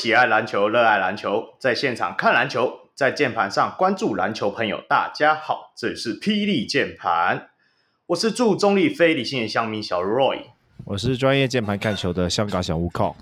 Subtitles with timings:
[0.00, 7.50] 喜爱篮球、热爱篮球，在现场看篮球，在键盘上关注篮球朋友，大家好，这里是霹雳键盘，
[8.06, 10.38] 我是驻中立非理性的乡民小 Roy，
[10.86, 13.14] 我是专业键盘看球的香港小乌靠，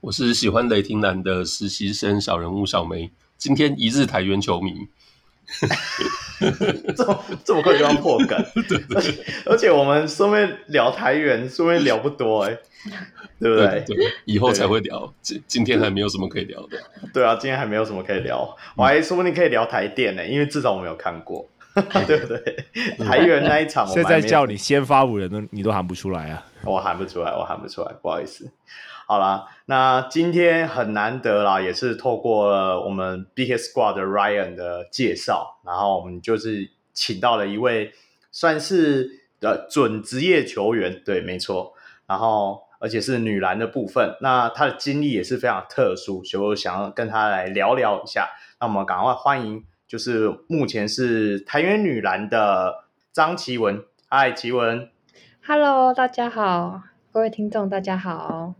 [0.00, 4.86] 我是喜欢雷霆蓝的实习生小人物小梅，今天一日台元球迷。
[6.96, 12.56] 这么这么快就要破梗， 对，对，对，而且我们顺便聊台元，顺便聊不多哎，
[13.40, 13.84] 对不对？
[13.86, 16.78] 对，对，以后才会聊，今今天还没有什么可以聊的。
[17.12, 21.48] 对啊，今天还没有什么可以聊，我还说不定可以聊台电呢，因为至少我没有看过，
[22.06, 22.64] 对不对？
[23.04, 28.50] 台元那一场，现在叫你先发五人都你都喊不出来啊，我喊不出来，我喊不出来，不好意思。
[29.08, 37.92] 好啦，那今天很难得啦，也是透过了我们 Hit Squad 的 Ryan 的介绍，然后我们就是请到了一位
[38.32, 41.72] 算是呃准职业球员，对，没错，
[42.08, 48.28] 然后而且是女篮的部分，那她的经历也是非常特殊，所以我想要跟她来聊聊一下。
[48.60, 54.88] 那我们赶快欢迎，就是目前是台元女篮的张奇文，嗨，奇文
[55.46, 58.54] ，Hello，大家好，各位听众大家好。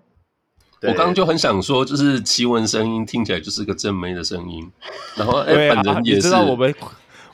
[0.83, 4.71] 我刚刚就很想说，就是奇文声音听起来就是个正妹的声音，
[5.17, 6.23] 然后哎，本人也是。
[6.23, 6.75] 知道我们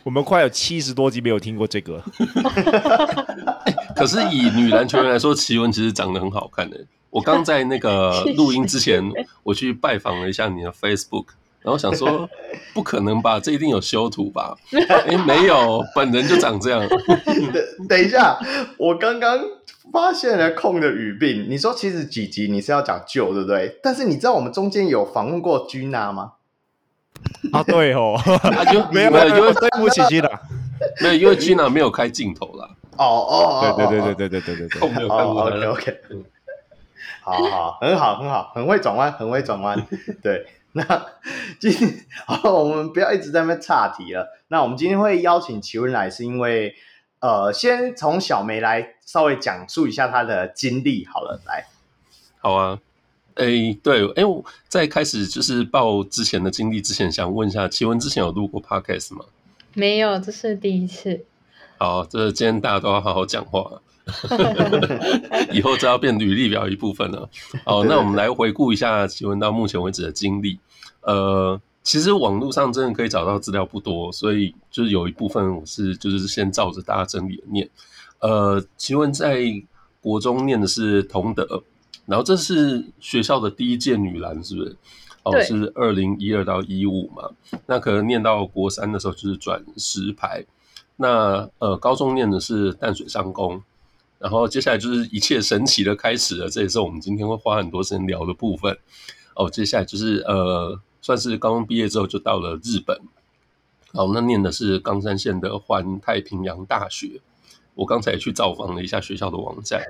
[0.04, 2.02] 我们快有七十多集没有听过这个。
[3.96, 6.76] 可是以女篮球员来说，奇文其实长得很好看的。
[7.10, 9.02] 我刚在那个 录音之前，
[9.42, 11.26] 我去拜访了一下你的 Facebook，
[11.60, 12.28] 然后想说，
[12.72, 14.56] 不可能吧，这一定有修图吧？
[15.06, 16.86] 哎，没有，本人就长这样。
[16.88, 18.38] 等等一下，
[18.78, 19.38] 我刚刚。
[19.92, 23.78] 发现了空的语病，你说其实几集你是要讲旧，对不对？
[23.82, 26.34] 但是你知道我们中间有访问过 Gina 吗？
[27.52, 30.30] 啊，对哦，啊、就没有没有，因为对不起 Gina，
[31.00, 32.61] 没有，因为 Gina 没有开镜头啦。
[33.02, 35.42] 哦哦，对对对对对对对对，空没有看过。
[35.42, 36.00] OK OK，
[37.22, 39.86] 好好，很好很好，很会转弯，很会转弯。
[40.22, 40.84] 对，那
[41.60, 41.72] 今
[42.26, 44.28] 好，我们不要一直在那边岔题了。
[44.48, 46.74] 那我们今天会邀请奇文来，是因为。
[47.22, 51.66] 呃，先从小梅来稍微讲述一下她的经历好了，来，
[52.40, 52.80] 好啊，
[53.36, 59.24] 哎、欸，对，哎、欸，在开始就是报之前的经历之前，想问一下，奇文之前有录过 podcast 吗？
[59.74, 61.24] 没有，这是第一次。
[61.82, 63.82] 好，这今天大家都要好好讲话，
[65.52, 67.28] 以后这要变履历表一部分了。
[67.64, 70.60] 好，那我们来回顾一下奇文到目前为止的经历，
[71.00, 71.60] 呃。
[71.82, 77.68] 其实网络上真的可以找到资料不多，所以就是有一部分我是就是先照着大家整理的念。
[78.20, 79.42] 呃，奇文在
[80.00, 81.64] 国中念的是同德，
[82.06, 84.76] 然后这是学校的第一届女篮，是不是？
[85.24, 87.28] 哦，是二零一二到一五嘛。
[87.66, 90.44] 那可能念到国三的时候就是转十排。
[90.96, 93.62] 那呃，高中念的是淡水商工，
[94.18, 98.78] 然后接下来就是一切神奇的开始了，这也是我们今天会花很多时间聊的部分。
[99.34, 100.80] 哦，接下来就是呃。
[101.04, 102.96] 算是高中毕业之后就到了日本，
[103.92, 107.20] 好，那念的是冈山县的环太平洋大学。
[107.74, 109.82] 我刚才去造访了一下学校的网站。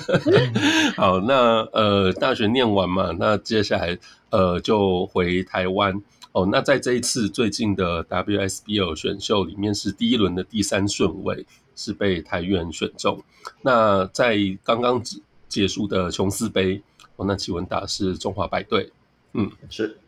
[0.96, 3.98] 好，那呃大学念完嘛，那接下来
[4.30, 6.02] 呃就回台湾。
[6.32, 13.22] 哦，那在这一次最近的 WSBL 选秀里面是第一轮的第三顺位，是被台元选中。
[13.60, 15.02] 那在刚刚
[15.48, 16.82] 结束的琼斯杯，
[17.16, 18.90] 哦，那奇文达是中华白队。
[19.34, 19.98] 嗯，是。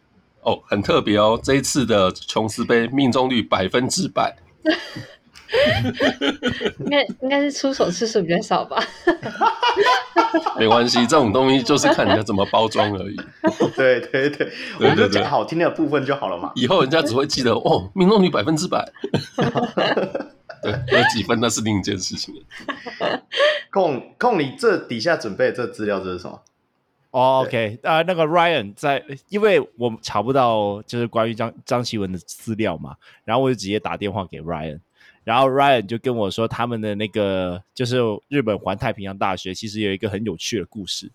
[0.43, 1.41] 哦，很特别哦！
[1.43, 4.37] 这一次的琼斯杯命中率百分之百，
[6.81, 8.83] 应该应该是出手次数比较少吧？
[10.59, 13.16] 没关系，这种东西就是看人家怎么包装而已。
[13.77, 16.53] 对对对，我们就讲好听的部分就好了嘛。
[16.54, 18.84] 以后人家只会记得哦，命中率百分之百。
[20.62, 22.34] 对，有几分那是另一件事情。
[23.71, 26.41] 控控，你这底下准备的这资料这是什么？
[27.10, 34.80] 哦、oh，OK，啊、呃，那个 Ryan 在，因为我查不到就是关于张张綺雯的资料嘛，然后我就直接打电话给 Ryan，
[35.24, 37.98] 然后 Ryan 就跟我说，他们的那个就是
[38.28, 41.10] 日本环太平洋大学，其实有一个很有趣的故事，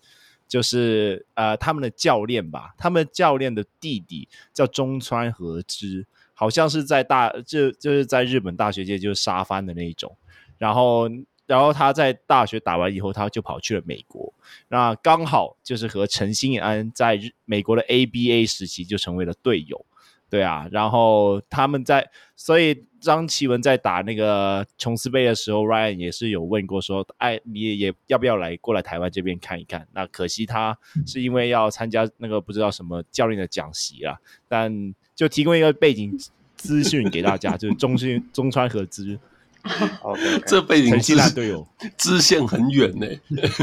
[0.46, 10.16] 就是呃，他们的教练吧，他们教练的弟弟叫中川和之，好像是在大就就是在日本大学界就是沙翻的那一种，
[10.58, 11.08] 然后。
[11.46, 14.32] 然后他在大学打完以后，他就跑去了美国。
[14.68, 19.84] 那刚好就是和陈信安在美国的 ABA 时期就成为了队友，
[20.30, 20.66] 对啊。
[20.70, 34.18] 然后他们在，所以张綺雯在打那个琼斯杯的时候，Ryan 也是有问过说：“哎，你也要不要来过来台湾这边看一看？”那可惜他是因为要参加那个不知道什么教练的讲习啦。
[34.48, 36.18] 但就提供一个背景
[36.56, 39.18] 资讯给大家，就是中信中川和之。
[40.02, 40.42] Okay.
[40.46, 41.68] 这背景支线队友
[41.98, 43.06] 支线很远呢。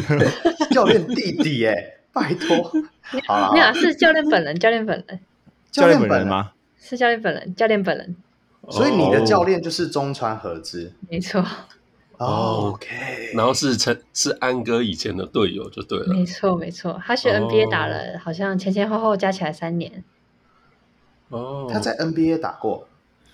[0.70, 1.74] 教练弟弟哎，
[2.14, 2.72] 拜托。
[3.26, 5.20] 好啦，没有，是教练本人，教练本人，
[5.72, 6.52] 教练本人吗？
[6.88, 8.16] 是教练本人，教练本人。
[8.70, 11.44] 所以你的教练就是中川和之，没错。
[12.18, 12.88] Oh, OK，
[13.36, 16.08] 然后是陈是安哥以前的队友就对了。
[16.08, 20.04] 没错没错，他学 NBA 打了，好像前前后后加起来三年。
[21.30, 22.88] 哦，他在 NBA 打过，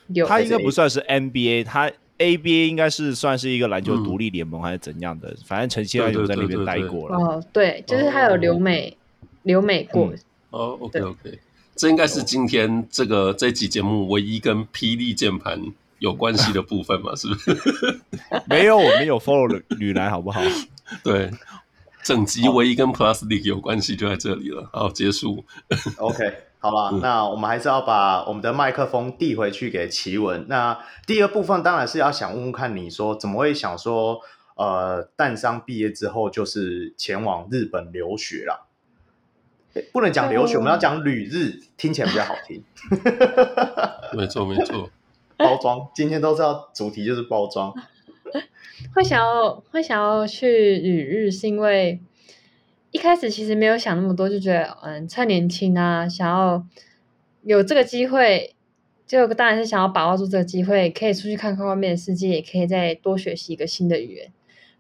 [0.08, 5.30] 有他应该不算是 NBA，他 ABA 应该是算是一个篮球独立联盟还是怎样的？
[5.30, 7.16] 嗯、反正陈晞安有在那边待过了。
[7.16, 8.90] 哦，对，就是他有留美、
[9.22, 10.08] 哦、留美过。
[10.08, 11.40] 嗯、哦，OK OK，
[11.76, 15.60] 这应该是今天这个这期节目唯一跟霹雳键盘
[16.00, 18.00] 有关系的部分嘛， 是不是？
[18.46, 20.42] 没有，我们有 follow 女篮，好不好？
[21.04, 21.32] 对，
[22.04, 24.70] 整集唯一跟 Plus League 有关系就在这里了。
[24.72, 25.44] 好，结束。
[25.98, 30.46] OK，好了，嗯、那我们还是要把我们的麦克风递回去给奇文。
[30.48, 30.78] 那
[31.08, 34.20] 第二部分当然是要想问问看，你说怎么会想说，
[34.56, 38.68] 呃，淡商毕业之后就是前往日本留学啦？
[39.92, 42.64] 不能讲留学，我们要讲旅日，听起来比较好听。
[44.18, 44.90] 没错，没错。
[45.38, 47.74] 包装，今天都知道主题就是包装。
[48.94, 52.00] 会想要会想要去旅日，是因为
[52.92, 56.66] 一开始其实没有想那么多，就觉得嗯，趁年轻啊，想要
[57.44, 58.54] 有这个机会，
[59.08, 64.32] 就当然是想要把握住这个机会，可以出去看看外面的世界，也可以再多学习一个新的语言。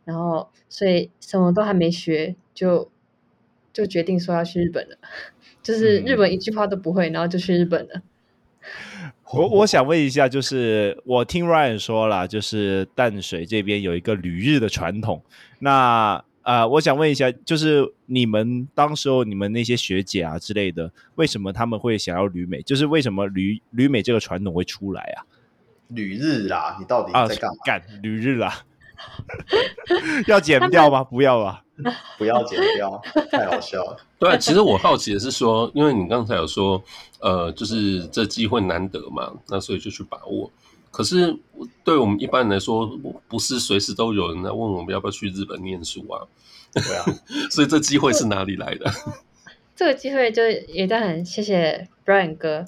[0.06, 2.92] 然后，所以什么都还没学，就
[3.74, 4.98] 就决定说要去日本了，
[5.64, 8.02] 就是日本一句话都不会，然后就去日本了。
[9.34, 15.24] 我我想问一下，就是我听 Ryan 说了，就是淡水这边有一个旅日的传统。
[15.60, 22.62] 那呃，我想问一下，就是你们当时候你们那些学姐啊之类的，为什么他们会想要旅美？
[22.62, 25.26] 就是为什么旅旅美这个传统会出来啊？
[25.88, 27.58] 旅日啦，你到底在干嘛？
[27.66, 28.64] 干、啊、旅日啦？
[30.28, 31.04] 要剪掉吗？
[31.04, 31.64] 不要吧，
[32.18, 33.02] 不要剪掉，
[33.32, 33.98] 太好笑了。
[34.20, 36.82] 对，其实我好奇的是说，因为你刚才有说，
[37.20, 40.52] 呃，就是这机会难得嘛，那所以就去把握。
[40.92, 41.36] 可是
[41.84, 42.86] 对我们一般人来说，
[43.28, 46.22] 不是随时都有人来问我们要不要去日本念书啊？
[46.74, 47.06] 对啊，
[47.50, 48.92] 所以这机会是哪里来的？
[49.76, 52.64] 这个机会就也在很谢谢 Brian 哥，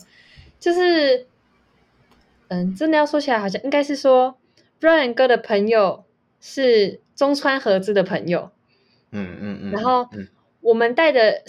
[0.60, 1.28] 就是
[2.48, 4.38] 嗯，真的要说起来，好像应该是说
[4.82, 6.05] Brian 哥的朋友。
[6.48, 8.52] 是中川和之的朋友，
[9.10, 9.72] 嗯嗯嗯，嗯。
[9.72, 10.08] 然后
[10.62, 11.42] 我们带的，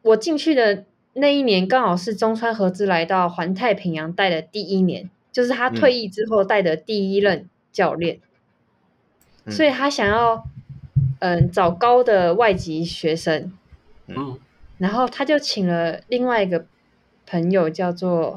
[0.00, 8.20] 我进去的那一年刚好是中川和之来到环太平洋带的第一年，就是他退役之后带的第一任教练，
[9.44, 10.46] 嗯、所以他想要
[11.20, 13.52] 嗯、呃、找高的外籍学生，
[14.06, 14.38] 嗯，
[14.78, 16.64] 然后他就请了另外一个
[17.26, 18.34] 朋友叫做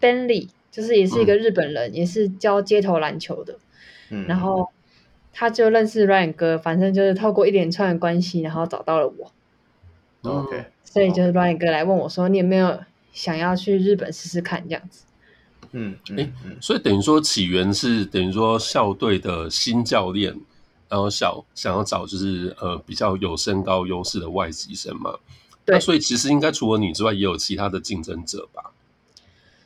[0.00, 3.56] Benly，就是也是一个日本人，嗯、也是教街头篮球的，
[4.10, 4.68] 嗯，然后。
[5.40, 9.30] 他就认识 Ryan 哥，反正就是透过一连串的关系，然后找到了我。
[10.22, 12.80] OK，所以就是 Ryan 哥来问我说：“你有没有
[13.12, 15.04] 想要去日本试试看？”这样子。
[15.70, 20.34] 嗯，哎、嗯欸，所以等于说起源是等于说校队的新教练，
[20.88, 25.14] 然后想想要找就是呃比较有身高优势的外籍生嘛。
[25.64, 25.76] 对。
[25.76, 28.72] 那所以其实应该除了你之外，也有其他的竞争者吧？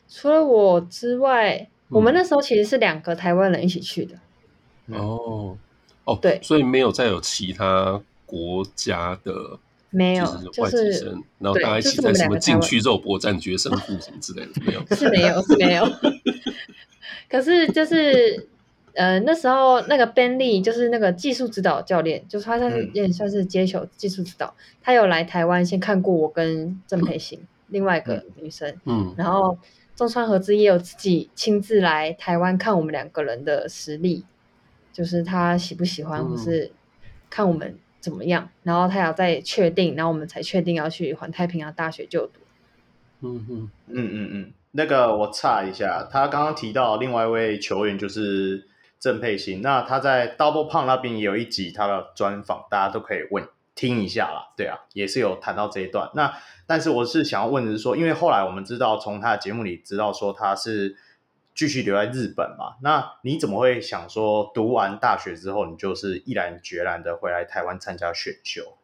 [0.06, 4.16] 除了我之外，我们那时候其实是两个台湾人一起去的。
[4.88, 5.56] 哦，
[6.04, 9.58] 哦，对，所以没有再有其他国家的
[9.90, 10.24] 没有
[10.58, 15.86] 外籍生，就是、然后大家一起在什么禁区肉搏战决胜负什么之类的，没有， 是没有，是没有。
[17.30, 18.48] 可是就是
[18.94, 29.56] 呃，那时候那个 Ben Lee 就是那个技术指导教练，就是他算是也算是接球技术指导，嗯、他有来台湾先看过我跟郑佩欣、嗯、另外一个女生，嗯，然后
[29.94, 34.24] 中川和之也有自己亲自来台湾看我们两个人的实力。
[34.92, 36.70] 就是他喜不喜欢，或是
[37.30, 42.40] 看我们怎么样，嗯、然后他要再确定，然后我们才确定要去环太平洋大学就读。
[43.20, 48.68] 嗯嗯嗯嗯嗯，那个我查一下，他刚刚提到另外一位球员就是
[49.00, 54.52] 郑佩欣，那他在 Double Pump 那边也有一集他的专访，大家都可以问听一下啦。
[54.56, 56.10] 对啊，也是有谈到这一段。
[56.14, 56.32] 那
[56.66, 60.96] 但是我是想要问的是说，因为后来我们知道从他的节目里知道说他是。
[61.54, 62.76] 继续留在日本嘛？
[62.82, 68.76] 那你怎么会想说读完大学之后，你就是毅然决然的回来台湾参加选秀？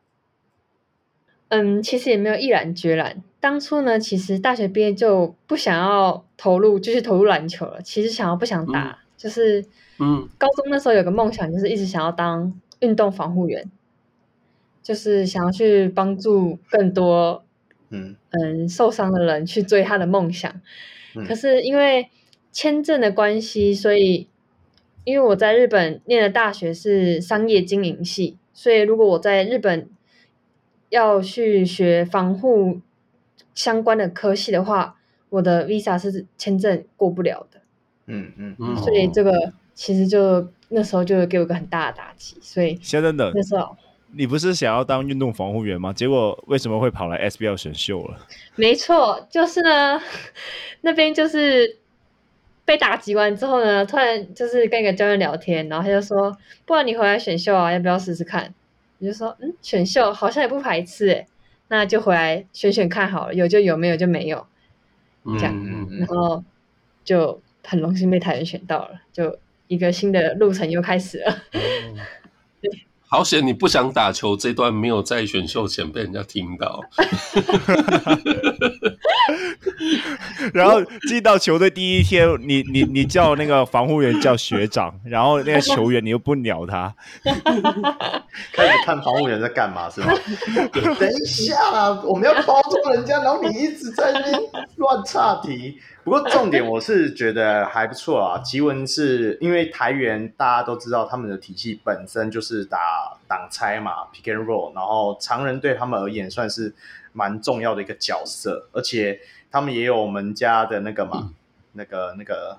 [1.48, 3.22] 嗯，其实也没有毅然决然。
[3.40, 7.80] 当初呢，其实大学毕业就不想要投入，继续投入篮球了。
[7.80, 9.64] 其实想要不想打，嗯、就是
[9.98, 13.70] 嗯，高中那时候有个梦想，就是一直想要当运动防护员，
[14.82, 17.42] 就是想要去帮助更多
[17.88, 20.60] 嗯嗯受伤的人去追他的梦想。
[21.16, 22.10] 嗯、可是因为
[22.58, 24.26] 签证的关系，所以
[25.04, 29.88] 因为我在日本念的大学是商业经营系，所以如果我在日本
[30.88, 32.80] 要去学防护
[33.54, 34.96] 相关的科系的话，
[35.28, 37.60] 我的 visa 是签证过不了的。
[38.06, 42.36] 嗯嗯嗯所以这个其实就那时候就给我一个很大的打击。
[42.40, 43.76] 所以先等等，那时候
[44.12, 45.92] 你不是想要当运动防护员吗？
[45.92, 48.18] 结果为什么会跑来 SBL 选秀了？
[48.56, 50.02] 没错，就是呢，
[50.82, 51.76] 那边就是
[52.68, 58.52] 被打击完之后呢，突然就是跟一个教练聊天，然后他就说：“不然你回来选秀啊，要不要试试看？”
[59.00, 61.26] 我就说：“嗯，选秀好像也不排斥诶，
[61.68, 64.46] 那就回来选选看好了，有就有，没有就没有。”
[65.38, 66.44] 这样，嗯嗯然后
[67.04, 71.38] 就很荣幸被台湾选到了，就一个新的路程又开始了。
[73.10, 76.80] 好险你不想打球这段没有在选秀前被人家听到。
[80.52, 86.94] 然后进到球队第一天，你你你叫那个防护员叫学长，然后那个球员你又不鸟他，
[88.52, 90.12] 开始看防护员在干嘛是吗？
[90.98, 91.56] 等一下，
[92.04, 94.38] 我们要包装人家，然后你一直在那边
[94.76, 95.78] 乱岔题。
[96.08, 98.38] 不过重点我是觉得还不错啊。
[98.42, 102.78] 吉文是因为台元大家都知道，他们的体系本身就是打
[103.28, 106.72] 挡拆嘛，pick and roll，然后常人对他们而言算是
[107.12, 111.34] 蛮重要的一个角色，而且他们也有我们家的那个嘛，嗯
[111.72, 112.58] 那个那个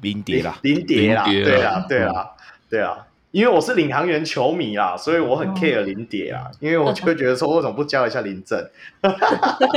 [0.00, 2.30] 林蝶啦，林蝶啦，对啊啦，对啊，
[2.68, 3.06] 对啊。
[3.30, 6.50] 因为我是领航员球迷啦，所以我很 care 林蝶啊。
[6.60, 8.58] 因为我就会觉得说，为什么不教一下林正？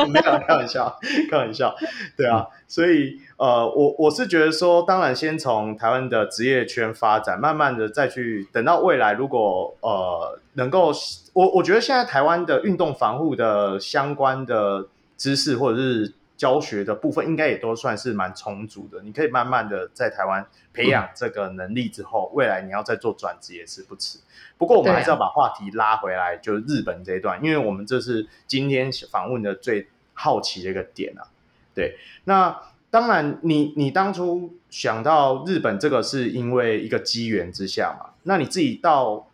[0.10, 0.98] 没有开玩笑，
[1.30, 1.76] 开玩笑。
[2.16, 10.94] 对啊，所以呃，我我是觉得说，当然先从台湾的职业圈发展，慢慢的再去等到未来，如果呃能够，
[11.34, 19.00] 我我觉得现在台湾的运动防护的相关的知识或者是教学的部分，应该也都算是蛮充足的。
[19.04, 20.44] 你可以慢慢的在台湾
[20.74, 24.18] 培养这个能力之后，未来你要再做转职也是不迟。
[24.58, 31.30] 不过我们还是要把话题拉回来，就是日本这一段，因为我们这是今天访问的最好奇的一个点啊。
[31.76, 38.14] 对，那当然你，你你当初想到日本这个，是因为一个机缘之下嘛？
[38.24, 39.28] 那你自己到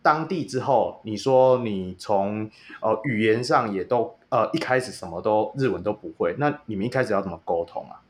[0.00, 2.48] 当地之后，你说你从
[2.80, 8.00] 呃语言上也都呃一开始什么都日文都不会，那你们一开始要怎么沟通啊？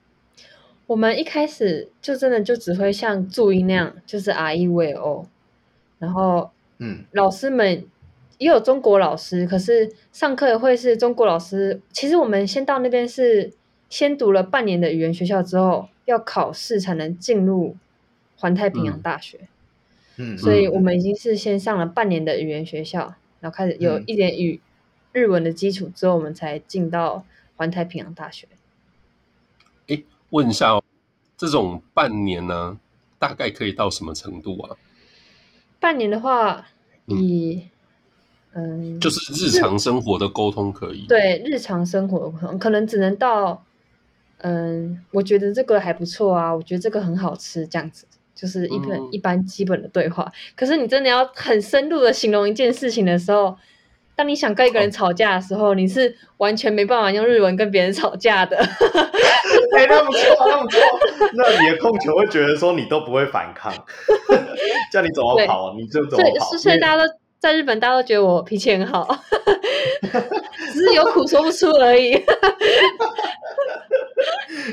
[0.86, 5.26] 我们一开始就真的就只会像注音那样，就是 R E V O，
[5.98, 7.84] 然后嗯老师们
[8.38, 11.80] 也有中国老师，可是上课会是中国老师。
[11.92, 13.52] 其实我们先到那边是
[13.88, 17.76] 先读了半年的语言学校之后，要考试才能进入
[18.36, 19.40] 环太平洋大学。
[20.16, 24.60] 嗯，所以我们已经是先上了半年的语言学校，然后开始有一点语
[25.12, 27.24] 日文的基础之后，我们才进到
[27.56, 28.46] 环太平洋大学。
[29.88, 30.82] 诶，问一下哦，
[31.36, 32.78] 这种半年呢，
[33.18, 34.76] 大概可以到什么程度啊？
[35.78, 36.66] 半年的话，
[37.06, 37.62] 以
[38.52, 41.06] 嗯，就是日常生活的沟通可以。
[41.08, 43.64] 对日常生活可能只能到
[44.38, 48.06] 嗯，我觉得这个还不错啊，我觉得这个很好吃，这样子。
[48.32, 53.54] 就是一般、嗯、一般基本的对话，可是你真的要很深入的形容一件事情的时候，
[54.20, 58.54] 当你想跟一个人吵架的时候，哦、你是完全没办法用日文跟别人吵架的。
[59.74, 60.78] 哎、欸，那么错，那么错，
[61.32, 63.72] 那你的控球会觉得说你都不会反抗，
[64.92, 66.44] 叫你怎么跑你就怎么跑。
[66.58, 69.08] 所以大家都在日本，大家都觉得我脾气很好，
[70.70, 72.22] 只是有苦说不出而已。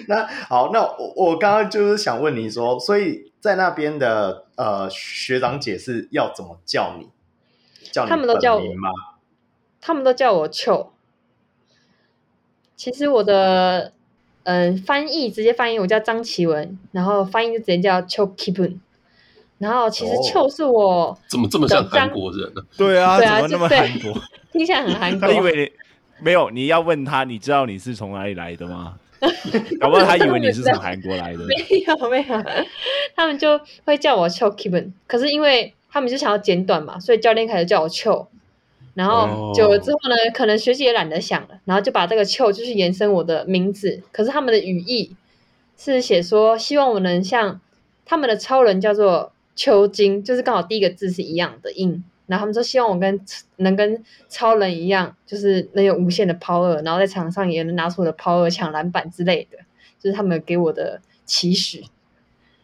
[0.10, 7.08] 那好，那我我刚刚就是想问你说，所以在那边的呃学长姐是要怎么叫你？
[7.94, 8.90] 叫你他们都叫我吗？
[9.88, 10.92] 他们都叫我秋。
[12.76, 13.94] 其实我的
[14.44, 18.80] 嗯、呃、翻译直接翻译我叫张奇文，然后翻译就直接叫秋 Kipun。
[19.60, 22.76] 然后其实秋是我、哦、怎么这么像韩国人呢、啊？
[22.78, 24.22] 对啊，对啊，怎么那么韩国？
[24.52, 25.30] 听起来很韩国。
[25.30, 25.72] 他以为你
[26.22, 29.00] 没有，你要问他，你知道你是从哪里来的吗？
[29.80, 31.40] 搞不好他以为你是从韩国来的。
[31.48, 32.44] 没有没有，
[33.16, 34.92] 他们就会叫我秋 Kipun。
[35.08, 38.28] 可是因为他们就想要简短嘛，所以教练开始叫我秋。
[38.98, 44.02] 然后久了之后呢，哦、可能学姐也懒得想了，然后就把这个秋就是延伸我的名字。
[44.12, 45.16] 可是他们的语义
[45.78, 47.62] 是写说，希望我能像
[48.06, 52.04] 他们的超人叫做秋金，就是刚好第一个字是一样的音。
[52.26, 53.22] 然后他们说希望我跟
[53.58, 59.60] 能跟超人一样，就是能有无限的 power，然后在场上也能拿出我的 power 抢篮板之类的，
[60.00, 61.86] 就是他们给我的期许。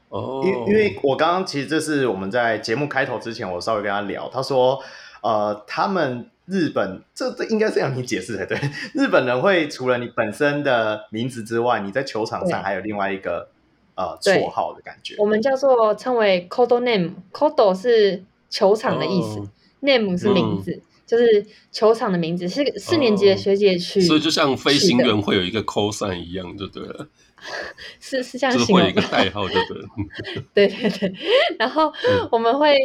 [0.09, 4.81] 哦，因因为我刚刚其实这是我们在节目开头之前，我稍微跟他聊，他说。
[5.23, 8.57] 呃，他们日本这这应该是要你解释才对。
[8.93, 13.49] 日本人会除了你本身的名字之外，你在球场上还有另外一个
[13.95, 15.15] 呃绰号的感觉。
[15.17, 19.49] 我们叫做称为 Codo Name，Codo 是球场的意思、哦、
[19.79, 20.71] ，Name 是名字。
[20.71, 27.07] 嗯就是球场的名字，是四年级的学姐去、哦，所以就像飞行员会有一个 cosine 一样，就对了。
[27.99, 29.87] 是是这样形容，就是会有一个代号，就对了。
[30.55, 31.13] 对对对，
[31.59, 31.93] 然后
[32.31, 32.75] 我们会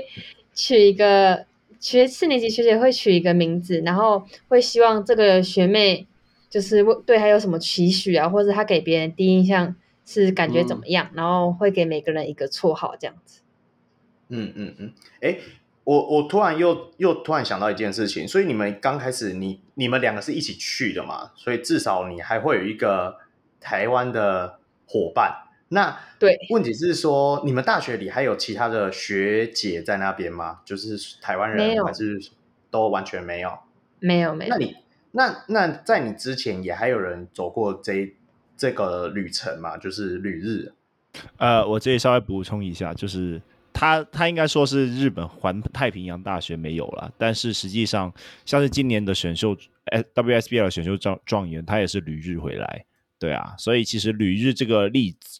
[0.52, 1.46] 取一个
[1.80, 6.06] 学四年级学姐会取一个名字，然后会希望这个学妹
[6.50, 13.40] 就是对她有什么期许啊，或者她给别人第一印象是感觉怎么样，嗯、然后会给每个人一个绰号这样子。
[14.28, 15.40] 嗯嗯嗯，哎、欸。
[15.84, 21.30] 我我突然又又突然想到一件事情，所以你们刚开始你你们两个是一起去的嘛？
[21.34, 23.16] 所以至少你还会有一个
[23.58, 25.47] 台湾的伙伴。
[25.68, 30.60] 那对，问题是说你们大学里还有其他的学姐在那边吗？
[30.64, 32.20] 就是台湾人还是
[32.70, 33.58] 都完全没有？
[34.00, 34.50] 没有没有。
[34.50, 34.76] 那你
[35.12, 38.14] 那那在你之前也还有人走过这
[38.56, 39.76] 这个旅程吗？
[39.76, 40.72] 就是旅日。
[41.36, 43.40] 呃，我这里稍微补充一下，就是。
[43.70, 48.12] 他他应该说是日本环太平洋大学没有了，但是实际上
[48.44, 49.56] 像是今年的选秀
[50.14, 52.84] WSBL 的选秀状状元，他也是旅日回来，
[53.20, 55.37] 对啊，所以其实旅日这个例子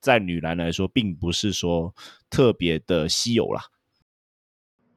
[0.00, 1.94] 在女篮来说，并不是说
[2.30, 3.64] 特别的稀有啦。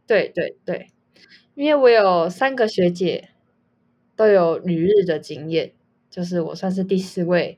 [0.06, 0.92] 对对对，
[1.56, 3.30] 因为我有三个学姐
[4.16, 5.74] 都有旅日的经验，
[6.10, 7.58] 就是我算是第四位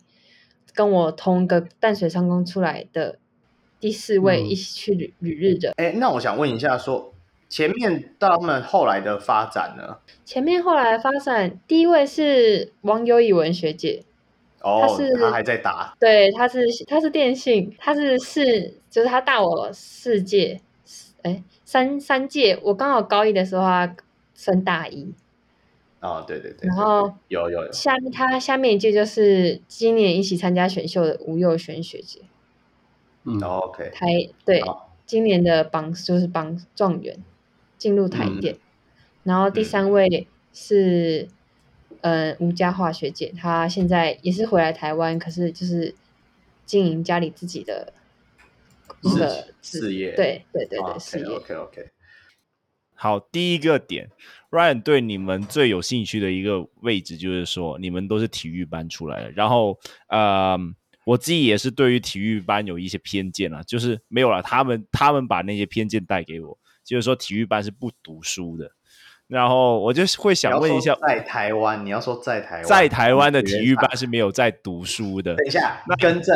[0.74, 3.20] 跟我同一个淡水商工出来的。
[3.78, 7.14] 第四位一起去旅旅日的，哎、嗯，那我想问一下说，说
[7.50, 10.00] 前面到他们后来的发展呢？
[10.24, 14.04] 前面后来的发展，第一位是王友以文学姐，
[14.66, 20.60] 哦，他是他还在打，对，他是他是电信，他是四，就是他大我四届，
[21.22, 23.96] 哎，三三届，我刚好高一的时候他
[24.34, 25.14] 升大一，
[26.00, 32.22] 哦，对对对，然后有有有，下面他下面一届就是今年一起参加选秀的吴又轩学姐。
[33.24, 33.92] 嗯，OK。
[33.94, 34.08] 台
[34.46, 34.64] 对，
[35.06, 37.24] 今年的榜就是榜状元
[37.78, 38.60] 进入台电，嗯、
[39.26, 41.35] 然后第三位是嗯、
[42.06, 45.96] 呃、吴家化学姐，她现在也是回来台湾，可是就是
[46.64, 47.92] 经营家里自己的
[49.02, 51.26] 一个事业，对对对对事业。
[51.26, 51.90] OK OK。
[52.94, 54.10] 好，第一个点
[54.52, 60.58] ，Ryan 对你们最有兴趣的一个位置就是说，你们都是体育班出来的，然后呃。
[61.06, 68.72] 我自己也是对于体育班有一些偏见啊，就是没有了他们，他们把那些偏见带给我，就是说体育班是不读书的，
[69.28, 75.36] 然后我就会想问一下，在台湾，你要说在台湾，在台湾的体育班是没有在读书的。
[75.36, 76.36] 等一下，那更正，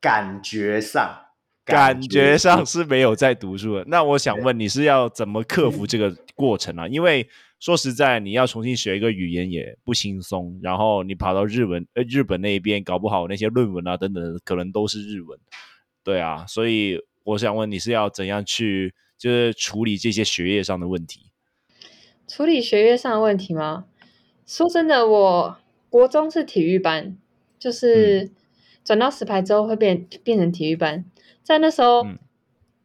[0.00, 1.18] 感觉上，
[1.64, 3.84] 感觉上是没有在读书的。
[3.88, 6.86] 那我想问，你是要怎么克服这个过程啊？
[6.86, 15.36] 因为说实在，你要重新学一个语言也不轻松，然后你跑到日文呃日本那边，搞不好那些论文啊等等，可能都是日文，
[16.04, 21.27] 对啊，所以我想问你是要怎样去就是处理这些学业上的问题？
[22.28, 23.86] 处理学业上的问题吗？
[24.46, 25.56] 说真的，我
[25.90, 27.16] 国中是体育班，
[27.58, 28.30] 就是
[28.84, 31.04] 转到石牌之后会变变成体育班，
[31.42, 32.04] 在那时候。
[32.04, 32.18] 嗯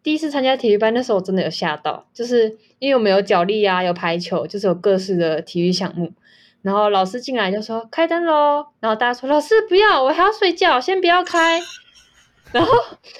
[0.03, 6.11] 第一次参加体育班，那时候我真的有吓到，就是因为我们有脚力啊，有排球，就是有各式的体育项目。
[6.61, 11.57] 然后老师进来就说开灯喽，然后大家说老师不要，我还要睡觉，先不要开。
[12.51, 12.69] 然后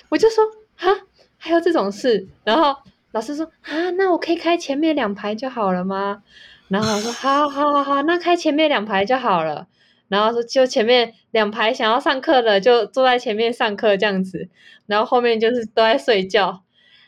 [0.09, 0.43] 我就说
[0.75, 0.91] 啊，
[1.38, 2.27] 还有这种事？
[2.43, 2.75] 然后
[3.13, 6.21] 老师说啊，那我可以开前面两排就好了吗？
[6.67, 9.67] 然后我说好好好好，那开前面两排就好了。
[10.10, 14.49] 然后说就前面两排想要上课的就坐在前面上课这样子，
[14.86, 16.62] 然后后面就是都在睡觉。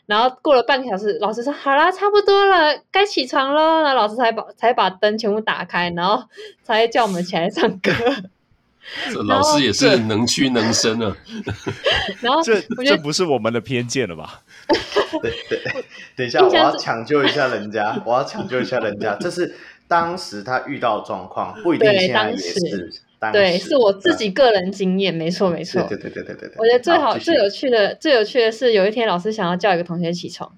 [0.06, 6.22] 然后过了半个小时，老师说：“好啦，差不多了，该起床喽。”然后老师才把才把灯全部打开，然后
[6.62, 7.92] 才叫我们起来上课。
[9.12, 11.16] 这老师也是能屈能伸啊。
[12.22, 14.42] 然后这这不是我们的偏见了吧？
[15.22, 15.84] 对 对，
[16.16, 19.16] 等一下，我要抢救一下人家， 我要抢救一下人家。
[19.20, 19.54] 这是
[19.86, 22.92] 当时他遇到状况，不一定现在也是。
[23.32, 25.82] 对，是我自己个人经验，没错没错。
[25.88, 26.56] 对对对对对对。
[26.58, 30.52] 我觉得最好最有趣的最有趣的是，有一天老师想要叫一个同学起床，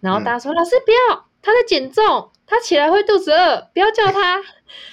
[0.00, 4.42] 然后大家说：“老师不要，他在减重，他起来会肚子饿，不要叫他。”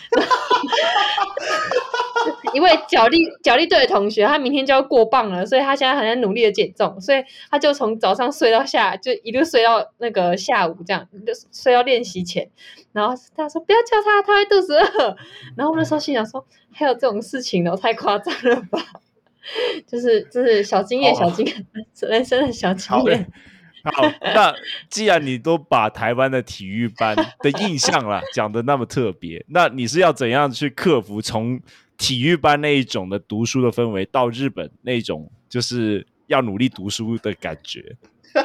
[2.54, 12.50] 一位角力角力队的同学，他明天就要过磅了，所以他现在很在努力的减重，所以他就从早上睡到下，就一路睡到那个下午，这样就睡到练习前。
[12.92, 15.16] 然后他说：“不要叫他，他会肚子饿。”
[15.56, 17.78] 然后我那时候心想说：“还有这种事情呢？
[17.78, 18.84] 太夸张了吧？”
[19.88, 21.66] 就是就是小经验，小经验，
[22.02, 23.32] 人生的小经验。
[23.96, 24.54] 好，那
[24.90, 31.60] 既然你都把台湾的体育班的印象啦 讲的那么特别，那你是要怎样去克服从
[31.98, 37.96] 体育班那一种的读书的氛围，到日本那种就是要努力读书的感觉。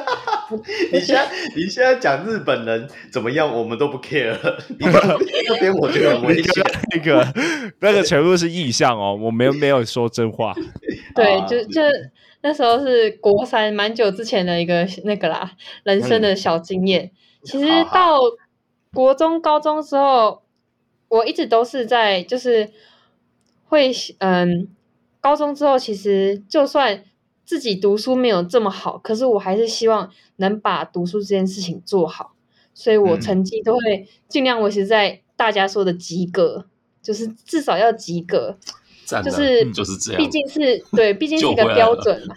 [0.92, 4.34] 你现在你现在讲日本人怎么样，我们都不 care
[4.78, 7.34] 那边我觉得很危险， 那个
[7.80, 10.54] 那个全部是意象哦，我没有没有说真话。
[11.14, 11.82] 对，就就
[12.44, 15.50] 那时候是国三，蛮久之前的一个那个啦，
[15.82, 17.06] 人生的小经验。
[17.06, 17.10] 嗯、
[17.42, 18.20] 其实到
[18.92, 20.42] 国中、高中之后，
[21.08, 22.70] 我一直都是在就是
[23.68, 24.68] 会嗯，
[25.20, 27.02] 高中之后其实就算。
[27.46, 32.32] 自己读书没有这么好，可是我还是希望能把读书这件事情做好，
[32.72, 36.64] 所以我成绩都会尽量维持在大家说的及格，
[37.02, 38.56] 就是至少要及格，
[39.06, 42.34] 就是就是这样，毕竟是对，毕竟是一个标准嘛。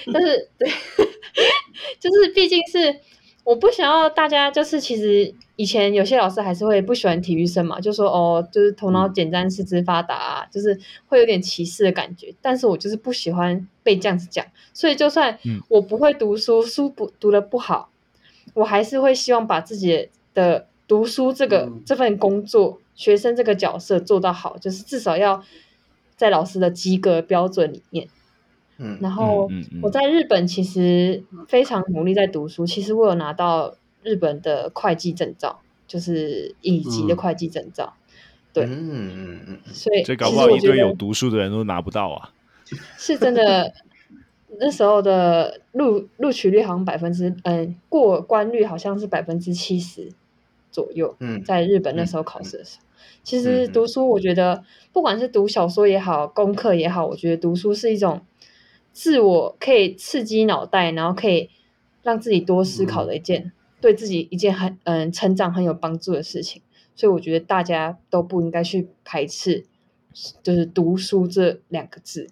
[0.12, 0.68] 但是对，
[1.98, 3.00] 就是毕竟是。
[3.42, 12.32] 我不想要大家就是，其实以前有些老师还是会不喜欢体育生嘛，就说哦，就是头脑简单、四肢发达啊，就是会有点歧视的感觉。
[12.42, 15.36] 但是我就是不喜欢被这样子讲，所以就算
[15.68, 17.90] 我不会读书，书不读的不好，
[18.52, 25.42] 我还是会希望把自己的读书这个这份工作、学生这个角色做到好，就是至少要
[26.16, 28.06] 在老师的及格标准里面。
[28.76, 32.66] 嗯，然后我在日本其实非常努力在读书。
[32.66, 37.94] 其实我有拿到日本的会计证照，就是乙级的会计证照。
[38.52, 42.34] 对，嗯嗯嗯，所以所以搞不好一堆有读书的人都拿不到啊。
[42.98, 43.72] 是真的，
[44.58, 50.12] 那时候的录录取率好像百分之嗯过关率好像是百分之七十
[50.70, 51.16] 左右。
[51.20, 52.84] 嗯，在日本那时候考试的时候，
[53.22, 58.20] 其实读书我觉得不管是读小说也好，功课也好，我觉得读书是一种。
[58.92, 61.48] 自我可以刺激脑袋，然后可以
[62.02, 66.60] 让自己多思考的一件，嗯、对自己一件很嗯成长很有帮助的事情。
[66.96, 69.64] 所以我觉得大家都不应该去排斥，
[70.42, 72.26] 就是读书这两个字。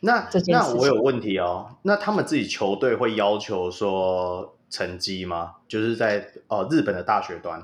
[0.00, 1.76] 那那我有问题哦。
[1.82, 5.54] 那他们自己球队会要求说成绩吗？
[5.66, 7.62] 就是在呃日本的大学端，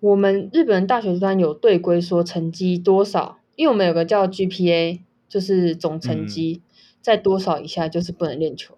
[0.00, 6.62] 我们日本大学端有对规说成绩多少，因为我们有个叫 GPA，就是总成绩。
[6.64, 6.68] 嗯
[7.00, 8.76] 在多少以下就是不能练球。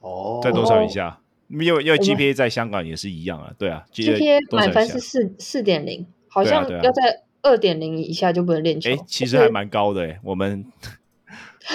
[0.00, 1.20] 哦，在多少以下？
[1.48, 8.90] 因为因为 GPA 在香港也是一样啊，对啊，GPA 满分是四四点零，好像要在二点零以下就不能练球。
[8.90, 10.64] 哎，其实还蛮高的哎，我们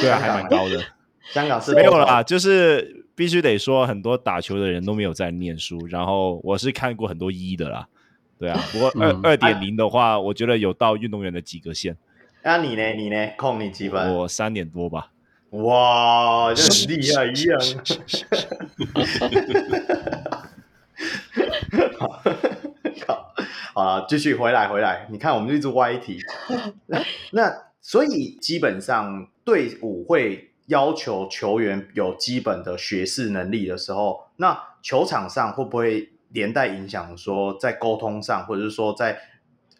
[0.02, 0.84] 对啊，还蛮高的。
[1.32, 5.80] 香港是没有啦，就是必须得说，很多打球的人都没有在念书。
[5.88, 7.88] 然后我是看过很多一的啦，
[8.44, 8.60] 对啊。
[8.74, 11.96] 不过二二点零的话，我觉得有到运动员的及格线。
[12.42, 12.90] 那你呢？
[12.90, 13.16] 你呢？
[13.38, 14.14] 控你几分？
[14.16, 15.12] 我三点多吧。
[15.52, 17.58] 哇，像厉害一样。
[21.98, 22.22] 好，
[23.74, 25.08] 好了，继续回来，回来。
[25.10, 26.20] 你看，我们一直歪题。
[26.88, 27.02] 那，
[27.32, 27.50] 那
[27.82, 39.18] 所以基本上队伍会要求球员有基本的学识能力的时候，那球场上会不会连带影响说在沟通上，或者是说在？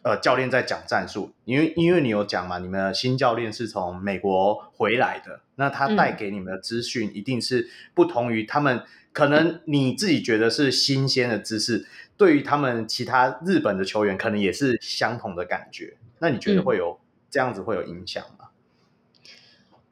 [0.06, 8.82] 呃，教练在讲战术，因为因为你有讲嘛，你们的新教练是从美国回来的，那他带给你们的资讯一定是不同于他们，
[9.14, 11.86] 可能你自己觉得是新鲜的知识，
[12.18, 15.96] 对于他们其他日本的球员，可能也是相同的感觉。
[16.18, 18.43] 那你觉得会有这样子会有影响吗？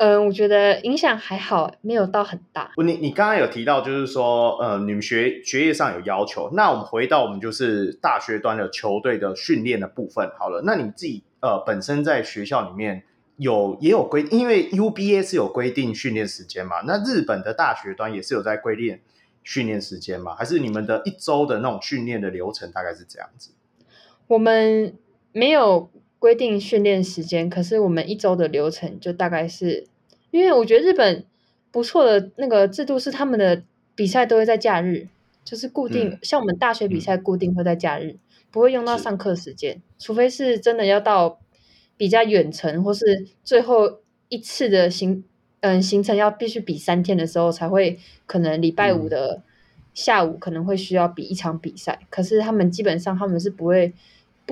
[0.03, 2.73] 嗯，我觉得影响还好，没有到很大。
[2.85, 6.51] 你你刚刚有提到，就是说，呃，你们学学业上有要求。
[6.55, 10.63] 那我们回到我们就是大学端的球队的训练的部分好了。
[10.67, 13.05] 那你自己呃本身在学校里面
[13.37, 16.81] 有也有规，因为 UBA 是有规定训练时间嘛。
[16.85, 18.99] 那日本的大学端也是有在规定
[19.45, 20.35] 训练时间嘛？
[20.35, 23.53] 还是你们的一周的那种训练的流程大概是这样子？
[24.27, 24.99] 我们
[25.31, 25.89] 没有
[26.19, 29.87] 规定训练时间，可是我们一周的流程就大概是。
[30.33, 31.25] 因为我觉得日本
[31.71, 33.63] 不错的那个制度是他们的
[33.95, 35.07] 比赛都会在假日，
[35.45, 38.19] 就是固定，嗯、像我们大学比赛固定会在假日，嗯、
[38.51, 41.39] 不会用到上课时间，除非是真的要到
[41.97, 45.23] 比较远程或是最后一次的行
[45.61, 49.43] 嗯行程要必须比三天的时候，才会可能礼拜五的
[49.95, 53.93] 下午可能会需要比一场比赛，嗯、可是他们基本上他们是不会。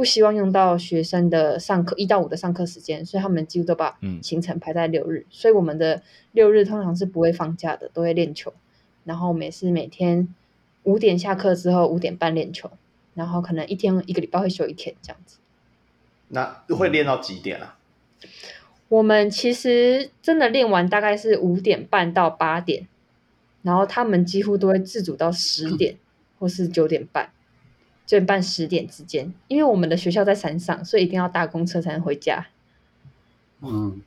[0.01, 5.19] 不希望用到学生的上课一到五的上课时间，所以他们几乎都把行程排在六日。
[5.19, 8.51] 嗯、所以我们的六日通常是不会放假的，都会练球。
[9.05, 10.35] 然后我们也是每天
[10.85, 12.71] 五点下课之后五点半练球，
[13.13, 15.37] 然后可能一天一个礼拜会休一天这样子。
[16.29, 17.77] 那会练到几点啊？
[18.89, 22.89] 我们其实真的练完大概是五点半到八点，
[23.61, 25.97] 然后他们几乎都会自主到十点
[26.39, 27.31] 或是九点半。
[28.11, 32.45] 九点半十点之间，因为我们的学校在山上，所以一定要搭公车才能回家。
[33.61, 34.01] 嗯，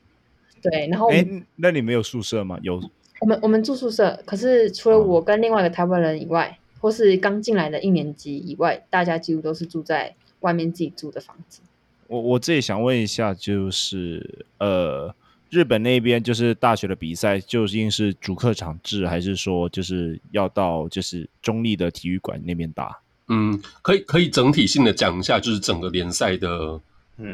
[0.61, 2.59] 对，然后哎，那你没有宿舍吗？
[2.61, 2.83] 有，
[3.21, 11.61] 我们我们住宿舍，可是除了我跟另外一个台湾人以外，哦、或是刚进来的一年级以外，大家几乎都是住在外面自己租的房子。
[12.07, 15.15] 我我自己想问一下，就是呃，
[15.49, 22.99] 日本那边就是大学的比赛究竟是主客场制，还是说就是要到就是中立的体育馆那边打？
[23.29, 26.79] 嗯，可以可以整体性的讲一下，就是整个联赛的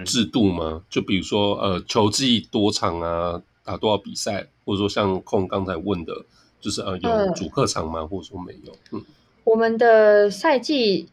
[0.06, 0.73] 制度吗？
[0.73, 6.13] 嗯、就比如说呃，球季多长啊，打多少比赛，或者说像控刚才问的，
[6.62, 8.02] 就是呃有主客场吗？
[8.02, 8.73] 呃、或者说没有？
[8.91, 9.04] 嗯，
[9.43, 11.10] 我们的赛季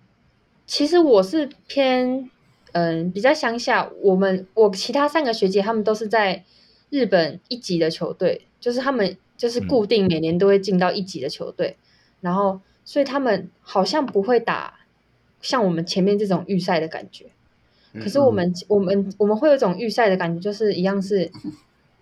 [0.67, 2.31] 其实我是偏
[2.73, 6.45] 嗯、呃、比较乡下，我们我其他三个学姐他们都是在
[6.91, 11.83] 日本一级的球队，就是他们就是固定每年都会进到一级的球队，嗯、
[12.21, 12.61] 然后。
[12.87, 14.79] 所以他们好像不会打
[15.43, 17.27] 像我们前面这种预赛的感觉，
[17.95, 21.31] 可是我们、嗯、我们我们会有一种预赛的感觉，就是一样是，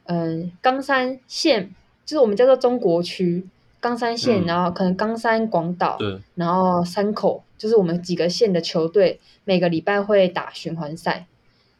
[0.04, 3.46] 嗯，冈山县就是我们叫做中国区
[3.80, 5.98] 冈山县，嗯、然后可能冈山广岛，
[6.34, 11.26] 然后山口，就是我们几个县的球队每个礼拜会打循环赛，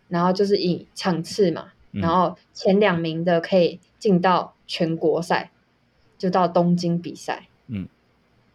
[0.09, 5.51] 然后就是以场次嘛，嗯、然后前两名的可以进到全国赛，
[6.17, 7.87] 就到东京比赛，嗯。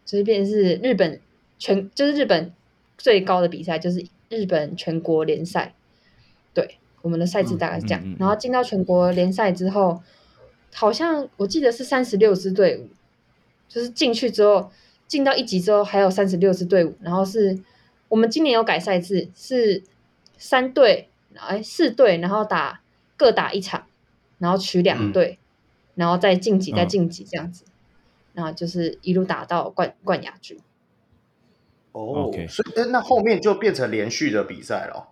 [0.09, 1.21] 就是变成是日本
[1.59, 2.51] 全，就是日本
[2.97, 5.75] 最高的比赛，就是日本全国联赛。
[6.51, 8.01] 对，我们的赛制大概是这样。
[8.03, 10.01] 嗯嗯嗯、然后进到全国联赛之后，
[10.73, 12.89] 好像我记得是三十六支队伍，
[13.67, 14.71] 就是进去之后
[15.07, 16.95] 进到一级之后还有三十六支队伍。
[17.01, 17.59] 然后是
[18.07, 19.83] 我们今年有改赛制，是
[20.39, 22.81] 三队哎四队，然后打
[23.15, 23.85] 各打一场，
[24.39, 25.45] 然后取两队，嗯、
[25.93, 27.65] 然后再晋级再晋级这样子。
[28.33, 30.57] 然后就是一路打到冠冠亚军。
[31.91, 32.47] 哦以
[32.91, 35.09] 那后面就变成连续的比赛了。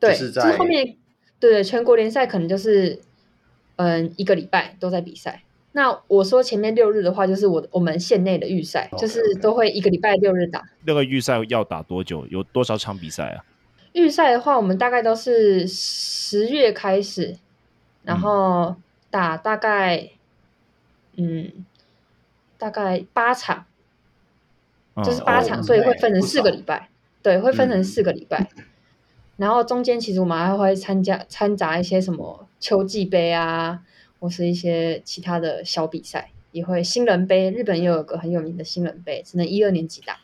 [0.00, 0.96] 对，就是在就是后面
[1.38, 2.98] 对全国联赛可能就是
[3.76, 5.42] 嗯一个礼拜都在比赛。
[5.72, 9.00] 那我说前面六日的话，就是我我们县内的预赛，Okay.
[9.00, 10.64] 就是都会一个礼拜六日打。
[10.84, 12.26] 那个预赛要打多久？
[12.28, 13.44] 有多少场比赛啊？
[13.92, 17.36] 预赛的话，我们大概都是十月开始，
[18.02, 18.76] 然后
[19.10, 20.08] 打大概
[21.16, 21.52] 嗯。
[21.54, 21.66] 嗯
[22.64, 23.66] 大概八场，
[25.04, 26.78] 就是八场，哦、所以会分成四个礼拜。
[26.78, 26.86] 少
[27.22, 28.48] 对，会分成四个礼拜。
[28.56, 28.64] 嗯、
[29.36, 33.82] 然后中间其实我们还会参加掺杂一些什么秋季杯啊，
[34.18, 37.50] 或是一些其他的小比赛，也会新人杯。
[37.50, 40.20] 日本又有个很有名的新人杯，只能一二年级打。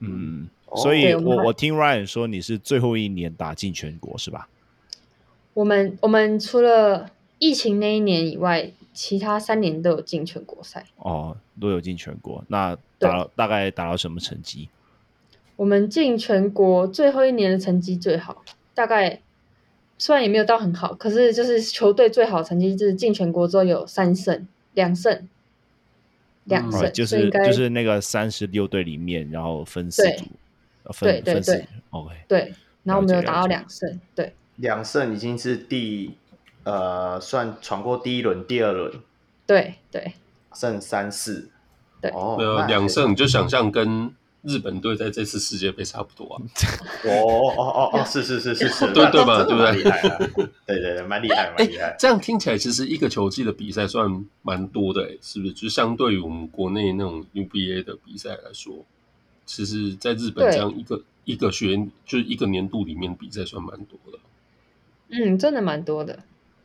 [0.00, 4.50] 嗯，所以我我，我听 Ryan 说你是最后一年打进全国是吧？
[5.54, 7.08] 我们我们除了
[7.38, 8.70] 疫情那一年以外。
[9.00, 12.42] 其他三年都有进全国赛哦，都有进全国。
[12.48, 14.68] 那打了大概打到什么成绩？
[15.54, 19.20] 我们进全国最后一年的成绩最好，大概
[19.98, 25.28] 虽然也没有到很好，可是就是球队最好成绩就是进全国之后有三胜两胜
[26.42, 30.24] 两胜，就是就是那个三十六队里面，然后分四组，
[30.82, 36.16] 对分对对对，OK，对，然后我们有打到两胜，对，两胜已经是第。
[36.68, 38.92] 呃，算闯过第一轮、第二轮，
[39.46, 40.12] 对对，
[40.52, 41.48] 胜三四，
[42.02, 46.36] 对，哦，没有两胜，你就想象跟日本队在这次世界杯差不多啊。
[47.04, 49.44] 哦哦哦哦，是是是是是， 对对吧？
[49.44, 49.82] 对不对？
[49.82, 50.18] 厉害啊！
[50.66, 51.96] 对对对，蛮厉害，蛮厉害。
[51.98, 55.52] 这样听起来，其实一个球季的比赛算蛮多的，是不是？
[55.54, 58.84] 就相对于我们国内那种 UBA 的比赛来说，
[59.46, 64.18] 其实在日本这样一个一个学，就是一个年度里面比赛算蛮多的。
[65.08, 66.18] 嗯，真的蛮多的。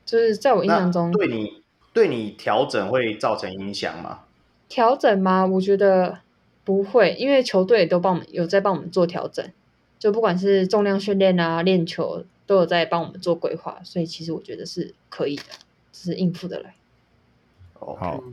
[0.05, 1.63] 就是在我印象中，对你
[1.93, 4.21] 对你调整会造成影响吗？
[4.67, 5.45] 调整吗？
[5.45, 6.19] 我觉得
[6.63, 9.47] 不会，因为球队都帮我们有在帮我们做调整，
[9.97, 15.43] 就不管是重量训练啊、练球，都有在帮我们做规划，所以其实我觉得是可以的，
[15.91, 16.75] 只是应付得来。
[17.73, 18.23] 好，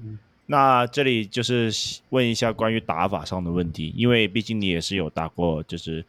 [0.46, 1.72] 那这里就是
[2.08, 6.04] 问一下关于打法上的问题，因为毕竟你也是有打过，就是。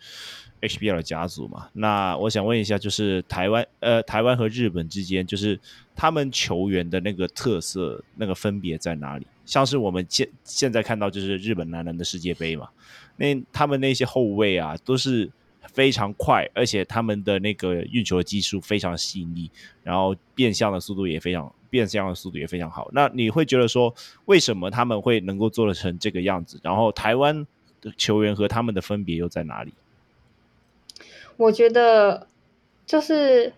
[0.61, 5.59] HBL 的甲组嘛，那我想问一下，就是台湾呃，台湾和日本之间，就是
[5.95, 9.25] 他们球员的那个特色，那个分别在哪里？
[9.45, 12.69] 像是我们现现在看到，就是日本男篮的世界杯嘛，
[13.17, 15.29] 那他们那些后卫啊，都是
[15.73, 19.49] 非常快，而且他们的那个运球的技术非常细腻，
[19.83, 22.89] 然后变向的速度也非常变向的速度也非常好。
[22.93, 23.93] 那你会觉得说，
[24.25, 26.59] 为什么他们会能够做得成这个样子？
[26.63, 27.45] 然后台湾
[27.81, 29.73] 的球员和他们的分别又在哪里？
[31.41, 32.27] 我觉得
[32.85, 33.51] 就是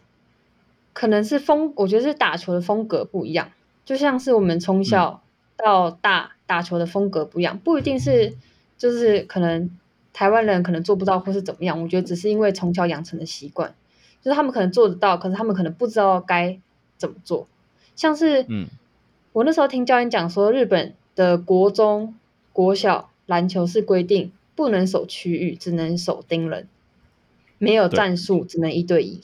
[0.94, 3.52] 可能是风，我觉得是打球的风格不一样，
[3.84, 5.22] 就像是我们从小
[5.58, 8.34] 到大打球的风格不一样，不一定是
[8.78, 9.70] 就是可能
[10.14, 13.76] 台湾人可能做不到或是怎么样，我觉得只是因为从小养成的习惯，
[14.22, 16.58] 就是他们可能做得到，可是他们可能不知道该
[16.98, 17.48] 怎么做。
[17.98, 18.68] 像是嗯，
[19.34, 22.16] 我那时候听教练讲说，日本的国中、
[22.54, 26.70] 国小篮球是规定不能守区域，只能守盯人，
[27.64, 29.22] 没有战术，只能一对一，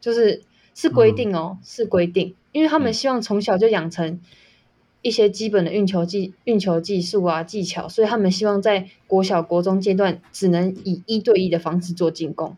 [0.00, 0.42] 就是
[0.76, 4.20] 是规定哦，嗯、是规定，因为他们希望从小就养成
[5.02, 12.56] 一些基本的运球技、运球技术啊技巧，所以他们希望在国小、国中阶段只能以一对一的方式做进攻，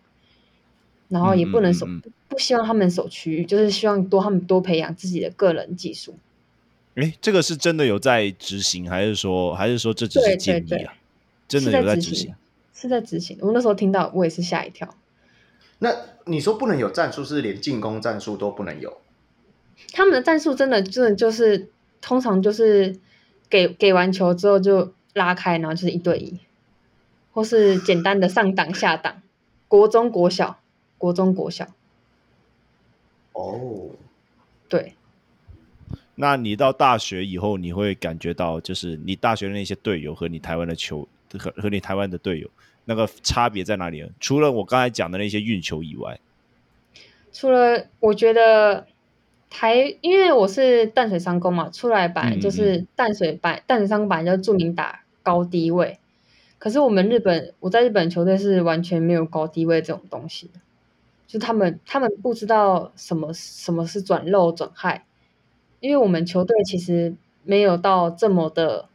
[1.08, 6.14] 然后也不能守，嗯嗯嗯、不希望他们守区域，就是希望多他们多培养自己的个人技术。
[6.96, 10.68] 哎，这个是真的有在执行，还是说，还是说这只是建议啊？
[10.68, 10.78] 对。
[10.78, 10.90] 对对
[11.46, 12.34] 真的有在执行？
[12.74, 13.38] 是在执行。
[13.40, 14.94] 我那时候听到，我也是吓一跳。
[15.78, 15.90] 那
[16.26, 18.98] 你说不能有战术，是连进攻战术都不能有？
[19.92, 21.68] 他们的战术真的真的就是，
[22.00, 22.98] 通常就是
[23.48, 26.38] 给给完球之后就拉开，然后就是一对一，
[27.32, 29.22] 或是简单的上挡下挡。
[29.66, 30.60] 国中、国小，
[30.98, 31.66] 国中、国小。
[33.32, 33.90] 哦，
[34.68, 34.94] 对。
[36.14, 42.48] 那你到大学以后，你会感觉到，就是你大学的那些队友和你台湾的球和和你台湾的队友
[42.84, 44.10] 那个差别在哪里？
[44.20, 46.20] 除了我刚才讲的那些运球以外，
[47.32, 48.86] 除了我觉得
[49.50, 55.98] 台，因为我是淡水商工嘛，出来版就是淡水版，嗯嗯淡水商工版就著名打高低位。
[56.58, 60.60] 可是我们日本，我在日本球队是完全没有高低位这种东西的，
[61.26, 65.04] 就他们他们不知道什么什么是转漏转害。
[65.80, 68.88] 因为我们球队其实没有到这么的，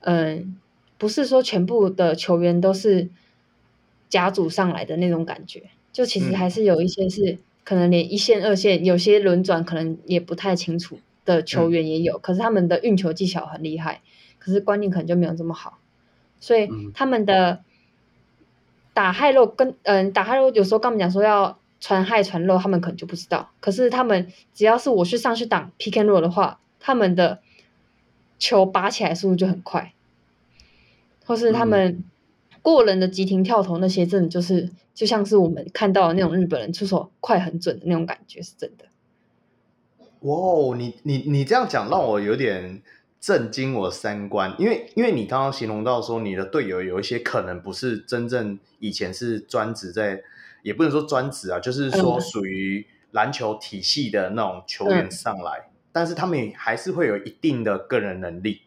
[0.00, 0.56] 嗯，
[0.98, 3.08] 不是说全部的球员都是
[4.10, 14.02] 甲组上来的那种感觉，就其实还是有一些是可能连一线、二线，有些轮转可能也不太清楚的球员也有，可是他们的运球技巧很厉害，
[14.38, 15.78] 可是观念可能就没有这么好，
[16.40, 17.62] 所以他们的
[18.92, 21.58] 打 high low 跟嗯打 high low 有时候跟我们讲说要。
[21.80, 23.52] 传 high 传 low，他们可能就不知道。
[23.60, 27.38] 可是他们只要是我去上去挡 pick and roll 的话，他们的
[28.36, 29.92] 球拔起来速度就很快，
[31.28, 32.02] 或是他们
[32.62, 38.86] 过人的急停跳投那些，真的就是就像是我们看到的那种日本人出手快很准的那种感觉，是真的。
[40.22, 42.82] 哇哦，你你你这样讲让我有点
[43.20, 50.22] 震惊我三观，因为因为你刚刚形容到说你的队友有一些可能不是真正以前是专职在。
[50.64, 58.62] 也不能说专职啊，就是说属于篮球体系的那种球员上来，嗯、但是他们也还是会有一定的个人能力，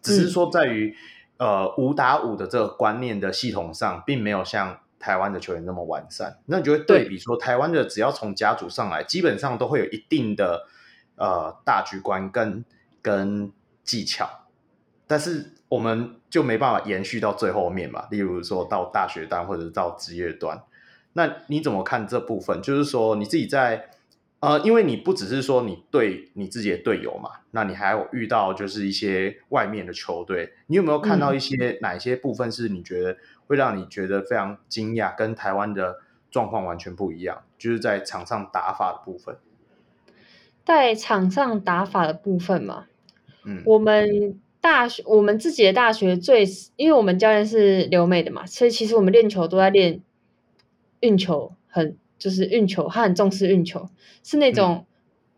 [0.00, 0.94] 只是说在于、嗯、
[1.42, 6.38] 呃五打五的这个观念的系统上，并没有像台湾的球员那么完善。
[6.46, 10.66] 那你就会对比说，台湾的只要从甲组上来，基本上都会有一定的
[11.16, 12.64] 呃大局观跟
[13.02, 13.52] 跟
[13.82, 14.28] 技巧，
[15.08, 18.06] 但是我们就没办法延续到最后面嘛。
[18.12, 20.62] 例如说到大学端或者是到职业端。
[21.14, 22.62] 那你怎么看这部分？
[22.62, 23.90] 就是说你自己在
[24.42, 37.44] 呃，因为你不只是说你对你自己的队友嘛，那你还有遇到就是一些外面的球队，你有没有看到一些哪一些部分是你觉得会让你觉得非常惊讶，跟台湾的状况完全不一样？
[37.56, 39.36] 就是在场上打法的部分。
[40.64, 42.86] 在场上打法的部分嘛，
[43.44, 50.00] 嗯，我们大学我们自己的大学最，因为我们教练是留美的嘛，所以其实我们练球都在练。
[51.00, 53.88] 运球很就是运球，他很重视运球，
[54.22, 54.86] 是那种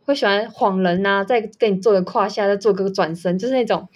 [0.05, 3.89] 会喜欢晃人呐、啊，再给你做个胯下，再做个转身，就是那种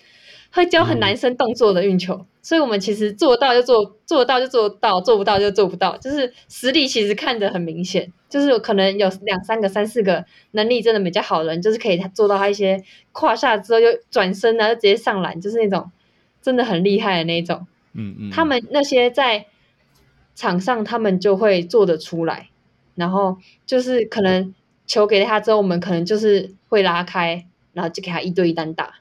[0.51, 2.14] 会教很男生动作的运球。
[2.14, 8.11] 嗯、所以我们其实做到就做，做到就做到，做不到就做不到，就是实力其实看得很明显。
[8.31, 12.82] 就是有可能有两三个、三四个能力真的比较好的人，就是可以做到他一些
[13.12, 15.91] 胯下之后就转身啊，就直接上篮，就是那种
[16.41, 17.66] 真的很厉害的那种。
[17.93, 19.45] 嗯嗯，他们那些在。
[20.41, 22.51] 场上他们就会做得出来，
[22.99, 24.55] 然后就是可能
[24.86, 28.96] 球给他之后，我们可能就是会拉开，然后就给他一对一单打。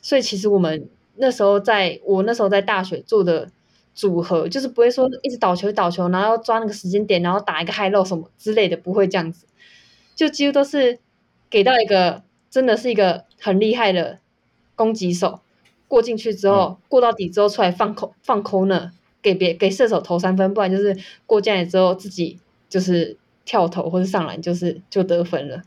[0.00, 3.50] 所以其实我们那时候在我那时候在大学做的
[3.94, 9.46] 组合，就是不会说一直倒球倒球，然后要抓那个时间点，然后打一个 high low 什么之类的，不会这样子。
[10.14, 10.98] 就几乎都是
[11.50, 14.18] 给到一个真的是一个很厉害的
[14.74, 15.40] 攻击手
[15.88, 18.92] 过进去之后，嗯、过到底之后出来放空放 corner。
[19.22, 20.96] 给别给射手投三分，不然就是
[21.26, 22.38] 过进来之后自己
[22.68, 25.62] 就是跳投或者上篮，就是就得分了。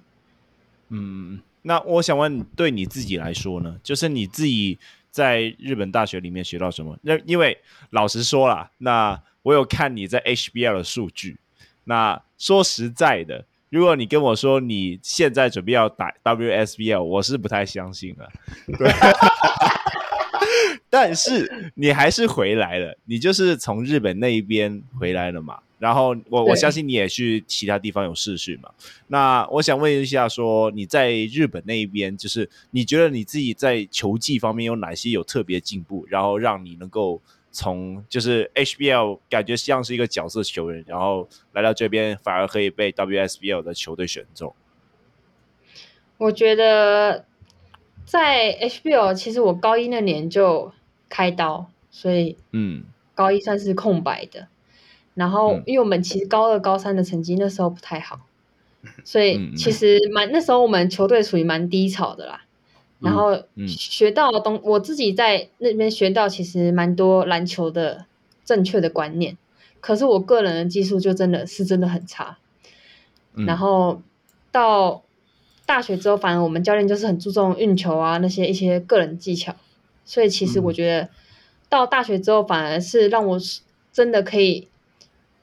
[0.89, 3.79] 嗯，那我想问，对你自己来说呢？
[3.83, 4.77] 就是你自己
[5.11, 6.97] 在日本大学里面学到什么？
[7.03, 7.57] 那因为
[7.91, 11.37] 老实说啦，那我有看你在 HBL 的数据。
[11.85, 18.29] 那说实在的，如果你跟我说你现在准备要打 WSBL，我是不太相信的。
[18.77, 18.91] 对。
[20.91, 25.59] 但是你还是回来了，你就是从日本那一边回来了嘛？
[25.79, 28.69] 然后我我相信你也去其他地方有试训嘛。
[29.07, 37.21] 那我想问一下说，说你在日本那边，就是你觉得你自己在球技方面有哪些有特别进步，然后让你能够
[37.51, 44.53] 从就是 HBL 感觉像是一个角色球员，然后来到这边反而可以被 WSBL 的球队选中？
[46.17, 47.25] 我觉得
[48.05, 50.73] 在 HBL，其实我高一那年就
[51.07, 52.83] 开刀，所以嗯，
[53.15, 54.41] 高一算是空白的。
[54.41, 54.47] 嗯
[55.19, 58.21] 然后，因为我们其实高二、高三的成绩那时候不太好，
[59.03, 62.45] 所以其实蛮那时候我们球队属于蛮低潮的啦。
[62.99, 68.05] 然后学到东，我自己在那边学到其实蛮多篮球的
[68.45, 69.37] 正确的观念，
[69.81, 72.37] 可是我个人的技术就真的是真的很差。
[73.33, 74.01] 然后
[74.53, 75.03] 到
[75.65, 79.53] 大学之后，反而我们教练就是很注重运球啊那些一些个人技巧，
[80.05, 81.09] 所以其实我觉得
[81.67, 83.37] 到大学之后反而是让我
[83.91, 84.69] 真的可以。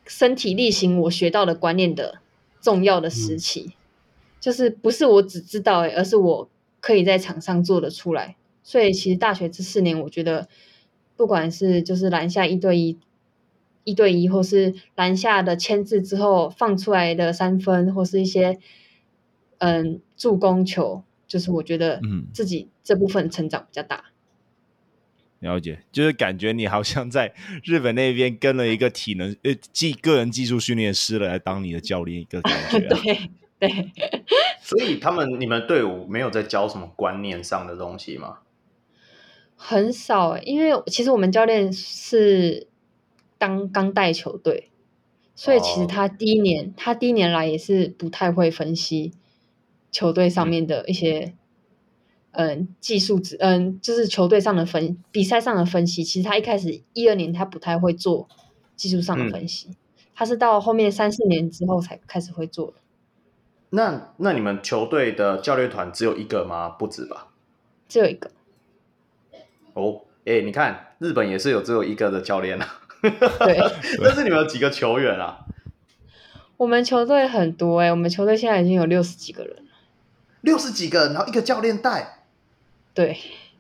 [0.07, 2.21] 身体力行，我学到的观念的
[2.61, 3.73] 重要的时期，嗯、
[4.41, 6.49] 就是不是我只知道，而是我
[6.81, 8.37] 可以在场上做得出来。
[8.63, 10.49] 所以其实大学这四年，我觉得
[11.17, 12.99] 不管是就是篮下一对一、
[13.85, 18.59] 一对一，或是篮下的牵制之后放出来的三分，或是一些
[19.59, 22.01] 嗯助攻球，就是我觉得
[22.33, 24.07] 自己这部分成长比较大。
[25.47, 27.33] 了解，就是感觉你好像在
[27.63, 32.99] 日本那边跟了一个体能呃技个人技术训练师来当你的教练一个感觉、啊。
[33.61, 33.93] 对对。
[34.61, 38.39] 所以他们你们队伍没有在教什么观念上的东西吗？
[39.55, 42.67] 很少，因为其实我们教练是
[43.39, 44.71] 当刚带球队，
[45.35, 49.13] 所以其实他第一年、哦、他第一年来也是不太会分析
[49.91, 51.35] 球队上面的一些。
[52.39, 56.05] 嗯，技术值，嗯，就是球队上的分，比赛上的分析。
[56.05, 58.29] 其实他一开始一二年他不太会做
[58.77, 59.77] 技术上的分析，嗯、
[60.15, 62.75] 他是到后面三四年之后才开始会做的。
[63.71, 66.69] 那那你们球队的教练团只有一个吗？
[66.69, 67.29] 不止吧？
[67.89, 68.31] 只有一个。
[69.73, 72.81] 哦，哎、欸，你看日本也是有只有一个的教练啊。
[73.01, 73.59] 对。
[74.05, 75.47] 但是你们有几个球员啊？
[76.59, 79.63] 我们球队很多哎、欸，我们球队现在已经有六十几个人了。
[80.43, 82.26] 六十几个人，然后一个教练带。
[82.97, 83.17] 对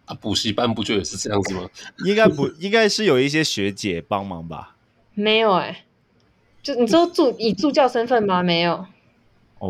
[0.06, 1.68] 啊，补习班不就也是这样子吗？
[2.06, 4.76] 应该不，应该是有一些学姐帮忙吧？
[5.14, 5.84] 没有哎、欸，
[6.62, 8.42] 就你说助以助教身份吗？
[8.42, 8.86] 没有。
[9.58, 9.68] 哦，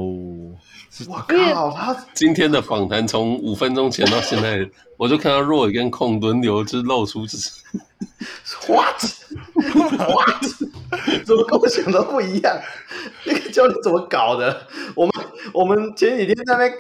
[1.09, 7.51] 我靠，他今天的访谈从五分钟前到现在，我就看到 Roy 跟空轮流就露出就是
[8.69, 9.01] what
[9.55, 10.45] what，
[11.25, 12.61] 怎么跟我想的不一样？
[13.25, 14.67] 那个教练怎么搞的？
[14.95, 15.13] 我们
[15.53, 16.73] 我们前几天在那边，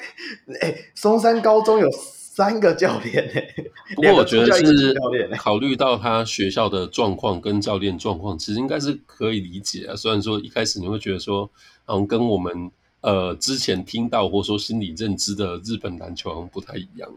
[0.60, 1.88] 哎，松山高中有。
[2.36, 3.40] 三个教练呢？
[3.96, 4.94] 不过我觉得是
[5.38, 9.96] 考虑到他学校的状况跟教练状况，其实应该是可以理解啊。
[9.96, 11.48] 虽然说一开始你会觉得说，
[11.86, 12.70] 嗯，跟我们
[13.00, 17.10] 呃之前听到或者说心理认知的日本篮球好像不太一样。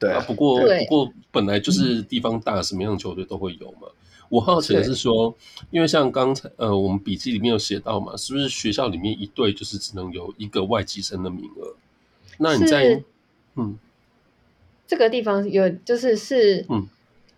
[0.00, 3.86] 对啊，不过不过本来就是地方大，什么样的球队都会有嘛。
[4.28, 5.32] 我好奇的是说，
[5.70, 11.72] 因为像刚才呃我们笔记里面有写到嘛，是不是学校里面一队就是只能有一个外籍生的名额？
[12.38, 13.00] 那你在
[13.54, 13.78] 嗯。
[14.86, 16.64] 这个地方有，就是是，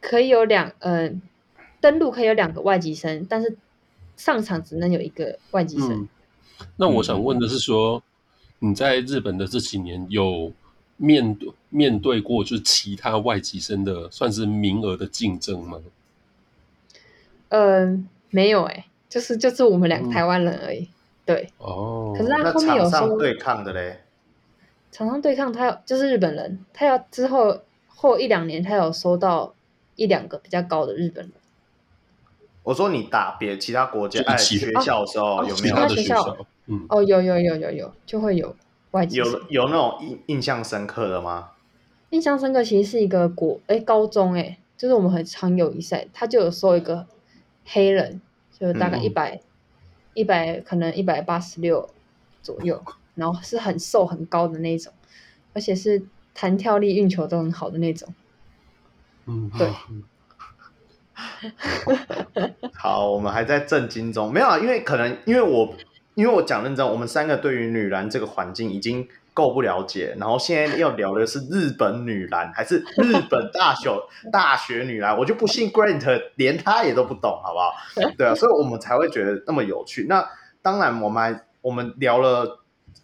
[0.00, 1.20] 可以有两，嗯，
[1.80, 3.56] 登录可以有两个外籍生，但是
[4.16, 5.92] 上场只能有一个外籍生。
[5.92, 6.08] 嗯，
[6.76, 8.02] 那我想问的是说，
[8.58, 10.52] 你在日本的这几年有
[10.96, 15.80] 面对面对过就是其他外籍生的算是名额的竞争吗？
[17.48, 20.80] 嗯，没有哎，就是就是我们两个台湾人而已。
[20.80, 20.88] 嗯，
[21.24, 24.00] 对，哦，可是他后面有说对抗的嘞。
[24.90, 29.54] 场上对抗他有就是日本人，他要之后后一两年他有收到
[29.96, 31.32] 一两个比较高的日本人。
[32.62, 35.70] 我说你打别其他国家哎学校的时候有没有？
[35.70, 36.36] 其他学校
[36.66, 38.54] 嗯哦有有有有有就会有
[38.90, 39.16] 外籍。
[39.16, 41.50] 有有那种印印象深刻的吗？
[42.10, 47.06] 印象深刻其实是一个国哎高中哎，就是我们很常友谊赛，他就有收一个
[47.64, 48.20] 黑人，
[48.58, 49.40] 就大概一百
[50.14, 51.88] 一百可能一百八十六
[52.42, 52.82] 左右。
[53.18, 54.92] 然后是很瘦很高的那种，
[55.52, 56.02] 而且是
[56.32, 58.14] 弹跳力、运球都很好的那种。
[59.26, 59.68] 嗯，对。
[62.74, 65.74] 好，我们还在震惊中，没有啊，因为可能因为我
[66.14, 73.90] 因为我讲认真，我们三个对于女篮这个环境已经够不了解，然后现在要聊的是日本女篮还是日本大学
[74.30, 77.72] 大学女篮，我就不信 Grant 连他也都不懂，好不好？
[78.16, 80.06] 对啊，所以我们才会觉得那么有趣。
[80.08, 80.24] 那
[80.62, 82.60] 当然，我们还我们聊了。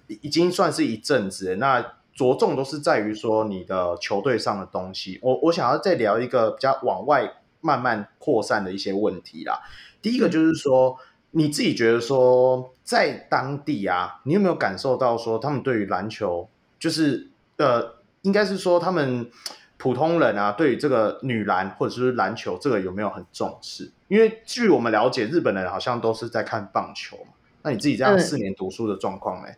[0.07, 5.19] 已经算是一阵子，那着重都是在于说你的球队上的东西。
[5.23, 9.61] 我我想要再聊一个比较往外慢慢扩散的一些问题啦。
[10.01, 10.97] 第一个就是说，
[11.33, 16.49] 你自己觉得说，在当地啊，你有没有感受到说，他们对于篮球，
[16.79, 19.29] 就是呃，应该是说他们
[19.77, 23.91] 普通人啊，对于这个女篮或者是篮球这个有没有很重视？
[24.09, 27.33] 因为据我们了解，日本人好像都是在看棒球嘛。
[27.63, 29.49] 那你自己这样四年读书的状况呢？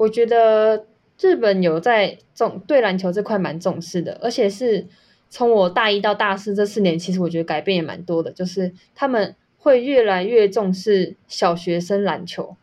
[0.00, 0.86] 嗯，我觉得
[1.20, 4.86] 日本有在重对篮球这块蛮重视的，而且是
[5.28, 9.36] 从我大一到大四这四年，其实我觉得改变也蛮多的，就是他们。
[9.62, 12.56] 会越来越重视小学生篮球，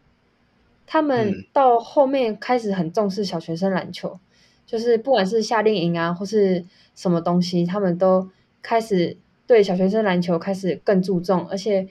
[0.87, 4.19] 他们到后面开始很重视小学生篮球，嗯、
[4.65, 6.65] 就是不管是夏令营啊，或是
[6.95, 8.27] 什么东西，他们都
[8.63, 9.15] 开始
[9.45, 11.87] 对小学生篮球开始更注重，而且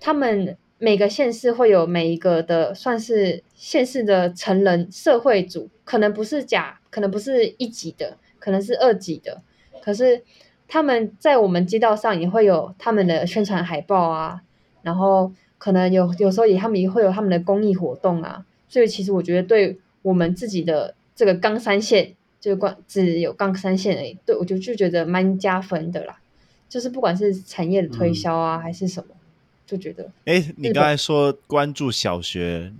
[0.00, 9.42] 他们每个县市会有每一个的算是县市的成人社会组，可能不是甲，可能不是一级的，可能是二级的，
[9.82, 10.22] 可是。
[10.70, 14.42] 他们在我们街道上也会有他们的宣传海报啊，
[14.82, 26.18] 然后可能有有时候也他们也会有他们的公益活动啊，所以其实我觉得对我们自己的这个冈山县，就光只有冈山县而已，对我就就觉得蛮加分的啦，
[26.68, 29.14] 就是不管是产业的推销啊、嗯、还是什么，
[29.68, 30.10] 就觉得。
[30.24, 32.72] 哎，你刚才说关注小学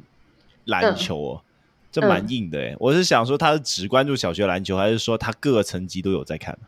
[0.64, 1.46] 篮球哦，嗯、
[1.92, 6.58] 这蛮硬的哎，嗯、我是想说他是只关注小学篮球，还是说他各个层级都有在看？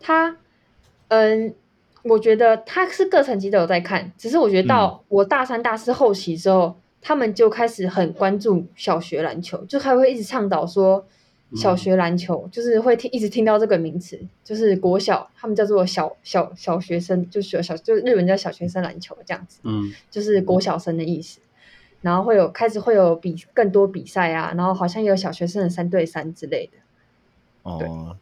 [0.00, 0.36] 他，
[1.08, 1.54] 嗯，
[2.02, 11.06] 我觉得他是各层级都有在看，只是我觉得到我大三、大四后期之后，嗯、他们就开始很关注小学篮球，就还会一直倡导说
[11.56, 21.40] 小学篮球，嗯、就是会听一直听到这个名词，就是国小他们叫做小小小学生，就学小就日本叫小学生篮球这样子，嗯，就是国小生的意思，
[22.02, 26.78] 然后会有开始会有比更多比赛啊，然后好像有小学生的三对三之类的，
[27.62, 28.16] 哦。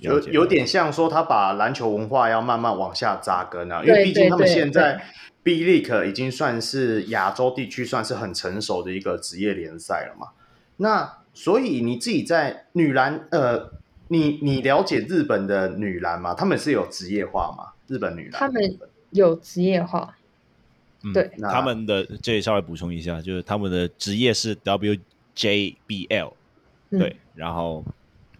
[0.00, 5.02] 有有点像说，他把篮球文化要慢慢往下扎根啊，因为毕竟他们现在
[5.42, 10.28] B League 已经算是亚洲地区算是很成熟的一个职业联赛了嘛。
[10.76, 13.70] 那所以你自己在女篮，呃，
[14.08, 16.34] 你你了解日本的女篮吗？
[16.34, 17.74] 他们是有职业化吗？
[17.86, 18.78] 日本女篮他们
[19.10, 20.18] 有职业化，
[21.04, 26.32] 嗯、对，那他们的这里稍微补充一下，就是他们的职业是 WJBL，、
[26.90, 27.84] 嗯、对，然后。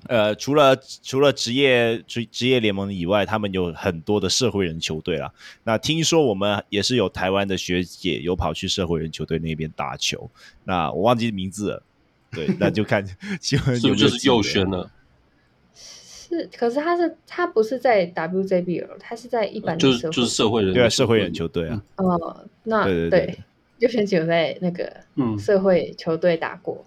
[0.06, 5.30] 呃，除了除了职业职职业联盟以外，他们有很多的社会人球队啦。
[5.64, 10.30] 那听说我们也是有台湾的学姐有跑去社会人球队那边打球。
[10.64, 11.82] 那我忘记名字了，
[12.30, 13.04] 对，那就看
[13.40, 14.90] 新闻有没有就是右旋了。
[15.74, 21.82] 是，可是他是他不是在 WJBL，他是在一般的就是就是社会人对啊，社会人球队啊。
[21.96, 23.38] 哦，那对对
[23.78, 26.84] 右轩只有在那个嗯社会球队打过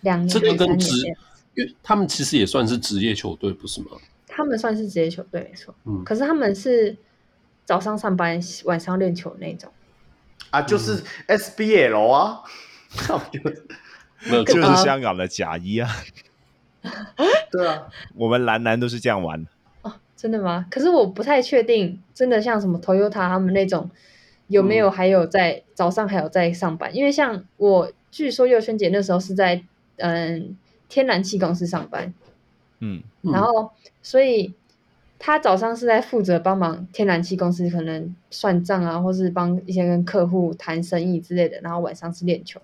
[0.00, 1.16] 两年还三年。
[1.54, 3.88] 因为他们其实也算是职业球队，不是吗？
[4.28, 5.74] 他们算是职业球队，没错。
[5.84, 6.96] 嗯，可是他们是
[7.64, 9.68] 早上上班，晚上练球那种。
[10.50, 12.42] 啊，就是 SBL 啊，
[14.28, 15.88] 没有， 就是香港的假一啊。
[17.50, 19.46] 对啊，我们男男都是这样玩。
[19.82, 20.66] 哦，真的吗？
[20.70, 23.90] 可是我不太确定，真的像什么 Toyota 他们那种
[24.46, 26.94] 有没有还有在、嗯、早上还有在上班？
[26.94, 29.62] 因为像我，据说佑轩姐那时候是在
[29.96, 30.56] 嗯。
[30.90, 32.14] 天然气公司上班，
[32.80, 33.70] 嗯，然后
[34.00, 34.54] 所以
[35.18, 42.58] 他早上是在负责帮忙天然气公司可能算账啊，或是帮一些跟客户谈生意之类的，然后晚上是练球。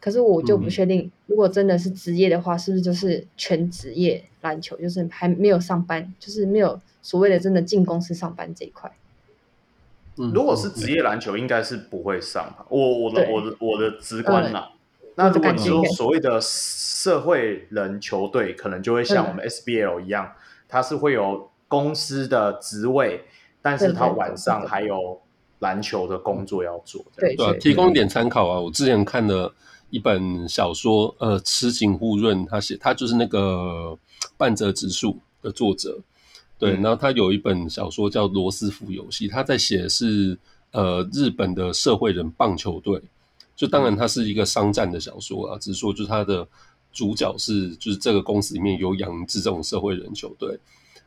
[0.00, 8.90] 可是我就不确定，如果真的是职业的话，是不是就是全职业篮球，就是还没有上班，就是没有所谓的真的进公司上班这一块。
[10.20, 12.52] 嗯如果是职业篮球，应该是不会上。
[12.68, 14.68] 我我的我的我的直观呐。
[15.14, 20.32] 那如果你说所谓的社会人球队，可能就会像我们 SBL 一样，
[20.68, 23.24] 它是会有公司的职位，
[23.62, 25.20] 但是他晚上还有
[25.60, 27.04] 篮球的工作要做。
[27.16, 29.54] 对对，提供一点参考啊，我之前看了
[29.90, 33.98] 一本小说，呃，池井户润他写，他就是那个
[34.36, 36.00] 半泽直树的作者，
[36.58, 40.38] 对，然后他有一本小说叫《罗斯福游戏》，他在写是
[40.72, 43.02] 呃日本的社会人棒球队。
[43.56, 46.46] 就当然，它是一个商战的小说啊，只是说，就是它的
[46.92, 50.56] 主角是，就是这个公司里面有养一支这种社会人球队。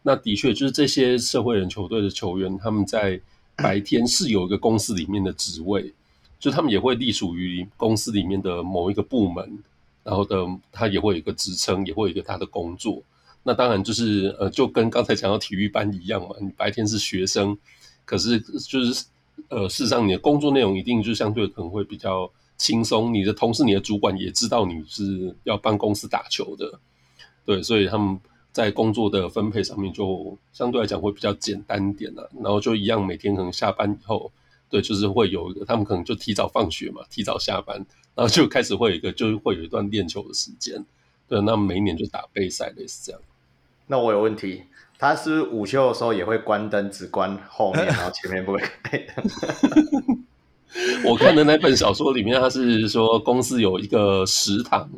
[0.02, 3.22] 那的确，就是这些社会人球队的球员，他们在
[3.56, 5.94] 白天是有一个公司里面的职位，
[6.42, 9.60] 就他们也会隶属于公司里面的某一个部门，
[10.04, 13.02] 然后的他也会有一个职称，也会有一个他的工作。
[13.44, 17.58] 那当然就是呃，就跟刚才讲到体育班一样嘛，你白天是学生，
[18.04, 19.06] 可是就是
[19.48, 22.30] 呃，事实上你的工作内容一定就相对可能会比较。
[22.58, 26.80] 轻松，你的同事、你的主管也知道你是要帮公司打球的，
[27.44, 28.20] 对，所以他们
[28.52, 32.30] 在工作的分配上面就相对来讲会比较简单一点了。
[32.36, 34.32] 然后就一样，每天可能下班以后
[34.72, 37.76] 对，就是会有一个，他们可能就提早放学嘛，提早下班，
[38.16, 40.84] 然后就开始会有一个，就是会有一段练球的时间。
[41.28, 43.22] 对，那每一年就打备赛类似这样。
[43.88, 44.64] 那我有问题，
[44.98, 49.26] 他是是午休的时候也会关灯，只关后面，然后前面不会开灯？
[51.04, 54.90] 我看的那本小说里面，他是说公司有一个食堂，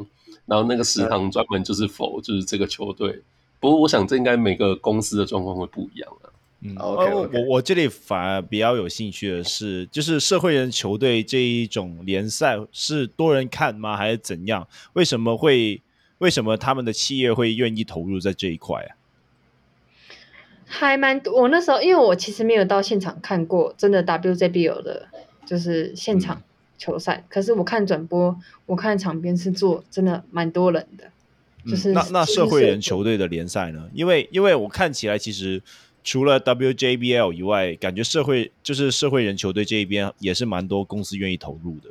[0.46, 3.22] 然后那个食堂专门就是否就是这个球队。
[3.60, 6.30] 不过我想这应该每个公司的状况会不一样啊。
[6.64, 7.42] 嗯，OK，, okay.
[7.42, 14.68] 我我这里反而比较有兴趣的是，就是社会人球队这一种联赛是多人看吗，还是怎样？
[14.94, 15.82] 为什么会
[16.20, 18.96] 为什么他们的企业会愿意投入在这一块啊？
[20.66, 25.08] 还蛮多，我那时候因为我其实没有到现场看过真的 WJBL 的。
[25.46, 26.42] 就是现场
[26.78, 31.04] 球赛，嗯、可是我看转播，我看场边是坐真的蛮多人的。
[31.66, 33.90] 嗯、就是那那社会人球队的联赛呢？
[33.94, 35.62] 因为因为我看起来其实
[36.04, 41.90] 除了 WJBL 以外，感觉社会就是社会人球队这一边也是蛮多公司愿意投入的。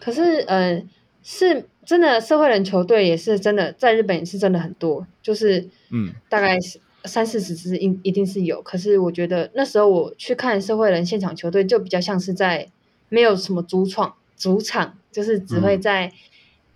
[0.00, 0.84] 可是嗯、呃，
[1.22, 6.80] 是真的社会人球队也是真的在日本也是真的很多，就是嗯，大概是。
[7.04, 12.68] 三四十支一一定是有，可是我觉得那时候我去看社会人现场球队，就比较像是在
[13.08, 16.12] 没有什么主场，主场就是只会在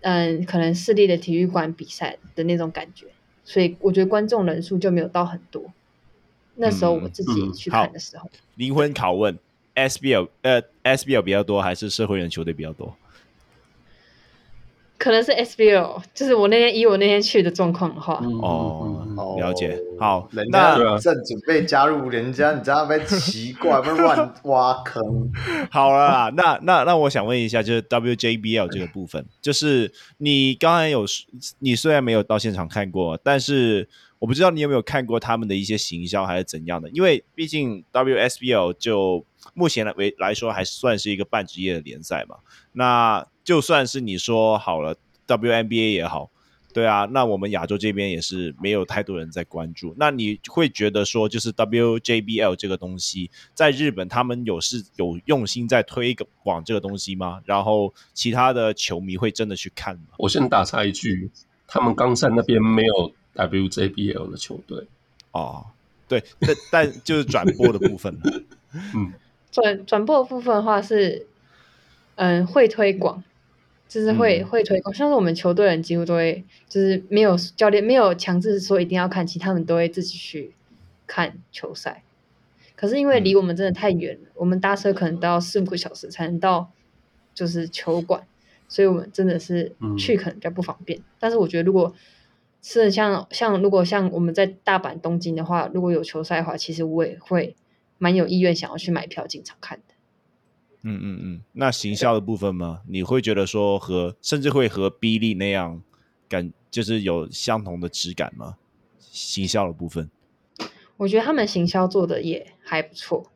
[0.01, 3.05] 嗯、呃、可能市立的体育馆比赛的那种感觉，
[3.45, 5.71] 所以我觉得观众人数就没有到很多。
[6.57, 9.37] 那时候我自己去看的时候，灵、嗯嗯、魂拷问
[9.75, 12.95] ：SBL 呃 SBL 比较多还是社会人球队比较多？
[14.99, 19.79] 可能是 SBL，就是我那天以我那天去的状况的话，嗯、哦，了解。
[19.99, 22.99] 好，人家正准备加入人家，你知道被？
[23.05, 25.31] 奇怪，不是乱挖坑。
[25.69, 31.05] 好了啦，那那那我想问一下，就是 WJBL 这个部分，就是你刚才有，
[31.59, 33.87] 你虽然没有到现场看过，但是
[34.19, 42.37] 我不知道你有没有看过他们的一些行销还是怎样的，因为毕竟 WSBL 就目前来为来说还算是一个半职业的联赛嘛，
[42.73, 43.25] 那。
[43.47, 44.93] 就算是你说好了
[45.25, 46.29] ，WNBA 也好，
[46.73, 49.95] 对啊，那我们亚洲这边也是没有太多人在关注。
[49.97, 56.13] 那你会觉得说，就是 WJBL 这个东西，在日本他们有是有用心在推
[56.43, 57.39] 广这个东西吗？
[57.45, 60.07] 然后其他的球迷会真的去看吗？
[60.17, 61.31] 我先打岔一句，
[61.67, 64.85] 他们冈山那边没有 WJBL 的球队
[65.31, 65.67] 哦，
[66.09, 68.19] 对，但但就是转播的部分，
[68.93, 69.13] 嗯，
[69.51, 71.27] 转转播的部分的话是，
[72.15, 73.23] 嗯，会推广。
[73.89, 80.51] 就是会、嗯、会推广，像是我们球队人几乎都会，就是没有教练没有强制说一定要看，其他们都会自己去
[81.07, 82.03] 看球赛。
[82.75, 86.69] 可是因为离我们真的太远了，嗯、我们搭车可能都要四五个小时才能到，
[87.33, 88.27] 就是球馆，
[88.67, 90.99] 所以我们真的是去可能比较不方便。
[90.99, 91.95] 嗯、但是我觉得如果
[92.61, 97.55] 是像像如果像我们在大阪、东京的话，如果有球赛的话，其实我也会
[97.97, 99.93] 蛮有意愿想要去买票进场看的。
[100.83, 102.81] 嗯嗯嗯，那行销的部分吗？
[102.87, 105.81] 你会觉得说和甚至会和 B 利那样
[106.29, 108.57] 感，就是有相同的质感吗？
[108.99, 110.11] 行销的部分，
[110.97, 113.31] 我觉得他们行销做的也还不错，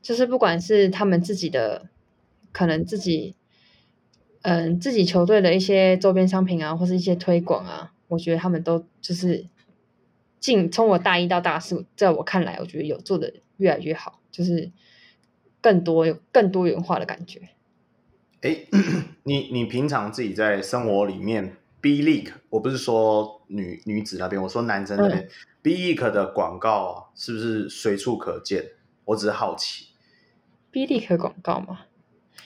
[0.00, 1.88] 就是不管是他们自己的，
[2.52, 3.34] 可能自己，
[4.42, 9.46] 嗯，自己球队的一些周边商品啊，或是一些推广啊，我觉得他们都就是
[10.40, 14.72] 进从我大一到大四，在我看来，我觉得有做的越来越好，就是。
[15.60, 17.48] 更多有更多元化的感觉。
[18.42, 18.58] 哎，
[19.24, 25.28] 你你平常自己在生活里面，B League，我不是说女女子那边，我说男生那边，嗯
[25.60, 28.66] ，B League 的广告啊，是不是随处可见？
[29.04, 29.88] 我只是好奇。
[30.70, 31.80] B League 广告吗？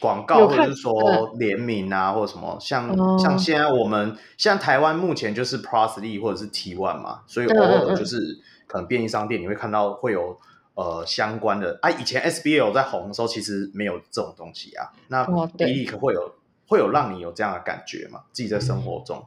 [0.02, 2.58] 广告或者是说联名啊，或者什么？
[2.60, 8.18] 像，嗯，像现在我们像台湾目前就是 League 或者是 T One 嘛，所以偶尔就是
[8.66, 10.36] 可能便利商店你会看到会有。
[10.74, 14.88] 呃，相关的啊，以前 SBL 在红的时候，其实没有这种东西啊。
[15.08, 16.34] 那 B League 会有
[16.66, 18.22] 会有让你有这样的感觉吗？
[18.32, 19.22] 自己在生活中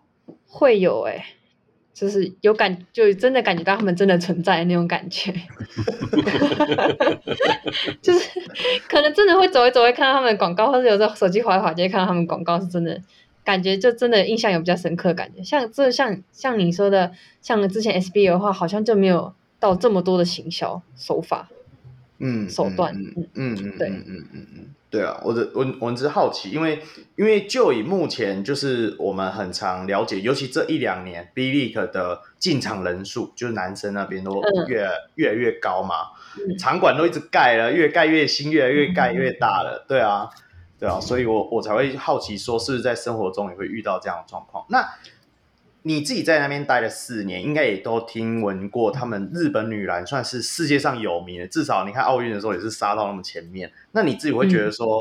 [0.47, 1.25] 会有哎、欸，
[1.95, 5.33] 就是有感，就真的感觉到他们真的存在的那种感觉。
[8.03, 8.29] 就是
[8.87, 13.01] 可能真的会走一走，会看到他们的广告，或者有时候手机滑一滑就会看到他们广告，是真的
[13.43, 15.41] 感觉就真的印象有比较深刻的感觉。
[15.41, 19.33] 像这像像你说的，像之前 S B 的话，好像就没有。
[19.57, 21.49] 到这么多的行销手法，
[22.19, 26.81] 嗯，手段，嗯嗯嗯，对，嗯嗯嗯嗯，对啊，我的我我只是好奇，因为
[27.17, 40.29] 因为就以目前就是我们很常了解，尤其这一两年，B League 的进场人数，就是男生那边都越、嗯、越来越高嘛，嗯、场馆都一直盖了，越盖越新，越来越盖越大了，嗯、对啊，
[40.79, 44.65] 对啊，所以我我才会好奇说，是不是在生活中也会遇到这样的状况？
[44.69, 44.87] 那
[45.87, 53.71] 你自己在那边待了四年，应该也都听闻过他们日本女篮算是世界上有名的，至少你看奥运的时候也是杀到那么前面。
[53.91, 54.99] 那你自己会觉得说，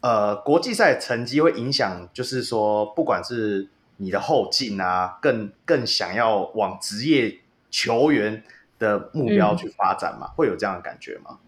[0.00, 3.66] 嗯、呃，国际赛成绩会影响，就是说，不管是
[3.96, 7.38] 你的后劲啊，更更想要往职业
[7.70, 8.42] 球员
[8.78, 10.26] 的目标去发展嘛？
[10.26, 11.38] 嗯、会有这样的感觉吗？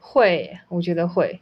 [0.00, 1.38] 会，我觉得会。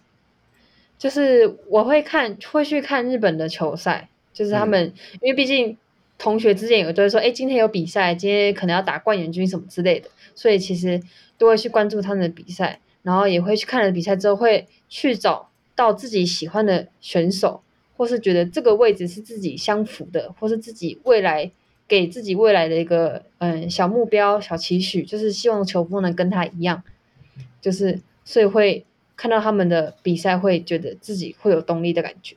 [0.99, 5.79] 就是我会看，会去看日本的球赛，就是他们，嗯、因为毕竟。
[6.19, 11.01] 同学之间有都会说，哎，今天有比赛，今天可能要打冠军军什么之类的，所以其实
[11.37, 17.61] 都会去关注他们的比赛，然后也会去看了比赛之后，会去找到自己喜欢的选手，
[17.97, 21.51] 或是觉得这个位置是自己相符的，或是自己未来
[21.87, 26.83] 给自己未来的一个嗯小目标、小期许，就是希望球风能跟他一样，
[27.61, 28.87] 就是所以会
[29.17, 32.37] 看到他们的比赛，会觉得自己会有动力的感觉。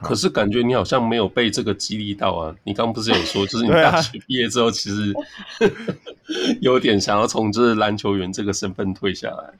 [0.00, 2.54] 可是感觉你好像没有被这个激励到啊！
[2.64, 5.14] 你刚不是有说，就是你大学毕业之后，其实
[6.60, 9.54] 有点想要从这篮球员这个身份退下来。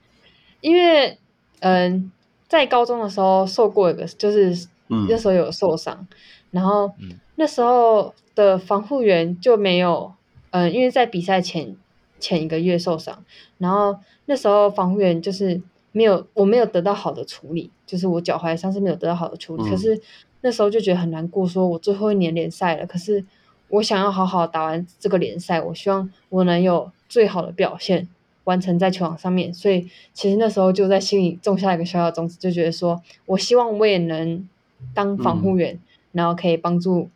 [0.61, 1.19] 因为
[1.61, 2.11] 嗯，
[2.49, 4.67] 在高中的时候受过一个，就是
[5.09, 6.09] 那时候有受伤，嗯、
[6.51, 6.93] 然后
[7.37, 10.13] 那时候的防护员就没有
[10.51, 11.75] 嗯，因为在比赛前
[12.21, 13.25] 前一个月受伤，
[13.59, 15.61] 然后那时候防护员就是
[15.93, 20.01] 没有，我没有得到好的处理，就是我脚踝伤是没有得到好的处理，嗯、可是。
[20.47, 23.25] 那时候就觉得很难过，说我最后一年联赛了，可是
[23.69, 28.07] 我想要好好打完这个联赛，我希望我能有最好的表现
[28.45, 34.47] 完成在球场上面，所以其实那时候就在心里种下一个小小种子，就觉得说我希望我也能
[34.93, 35.81] 当防护员，嗯、
[36.13, 37.09] 然后可以帮助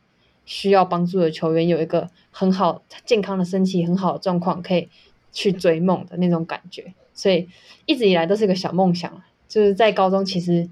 [0.46, 4.88] 需要帮助的球员有一个很好健康的身体，很好的状况，可以
[5.34, 7.46] 去追梦的那种感觉，所以
[7.84, 10.68] 一直以来都是一个小梦想，就是在高中其实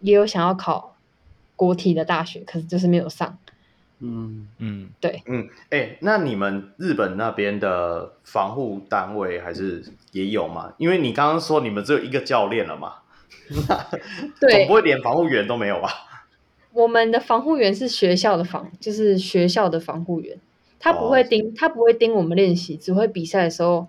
[0.00, 0.92] 也有想要考。
[1.58, 3.38] 国体的大学，可是就是没有上。
[4.00, 9.82] 嗯嗯，对，嗯，哎、欸，那你们日本那边的防护单位还是
[10.12, 10.74] 也有吗？
[10.76, 12.96] 因为你刚刚说你们只有一个教练了嘛，
[14.38, 15.88] 对， 总不会连防护员都没有吧？
[16.74, 20.38] 我们的防护员是学校的防，就是学校的防护员，
[20.78, 23.88] 他不会盯，哦、他不会盯我们练习，只会比赛的时候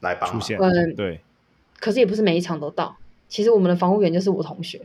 [0.00, 0.58] 来帮出现。
[0.58, 1.20] 嗯，对。
[1.78, 2.96] 可是也不是每一场都到，
[3.28, 4.80] 其实我们的防护员就是我同学。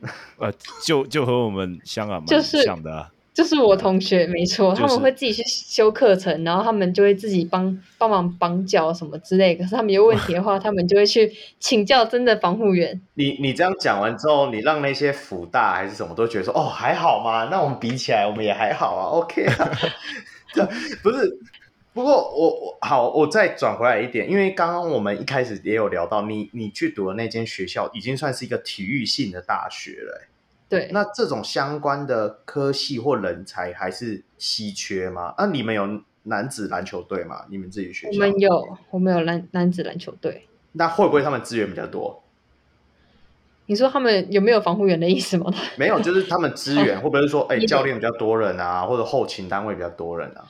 [0.38, 0.52] 呃，
[0.84, 9.56] 就就和我们香港蛮像的、啊就是，就是我同学，没错，就是、他们会自己去修课程，然后他们就会自己帮帮忙绑脚什么之类。
[9.56, 13.00] 可是他们有问题的话， 他们就会去请教真的防护员。
[13.14, 19.70] 你你这样讲完之后，你让那些辅大还是什么都觉得说，哦，还好嘛，那我们比起来，我们也还好啊，OK 啊，
[21.02, 21.38] 不是。
[21.94, 30.26] 不过我我好，我再转回来一点，因为刚刚我们一开始也有聊到，你你去读的那间学校已经算是一个体育性的大学了。
[30.68, 35.32] 对，那这种相关的科系或人才还是稀缺吗？
[35.38, 37.44] 那、啊、你们有男子篮球队吗？
[37.48, 38.12] 你们自己学校？
[38.12, 40.48] 我们有，我们有男男子篮球队。
[40.72, 42.24] 那会不会他们资源比较多？
[43.66, 45.52] 你说他们有没有防护员的意思吗？
[45.78, 50.44] 没有，就是他们资源 会不会说，哎、欸，教练比较多人啊，或者后勤单位比较多人啊？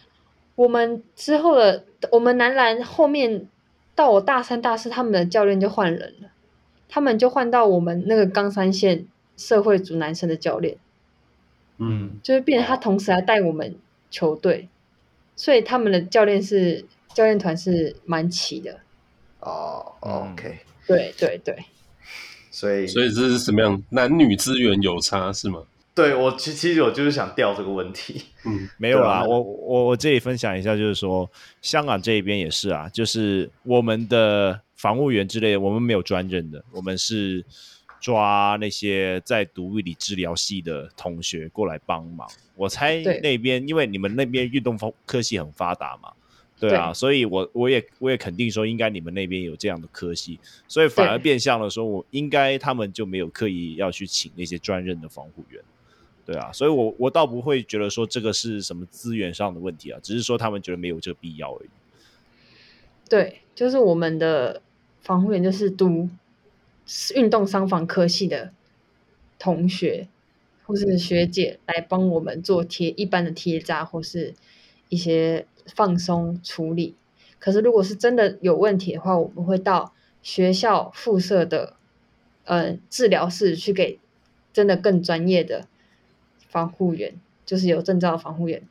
[0.56, 3.48] 我们之后的我们男篮后面
[3.94, 6.28] 到我大三大四，他们的教练就换人了，
[6.88, 10.76] 他们就换到我们那个冈山县社会组男生的教练，
[11.78, 13.76] 嗯，就是变成他同时还带我们
[14.10, 14.68] 球队，
[15.34, 18.80] 所以他们的教练是教练团是蛮齐的。
[19.40, 21.64] 哦，OK，对对对，
[22.50, 23.82] 所以所以这是什么样？
[23.90, 25.64] 男女资源有差是吗？
[25.94, 31.30] 对，我其其实我就是想调这个问题，嗯， 没有啦，我我我这里分享一下，就是说
[31.62, 37.44] 香港这一边也是啊，就是我们的防务员之类的，我们没有专任的，我们是
[38.00, 42.28] 抓那些在读物理治疗系的同学过来帮忙。
[42.56, 44.76] 我猜那边，因为你们那边运动
[45.06, 46.12] 科系很发达嘛，
[46.58, 55.62] 对啊，对所以我我也我也肯定说，应该你们那边有这样的科系，所以反而变相的说，我应该他们就没有刻意要去请那些专任的防护员。
[56.26, 61.68] 对啊，所以我我倒不会觉得说这个是什么资源上的问题啊，只是说他们觉得没有这个必要而已。
[63.10, 64.62] 对，就是我们的
[65.02, 66.08] 防护员就是读
[67.14, 68.52] 运动伤防科系的
[69.38, 70.08] 同学
[70.64, 74.32] 或是学姐来帮我们做贴一般的贴扎或是
[74.88, 76.94] 一些放松处理。
[77.38, 81.76] 可是如果是真的有问题的话，我们会到学校附设的
[82.44, 83.98] 呃治疗室去给
[84.54, 85.68] 真的更专业的。
[86.54, 87.12] 防护员
[87.44, 88.62] 就是有证照的防护员，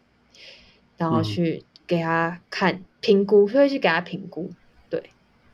[0.95, 4.49] 然后去给他看评估，会去给他评估。
[4.89, 5.03] 对，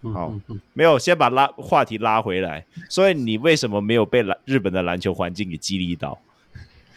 [0.03, 0.31] 好，
[0.73, 2.67] 没有，先把拉话题拉回来。
[2.87, 6.19] 所以你为什么没有被篮日本的篮球环境给激励到？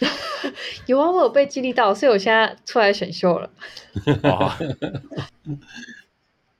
[0.84, 3.48] 有啊，我有被激励到，所以我现在出来选秀了。
[4.24, 4.58] 哇！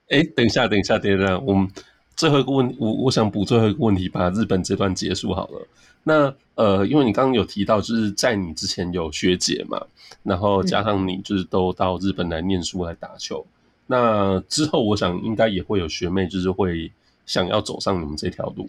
[0.08, 1.70] 哎，等一下，等一下，等一下，我们
[2.16, 5.68] 最后一个问，我我想补最后一个问题，把日本这段结束好了。
[6.04, 9.80] 那呃，因为你刚刚有提到，就是在你之前有学姐嘛，
[10.22, 13.46] 然后加上你就是都到日本来念书来打球。
[13.46, 13.52] 嗯、
[13.86, 16.90] 那之后，我想应该也会有学妹，就是会
[17.24, 18.68] 想要走上你们这条路。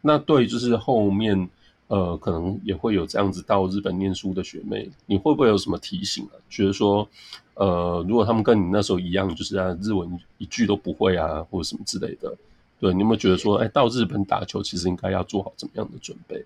[0.00, 1.48] 那对，就是后面
[1.88, 6.32] 呃，可能也会有这样子到日本念书的学妹，你会不会有什么提醒啊？
[6.48, 7.06] 觉得说，
[7.54, 12.34] 呃，如果他们跟你那时候一样，就是啊，日文一句都不会啊，或者什么之类的，
[12.80, 16.42] 对，你有没有觉得说，哎，到日本打球，其实应该要做好怎么样的准备？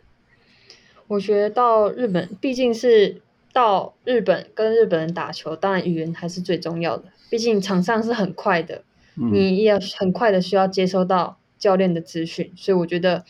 [1.06, 3.20] 我觉得到日本，毕竟是
[3.52, 7.04] 到日本跟日本人打球，当然语言还是最重要的。
[7.30, 8.82] 毕竟场上是很快的，
[9.16, 13.24] 嗯、你也很快的需要接收到教练的资讯，所以我觉得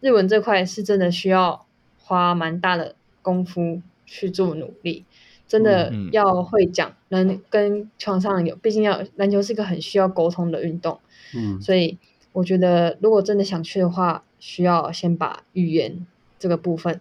[0.00, 1.66] 日文这块是真的需要
[1.98, 5.04] 花蛮大的功夫去做努力，
[5.46, 10.98] 真的要会讲，能跟场上有，毕竟要篮球是一个很需要沟通的运动，
[11.34, 11.98] 嗯，所以
[12.32, 16.06] 我觉得如果真的想去的话，需要先把语言
[16.38, 17.00] 这个部分。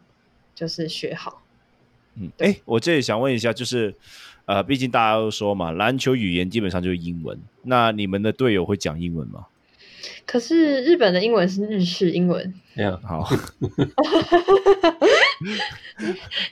[0.58, 1.44] 就是学好，
[2.16, 3.94] 嗯，哎，我这里想问一下，就是，
[4.46, 9.46] 呃，毕竟大家都说嘛，篮球语言基本上就是英文，那你们的队友会讲英文吗？
[10.26, 13.30] 可是日本的英文是日式英文，这样好。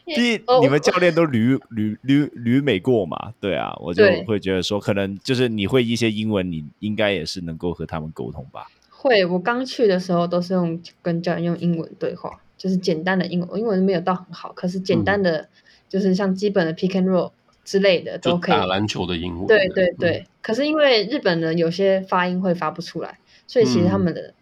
[0.06, 3.34] 第一，你们教练都旅旅旅旅美过嘛？
[3.39, 8.68] 对啊，我就会觉得说，可能就是你会一些英文，你应该也是能够和他们沟通吧？
[8.91, 12.39] 会，我刚去的时候都是用跟教练用英文对话。
[12.66, 15.47] 就是简单的英文，英文没有到很好，可是简单的，嗯、
[15.88, 17.32] 就是像基本的 pick and roll
[17.63, 18.55] 之类的都可以。
[18.55, 19.45] 打篮球的英文。
[19.45, 24.34] 对对对，嗯、可是因为日本人有些发音会发不出来，所以其实他们的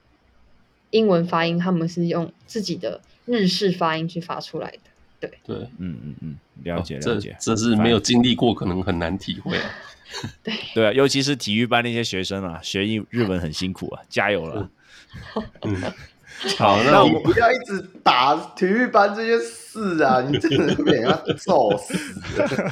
[0.91, 4.79] 英文发音，他们是用自己的日式发音去发出来的。
[5.19, 9.69] 对对，嗯嗯嗯，了解了解，这，这是没有经历过，可能很难体会啊。
[10.41, 14.69] 对对啊，尤其是体育班那些学生啊，学英日文很辛苦啊，加油了。
[15.63, 15.93] 嗯。
[16.57, 20.21] 好，那你不要一直打体育班这些事啊！
[20.21, 21.93] 你真的被人家揍死，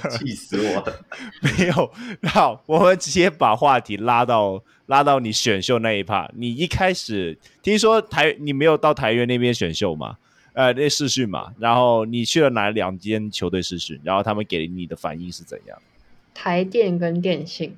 [0.09, 0.99] 气死我了！
[1.57, 1.91] 没有，
[2.29, 6.29] 好，我们直接把话题拉到拉到你选秀那一趴。
[6.35, 10.17] 你一开始听说台，你没有到台元那边选秀吗？
[10.53, 13.97] 呃，那试训嘛，然后你去了哪两间球队试训？
[14.03, 15.77] 然后他们给你的反应是怎样？
[16.33, 17.77] 台电跟电信，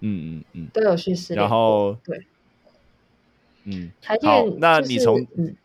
[0.00, 1.34] 嗯嗯嗯，都有去试。
[1.34, 2.26] 然后对。
[3.64, 5.56] 嗯，台电、好，那你从嗯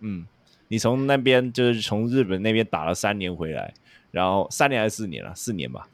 [0.00, 0.26] 嗯，
[0.68, 3.72] 你从那边就是从日本那边打了三年回来，
[4.10, 5.32] 然后三年还是四年了？
[5.34, 5.88] 四年吧，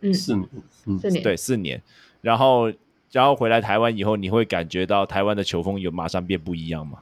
[0.00, 0.48] 嗯，四年，
[0.84, 1.82] 嗯，四年，对，四年。
[2.20, 2.72] 然后，
[3.12, 6.98] 然后回来台湾以后，你会感觉到台湾的球风有马上变不一样吗？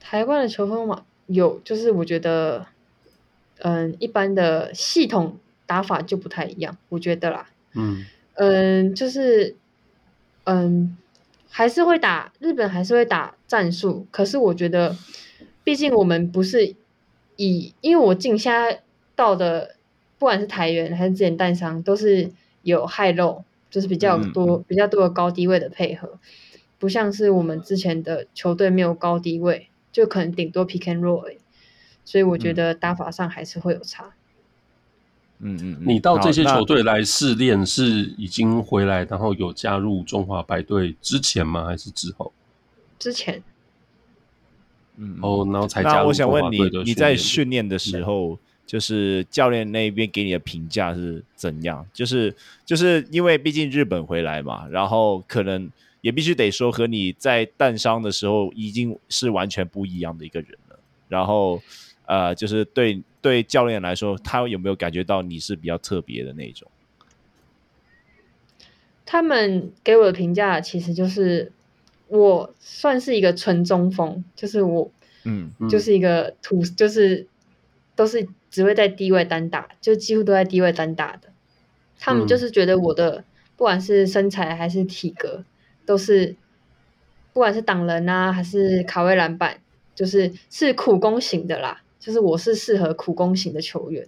[0.00, 2.66] 台湾的球风嘛，有，就是我觉得，
[3.58, 9.54] 嗯，一般的系统打法就不太一样，我觉得啦，嗯嗯，就是
[10.44, 10.96] 嗯。
[11.50, 14.06] 还是会打日本，还是会打战术。
[14.10, 14.96] 可是我觉得，
[15.64, 16.74] 毕竟我们不是
[17.36, 18.82] 以，因为我进现在
[19.16, 19.76] 到的，
[20.18, 22.30] 不管是台元还是之前淡商，都是
[22.62, 26.18] 有 high low，就是比较多、嗯、比较多的高低位的配合，
[26.78, 31.36] 不像是我们之前的球队没有高低位，就可能顶多 pick and roll，
[32.04, 34.04] 所以我觉得打法上还是会有差。
[34.04, 34.12] 嗯
[35.40, 41.64] 嗯嗯，你到这些球队来试练是已经回来，然后有加入中华白队之前吗？
[41.64, 42.32] 还是之后？
[42.98, 43.40] 之前。
[44.96, 45.96] 嗯，哦，然后才加入。
[45.96, 48.36] 那我想问你，你在训练的时候，
[48.66, 51.86] 就是教练那边给你的评价是怎样？
[51.92, 52.34] 就是
[52.66, 55.70] 就是因为毕竟日本回来嘛，然后可能
[56.00, 60.80] 也必须得说和你在淡伤的时候已经是完全不一样的一个人了。
[61.08, 61.62] 然后
[62.06, 63.00] 呃，就是对。
[63.28, 66.70] 对教练来说，他有没有感觉到你是比较特别的那种？
[69.04, 71.52] 他们给我的评价其实就是
[72.08, 74.90] 我算是一个纯中锋，就是我，
[75.24, 77.26] 嗯，就是一个土，就是
[77.94, 81.28] 都是只会在低位单打，就几乎都在低位单打的。
[81.98, 83.24] 他们就是觉得我的
[83.56, 85.44] 不管是身材还是体格，
[85.84, 86.34] 都是
[87.32, 89.60] 不管是挡人啊还是卡位篮板，
[89.94, 91.82] 就是是苦攻型的啦。
[92.08, 94.02] 就是我是适合苦攻型的球员，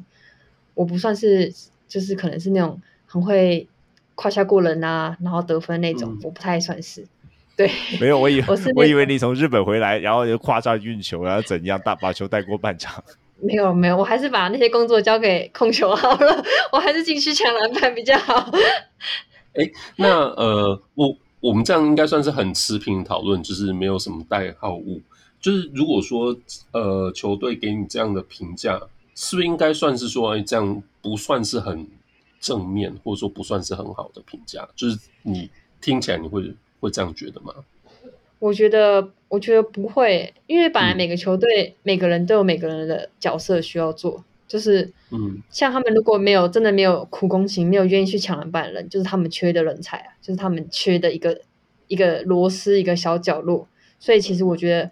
[0.72, 1.52] 我不算是，
[1.86, 3.68] 就是可能是那种很会
[4.14, 7.06] 胯下过人啊，然后得分那种，嗯、我不太算是。
[7.54, 7.70] 对，
[8.00, 13.04] 没有，我以为我，我以为你从日本回来，然后就胯下运球，然后怎样大把球带过半场。
[13.36, 16.42] 没有没有，我还是把那些工作交给控球好了，
[16.72, 18.50] 我还是进去抢篮板比较好。
[19.52, 25.02] 哎，那呃，我我们这样应该算是很持平讨论，就是没有什么代号物。
[25.40, 26.36] 就是如果说
[26.72, 28.80] 呃球队给你这样的评价，
[29.14, 31.86] 是不是应该算是说，哎，这样不算是很
[32.40, 34.68] 正面，或者说不算是很好的评价？
[34.76, 37.54] 就是你听起来你会会这样觉得吗？
[38.38, 51.38] 我觉得，我觉得不会，因为本来每个球队、嗯、每个人都有每个人的角色需要做，就是，嗯，像他们如果没有真的没有苦攻型，没有愿意去抢篮板的人，就是他们缺的人才啊，就是他们缺的一个
[51.88, 53.68] 一个螺丝一个小角落。
[53.98, 54.90] 所以其实我觉得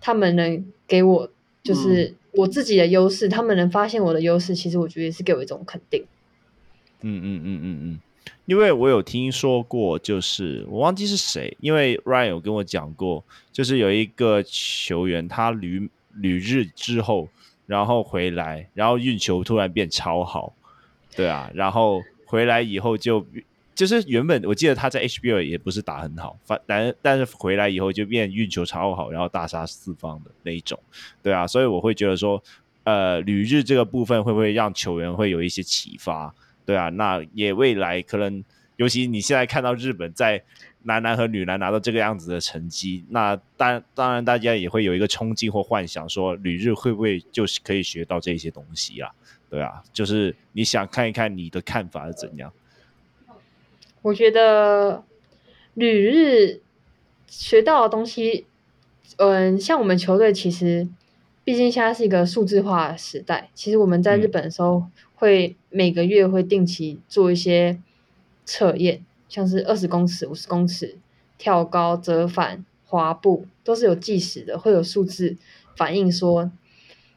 [0.00, 1.30] 他们能给我
[1.62, 6.04] 就是我自己的优势，嗯、他们能发现我的优势，其实我觉得也是给我一种肯定。
[7.02, 7.62] 嗯嗯嗯嗯嗯。
[7.62, 8.00] 嗯嗯
[8.46, 13.22] 因为我有听说过，就是我忘记是谁，因为 Ryan 有跟我讲过，
[13.52, 17.28] 就是有一个球员他旅旅日之后，
[17.66, 20.52] 然后回来，然后运球突然变超好，
[21.14, 23.24] 对啊，然后回来以后就
[23.80, 30.78] 就是原本我记得他在 HBL 也不是打很好，反但但是回来以后就变运球超好，然后大杀四方的那一种，
[31.22, 32.42] 对啊，所以我会觉得说，
[32.84, 36.34] 呃，旅日这个部分会不会让球员会有一些启发？
[36.66, 38.44] 对啊，那也未来可能，
[38.76, 40.42] 尤其你现在看到日本在
[40.82, 49.10] 男篮和女篮拿到这个样子的成绩，那当当然大家也会有一个憧憬或幻想，说旅日会不会就是可以学到这些东西啊？
[49.48, 52.52] 对啊，就是你想看一看你的看法是怎样？
[54.02, 55.04] 我觉得
[55.74, 56.60] 旅日
[57.26, 58.46] 学到的东西，
[59.16, 60.88] 嗯，像我们球队其实，
[61.44, 64.78] 毕竟现在是一个数字化的时代，其实我们在日本的时候。
[64.78, 64.90] 嗯
[65.20, 67.78] 会每个月会定期做一些
[68.46, 70.96] 测验，像是二十公尺、五十公尺、
[71.36, 75.36] 跳高、折返、滑步，都是有计时的，会有数字
[75.76, 76.50] 反映说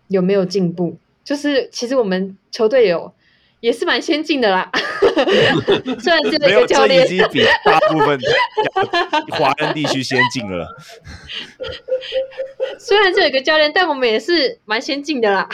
[0.10, 0.98] 有没有进步。
[1.24, 3.14] 就是其实我们球队有
[3.64, 4.70] 也是蛮先进的啦，
[5.98, 8.20] 虽然这个教练已经比大部分
[9.32, 10.68] 华人地区先进了。
[12.78, 15.48] 虽然这有一个教练，但我们也是蛮先进的啦，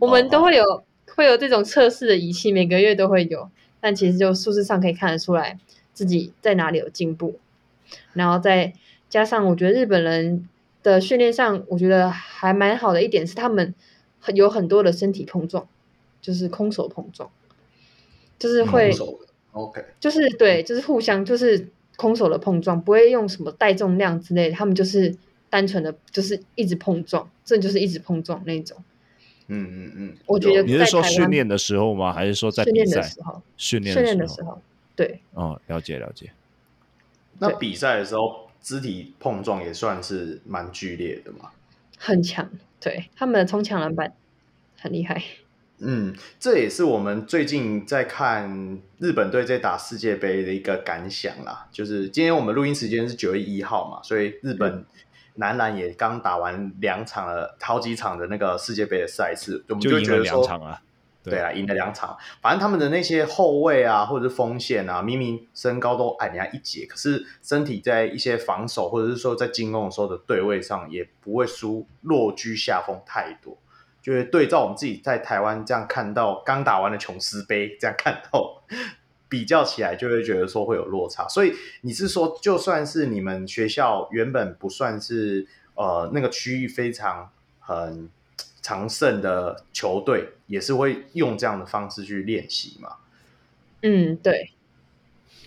[0.00, 0.84] 我们都会有。
[1.16, 3.48] 会有这种测试的仪器，每个月都会有，
[3.80, 5.56] 但其实就数字上可以看得出来
[5.92, 7.38] 自己在哪里有进步，
[8.14, 8.72] 然后再
[9.08, 10.48] 加上我觉得日本人
[10.82, 13.72] 的训练上，我觉得还蛮好的一点是他们
[14.34, 15.68] 有很多的身体碰撞，
[16.20, 17.30] 就是空手碰撞，
[18.38, 18.92] 就是会
[19.52, 25.14] ，OK，就是对，就是互相就是空手的碰撞，不会用什么带重量之类的，他们就是
[25.48, 28.76] 单纯的就是一直碰撞，这就是一直碰撞那种。
[29.46, 32.12] 嗯嗯嗯，我觉得你是说训练的时候吗？
[32.12, 33.02] 还是说在比赛？
[33.56, 34.60] 训练训练的时候，
[34.96, 35.20] 对。
[35.34, 36.30] 哦，了解了解。
[37.38, 41.50] 那比赛的时候，肢体碰撞也算是蛮剧烈的嘛？
[41.98, 44.14] 很强，对，他们的冲抢篮板
[44.78, 45.22] 很厉害。
[45.84, 51.68] 嗯，这也是我们最近在看日本队在打世界杯的一个感想啦。
[51.70, 54.84] 就是今天我们录音时间是九月一号嘛，所以日本、嗯。
[55.36, 60.46] 男篮也刚打完两场了，好几场的那个世界杯的赛事，我们就觉得说，
[61.24, 62.16] 对啊，赢了两场。
[62.40, 73.58] 反正他们的那些后卫啊，或者是锋线啊，明明身高都矮人家一截，可是身体在一些防守或者是说在进攻的时候的对位上，也不会输落居下风太多。
[74.04, 78.62] 就是对照我们自己在台湾这样看到刚打完的琼斯杯，这样看到。
[79.26, 81.26] 比较起来，就会觉得说会有落差。
[81.26, 85.44] 所以你是说，就算是你们学校原本不算是
[85.74, 87.28] 呃那个区域非常
[87.58, 88.08] 很
[88.62, 92.96] 常胜的球队，也是会用这样的方式去练习吗？
[93.82, 94.52] 嗯，对。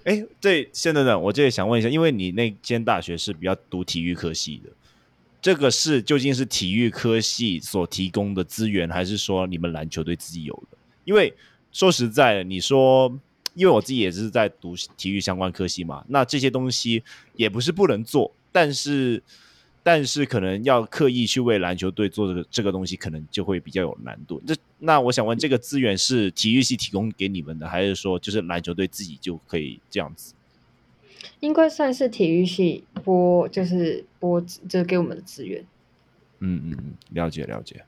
[0.03, 4.69] 哎，对，先等等，我这里想问一下，因为你那间大学是比较读体育科系的，
[5.47, 10.77] 这个是究竟是体育科系所提供的资源，还是说你们篮球队自己有的？
[11.05, 11.33] 因为
[11.71, 13.17] 说实在的，你说。
[13.55, 17.01] 因为我自己也是在读体育相关科系嘛，那这些东西
[17.35, 19.23] 也不是不能做，但是
[19.81, 24.39] 但是可能要刻意去为篮球队做这个这个东西，可能就会比较有难度。
[24.45, 30.35] 这那我想问，这个资源是体育系提供给你们的，还是说就是篮球队自己就可以这样子？
[31.39, 35.65] 应该算是体育系播，就是播，就是给我们的资源。
[36.39, 37.83] 嗯嗯嗯，了解了解。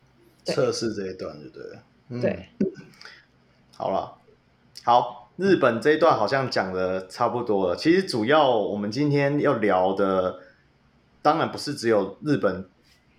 [0.46, 1.84] 测试这一段就对了。
[2.10, 2.46] 嗯、对。
[3.76, 4.18] 好了，
[4.84, 5.18] 好。
[5.38, 7.74] 日本这一段好像讲的差不多了。
[7.74, 10.38] 其实主要我们今天要聊的，
[11.22, 12.66] 当然不是只有日本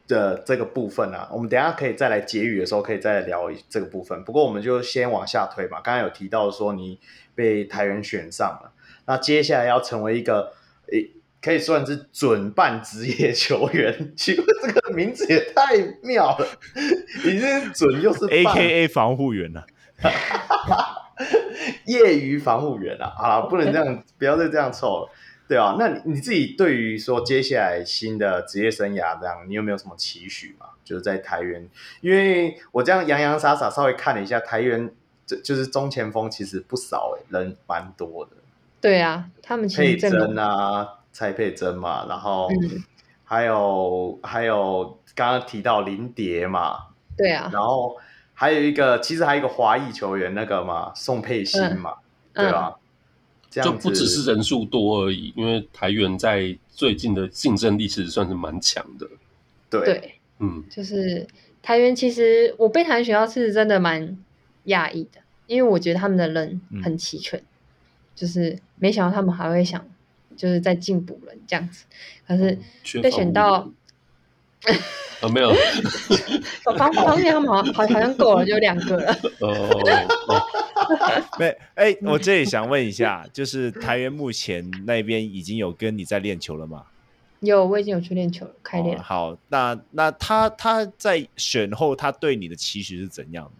[0.07, 1.31] 的这个部分啊。
[1.33, 4.23] 我们等一下可以再来结语的时候，可以再来聊这个部分。
[4.23, 5.81] 不过我们就先往下推嘛。
[5.81, 6.99] 刚才有提到说你
[7.35, 8.71] 被台元选上了，
[9.11, 10.53] 那接下来要成为一个
[10.93, 11.11] 诶，
[11.43, 13.93] 可以算是准半职业球员。
[14.17, 16.47] 其实这个名字也太妙了，
[17.25, 19.67] 已经准又是 AKA 防护员了。
[21.87, 25.11] 业余防护员啊，好了，不能这样，不要再这样凑了。
[25.49, 30.67] 对啊，那你你自己对于说接下来新的职业生涯这样，你有没有什么期许嘛？
[30.85, 31.69] 就是在台元，
[32.01, 34.89] 因为我这样洋洋洒洒稍微看了一下台元，
[35.27, 38.37] 就就是中前锋其实不少诶，人蛮多的。
[38.81, 42.49] 对啊，他们其实佩珍啊，蔡佩珍嘛，然后
[43.24, 46.78] 还有、嗯、还有刚刚提到林蝶嘛，
[47.16, 47.97] 对啊，然后
[48.35, 51.95] 还有一个其实还有一个华裔球员那个嘛，宋佩欣嘛，
[52.35, 52.74] 嗯、对吧？
[52.74, 52.81] 嗯
[53.51, 59.05] 就不只是人数多而已，因为台元在最近的竞争力其实算是蛮强的。
[59.68, 61.26] 对，对嗯，就是
[61.61, 64.16] 台元其实我被台元选到是真的蛮
[64.66, 67.45] 讶异的，因为我觉得他们的人很齐全，嗯、
[68.21, 69.83] 就是没想到他们还会想
[70.37, 71.87] 就是在进补了这样子，
[72.27, 72.59] 可是
[73.01, 73.71] 被选到。
[75.23, 75.53] 啊，没有，
[76.77, 79.12] 方方面他们好好好像够了，就两个了。
[79.41, 79.83] 哦，
[81.39, 86.85] 没，哎，我这里想问一下，就是台元目前那边已经有跟你在练球了吗？
[87.41, 89.03] 有，我已经有去练球了，开练、哦。
[89.03, 93.51] 好，那那他他在选后，他对你的期许是怎样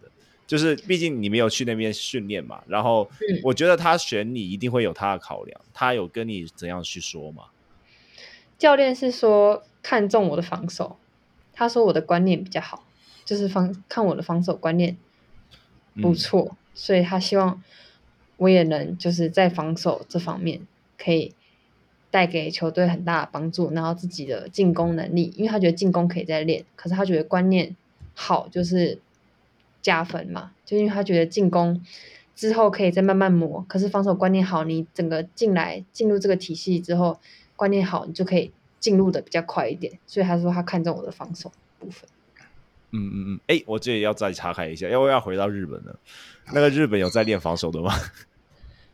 [0.51, 3.09] 就是毕竟你没有去那边训练嘛，然后
[3.41, 7.45] 我觉得他选你一定会有他的考量，他有跟你怎样去说吗？
[8.57, 10.97] 教练是说看中我的防守。
[11.53, 12.83] 他说我的观念比较好，
[13.23, 14.97] 就是防看我的防守观念
[16.01, 17.63] 不错，嗯、所以他希望
[18.35, 21.33] 我也能就是在防守这方面可以
[22.09, 27.73] 带给球队很大的帮助，然后自己的进攻能力，因为他觉得进攻可以再练，可是他觉得观念
[28.13, 28.99] 好就是
[29.81, 31.83] 加分嘛，就因为他觉得进攻
[32.35, 37.19] 之后可以再慢慢磨，可是防守观念好，你整个进来进入这个体系之后
[37.55, 38.51] 观念好，你就可以。
[38.81, 42.09] 进入的比较快一点，所以他说他看中我的防守部分。
[42.89, 45.95] 嗯嗯嗯，哎、我这里要再查看一下，要不要回到日本呢？
[46.51, 47.93] 那个日本有在练防守的吗？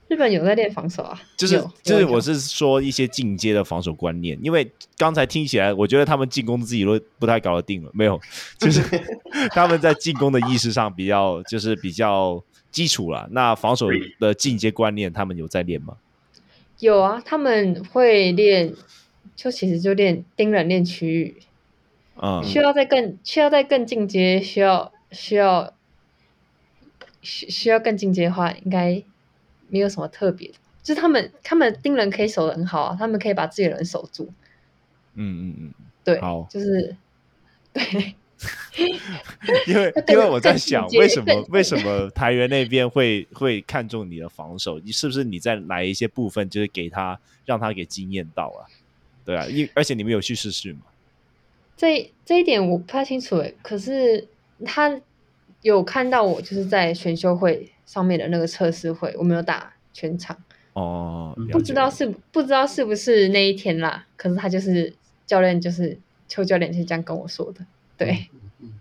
[0.08, 8.20] 日本有在练防守啊，就是就是，我是说一些进阶的防守观念，因为刚才听起来，我觉得他们进攻自己都不太搞得定了，没有，
[8.58, 8.82] 就是
[9.52, 13.28] 他们在进攻的意识上比较就是比较基础了。
[13.32, 13.88] 那防守
[14.20, 15.98] 的进阶观念，他们有在练吗？
[16.80, 18.74] 有啊，他们会练。
[19.36, 21.38] 就其实就练盯人练区域，
[22.16, 25.76] 嗯，需要再更需要再更进阶，需要需要
[27.22, 29.04] 需需要更进阶的话，应该
[29.70, 30.56] 没有什么特别的。
[30.84, 34.32] 就是他们他们盯人可以守得很好啊，他们可以把自己的人守住。
[35.16, 36.96] 嗯嗯嗯，对，好，就是
[37.74, 38.16] 对，
[39.68, 44.80] 因为 因为我在想，为什么为什么台元那边会会看中你的防守？
[44.80, 48.64] 你是不是你在哪一些部分就是给他让他给惊艳到啊？
[49.26, 50.80] 对啊，因而且你们有去试试吗？
[51.76, 54.28] 这这一点我不太清楚诶，可是
[54.66, 55.00] 他
[55.62, 60.38] 有看到我就是在选秀会上面的那个测试会，我没有打全场
[60.74, 64.06] 哦，不知道是不知道是不是那一天啦。
[64.16, 64.94] 可是他就是
[65.26, 67.66] 教练，就是邱教练是这样跟我说的。
[67.98, 68.28] 对，
[68.60, 68.80] 嗯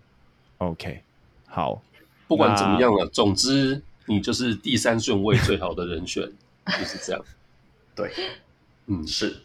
[0.59, 1.01] ，OK，
[1.47, 1.81] 好，
[2.27, 6.23] 不管怎么样了，总之你就是第三顺位最好的人选，
[6.65, 7.25] 就是这样。
[7.95, 8.11] 对，
[8.85, 9.37] 嗯，是。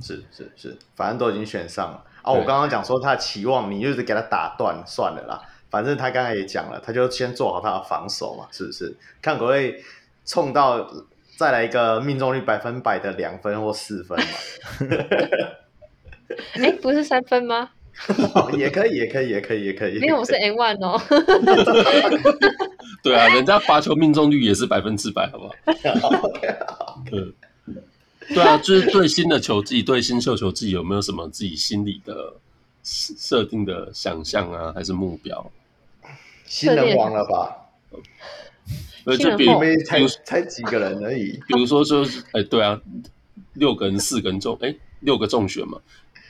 [0.00, 2.30] 是是是，反正都已经选上了啊！
[2.30, 5.42] 我刚刚讲说他的期望，你就是给他打断算了啦。
[5.74, 8.94] 反正他刚才也讲了，他就先做好他的防守嘛，是不是？
[9.20, 9.74] 看可不可以
[10.24, 10.88] 冲到
[11.36, 14.26] 再来一个命中率百分百的两分或四分嘛？
[16.62, 17.70] 哎，不是三分吗？
[18.56, 19.98] 也可以，也可以，也可以，也可以。
[19.98, 20.96] 没有，我是 N one 哦。
[23.02, 25.54] 对啊，人家罚球命中率也是百分之百，好不好？
[27.10, 27.34] 嗯。
[28.28, 32.34] 对啊，就是对新的球技，对新秀球技有没有什么自己心里的
[32.84, 35.50] 设定的想象啊，还是目标？
[36.54, 37.66] 新人王了吧？
[39.06, 41.32] 呃，就比如才才几个人而已。
[41.48, 42.80] 比如说，就是哎，对啊，
[43.54, 45.80] 六个人、四个人中，哎，六个中选嘛。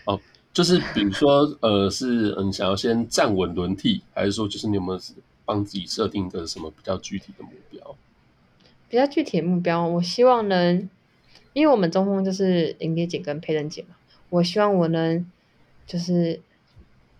[0.07, 0.19] 哦，
[0.55, 5.01] 就是比如说，呃，是嗯，想要先站稳轮替，还是说，就是你有没有
[5.45, 7.95] 帮自己设定一个什么比较具体的目标？
[8.89, 10.89] 比较具体的目标，我希望能。
[11.53, 13.95] 因为我们中锋就是林蝶姐跟佩珍姐嘛，
[14.31, 15.25] 我希望我能
[15.87, 16.41] 就是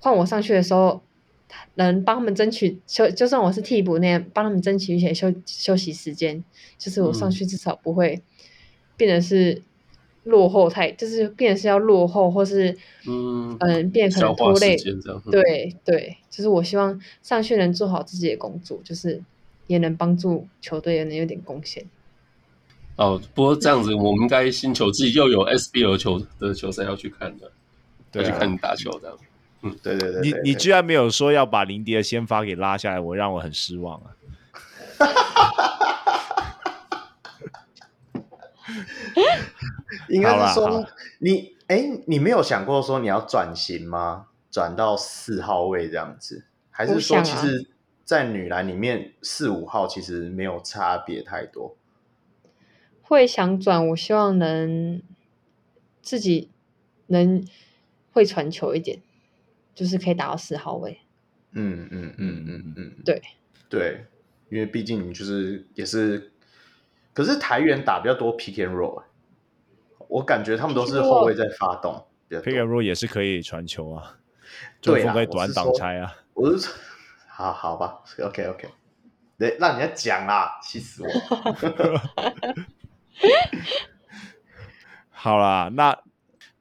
[0.01, 1.01] 换我上去的时候，
[1.75, 6.43] 能帮他们争取休，就算我是替补那样，帮他们争取一些休休息时间，
[6.79, 8.23] 就是我上去至少不会
[8.97, 9.63] 变得是
[10.25, 12.77] 落后太，嗯、就是变得是要落后或是
[13.07, 19.23] 嗯嗯变得可能拖累，嗯、对对，就是我希望上去能做好自己的工作，就是
[19.67, 21.85] 也能帮助球队也能有点贡献。
[22.97, 27.51] 哦，不过这样子，我们应该新球季又有 SBL 球的球赛要去看的，
[28.13, 29.19] 要去看你打球这样。
[29.65, 34.15] 嗯，对对对，你你居然没有说要把林蝶的先发给拉下来，我让我很失望啊。
[40.09, 40.87] 应该是说
[41.19, 44.27] 你哎，你没有想过说你要转型吗？
[44.51, 47.67] 转到四号位这样子，还是说其实，
[48.05, 51.77] 在女篮里面四五号其实没有差别太多？
[53.03, 55.03] 会想转，我希望能
[56.03, 56.51] 自己
[57.09, 57.45] 能
[58.13, 59.01] 会传球一点，
[59.75, 61.01] 就是可以打到四号位。
[61.53, 63.21] 嗯嗯嗯嗯嗯，对。
[63.69, 64.05] 对，
[64.51, 66.31] 因为毕竟就是也是，
[67.13, 69.03] 可是台元打比较多 pick and roll，
[70.07, 74.17] 我感觉他们都是后卫在发动，pick and roll 也是可以传球啊，
[74.81, 76.73] 对啊，可以短挡拆啊，我是，说
[77.27, 78.69] 好好吧，OK OK，
[79.39, 81.09] 对，让人家讲啦，气死我。
[85.11, 85.99] 好啦，那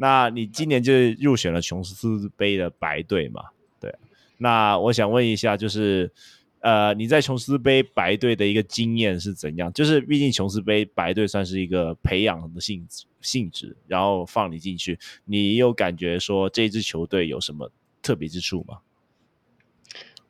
[0.04, 3.42] 那你今年就入选了琼斯杯的白队嘛？
[3.80, 3.90] 对，
[4.38, 6.12] 那我想问一下，就是
[6.60, 9.72] 呃，你在琼斯杯白队的一个经验是怎样？
[9.72, 17.72] 就是毕竟琼斯杯白队算是一个培养的性质性质，然后放你进去，你有感觉说这支球队有什么
[18.02, 18.80] 特别之处吗？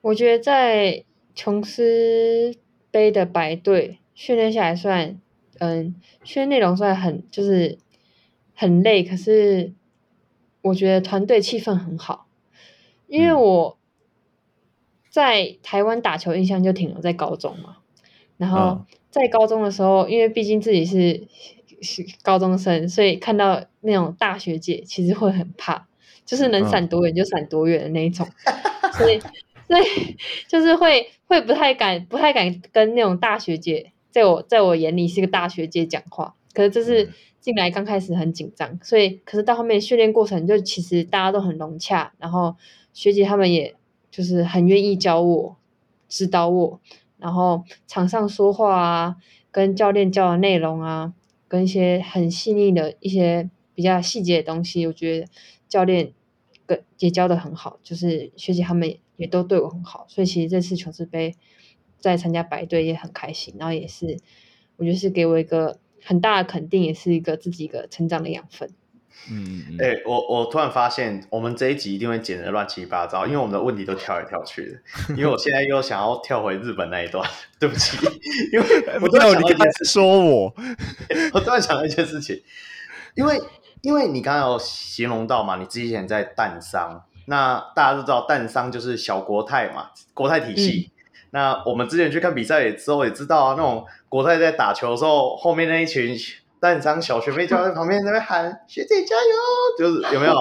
[0.01, 2.53] 我觉得在琼斯
[2.91, 5.19] 杯的白队训练下来算。
[5.59, 7.77] 嗯，训练内容算很就是
[8.64, 9.73] 很累，可是
[10.61, 12.27] 我觉得团队气氛很好。
[13.07, 13.77] 因为我
[15.10, 17.80] 在台湾打球印象就停留在高中嘛，
[18.38, 21.27] 然后在高中的时候，因为毕竟自己是
[21.81, 25.88] 是高中生，所以看到那种大学姐，其实会很怕，
[26.26, 28.26] 就是能闪多远就闪多远的那一种，
[28.94, 29.19] 所以
[29.68, 30.15] 所以
[30.48, 33.91] 就是会会不太敢不太敢跟那种大学姐。
[34.10, 37.11] 在我在我眼里是个大学姐讲话，可是这是
[37.43, 42.55] 进来刚开始很紧张，所以可是到后面训练过程就其实大家都很融洽，然后
[42.93, 43.75] 学姐他们也
[44.09, 45.57] 就是很愿意教我、
[46.07, 46.79] 指导我，
[47.17, 49.17] 然后场上说话啊，
[49.51, 51.13] 跟教练教的内容啊，
[51.49, 55.27] 跟一些很细腻的一些比较细节的东西，我觉得
[55.67, 56.13] 教练
[56.65, 61.35] 跟也教的很好，就是学姐他们也，也都对我很好，所以其实这次琼斯杯。
[61.99, 64.17] 在参加白队也很开心，然后也是，
[64.75, 68.69] 我觉得是给我一个很大的肯定，也是一个自己一个成长的养分。
[69.31, 75.15] 嗯嗯，哎、欸，我我突然发现，我们这一集一定会剪得乱七八糟，因为我们的问题都跳来跳去的。
[75.15, 77.25] 因为我现在又想要跳回日本那一段，
[77.57, 77.97] 对不起，
[78.51, 78.65] 因为
[78.99, 80.53] 我突然想到一件事，说我，
[81.34, 82.41] 我突然想到一件事情，
[83.15, 83.41] 因为
[83.81, 90.89] 因为你刚刚有形容到嘛，你之前在淡商，那大家都知道淡商就是小国泰嘛，国泰体系。
[90.89, 90.92] 嗯
[91.34, 96.15] 那我们之前去看比赛之后也知道啊，那种国泰在打球的时候，后面那一群
[96.60, 99.31] 淡商小学妹就在旁边那边喊“学姐加油”，
[99.76, 100.35] 就是有没有？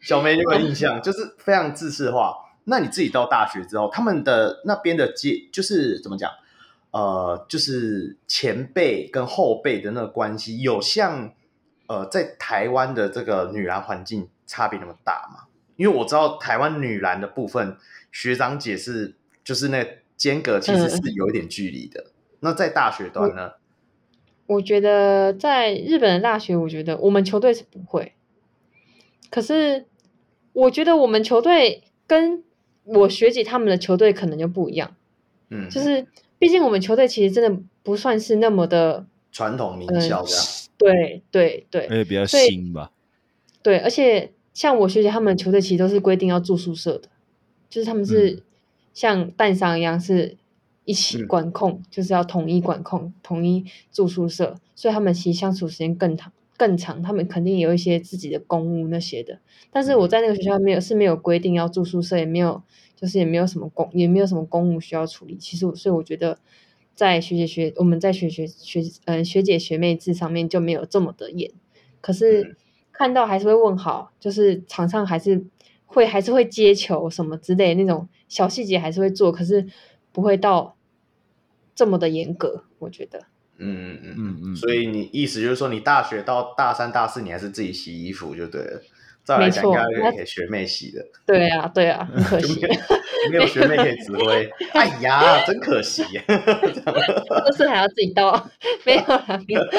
[0.00, 1.02] 小梅有没有印象？
[1.02, 2.34] 就是非常制式化。
[2.64, 6.30] 那你自己到大学之后，他们的那边的阶就是怎么讲？
[6.92, 11.30] 呃，就是前辈跟后辈的那个关系，有像
[11.88, 15.44] 呃在台湾的这个女篮环境差别那么大吗？
[15.76, 17.76] 因为我知道台湾女篮的部分，
[18.10, 19.14] 学长姐是
[19.44, 19.86] 就是那。
[20.22, 22.00] 间隔其实是有一点距离的。
[22.00, 23.54] 嗯、那在大学端呢？
[24.46, 28.12] 我，我觉得在日本的大学，我觉得我们球队是不会。
[29.30, 29.86] 可是
[30.52, 32.44] 我觉得我们球队跟
[32.84, 34.94] 我学姐他们的球队可能就不一样。
[35.48, 36.06] 嗯，就是
[36.38, 40.44] 毕竟我们球队其实真的不算是那么的传统名校这样。
[40.78, 42.92] 对对对，而且比较新吧。
[43.60, 47.08] 对，而且像我学姐他们球队其实都是规定要住宿舍的，
[47.68, 48.44] 就是他们是。
[48.92, 50.36] 嗯像淡商一样是
[50.84, 57.00] 一起管控，嗯、就是要统一管控、统一住宿舍，所以他们其实相处时间更长、更长。
[57.02, 59.38] 他们肯定有一些自己的公务那些的，
[59.70, 62.62] 但是我在那个学校没有是没有规定要住宿舍，也没有
[62.94, 65.36] 就是也没有什么公也没有什么公务需要处理。
[65.36, 66.38] 其实，所以我觉得
[66.94, 71.50] 在学姐学我们在学学学嗯、呃、学姐学妹制上面就没有这么的严，
[72.02, 72.56] 可是
[72.92, 75.46] 看到还是会问好，就是场上还是。
[75.92, 79.66] 会还是会接球什么之类的那种小细节还是会做，可是
[80.10, 80.76] 不会到
[81.74, 83.18] 这么的严格，我觉得。
[83.58, 84.56] 嗯嗯嗯嗯。
[84.56, 88.80] 所以你意思就是说，你大学到大三、大四，你还是自己洗衣服就对了。
[89.22, 91.04] 再来讲，应该给学妹洗的。
[91.24, 92.60] 对啊，对啊， 很可惜，
[93.30, 94.50] 没有学妹可以指挥。
[94.74, 96.02] 哎呀，真可惜。
[96.26, 98.50] 这次还要自己倒，
[98.84, 99.70] 没有了。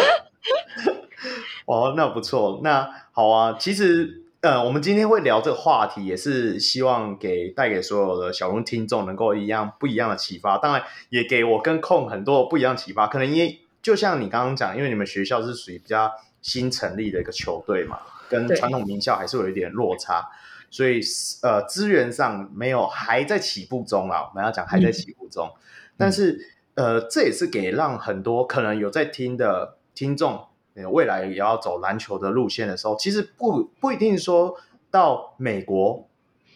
[1.65, 4.22] 哦，那不错，那好啊，其实。
[4.43, 10.57] 呃，我们今天会聊这个话题，也是希望给带给所有的小龙听众能够一样不一样的启发。
[10.57, 13.07] 当然，也给我跟控很多不一样的启发。
[13.07, 16.11] 可能因为就像你刚刚讲，因为你们学校是属于比较
[16.41, 20.27] 新成立的一个球队嘛，跟传统名校还是有一点落差，
[20.69, 20.99] 所以
[21.41, 24.27] 呃，资源上没有还在起步中啊。
[24.27, 26.37] 我们要讲还在起步中，嗯、但是
[26.75, 30.47] 呃，这也是给让很多可能有在听的听众
[30.91, 34.57] 未来也要走篮球的路线的时候，其实不不一定说
[34.89, 36.09] 到美国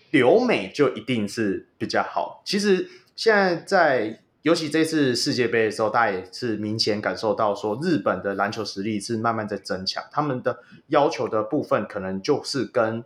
[0.09, 2.41] 留美就一定是比较好。
[2.43, 13.03] 其实现在在，尤其这次世界杯的时候，大家也是明显感受到说，日本的篮球实力是慢慢在增强，他们的要求的部分可能就是跟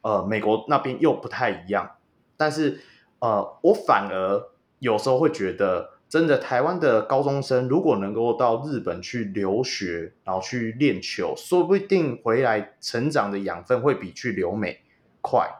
[0.00, 1.90] 呃美国那边又不太一样。
[2.36, 2.80] 但是
[3.18, 5.93] 呃，我反而有时候会觉得。
[6.14, 14.78] 真的，台湾的高中生如果能够到日本去留学，然后去练球，说不定回来成长的养分会比去留美
[15.20, 15.50] 快，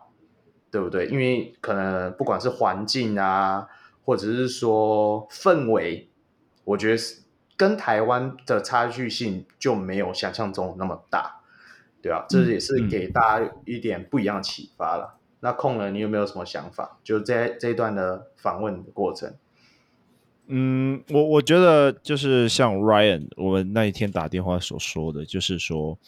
[0.71, 1.07] 对不对？
[1.07, 3.67] 因为可能不管是环境啊，
[4.05, 6.09] 或者是说氛围，
[6.63, 7.03] 我觉得
[7.57, 11.41] 跟台湾的差距性就没有想象中那么大，
[12.01, 15.15] 对啊，这也是给大家一点不一样的启发了。
[15.15, 17.01] 嗯嗯、那空了，你有没有什么想法？
[17.03, 19.35] 就在这一段的访问的过程。
[20.47, 25.99] 嗯，我我觉得就是像 Ryan 我们那一天打电话所说的，就是说，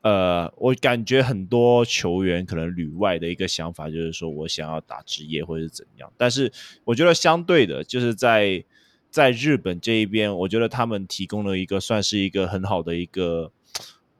[0.00, 6.52] 呃，我感觉很多球员可能旅外的一个想法就是说我想要打职业或者怎样，但是
[6.84, 8.64] 我觉得相对的，就是在
[9.10, 13.52] 在日本这一边，我觉得他们提供了一个算是一个很好的一个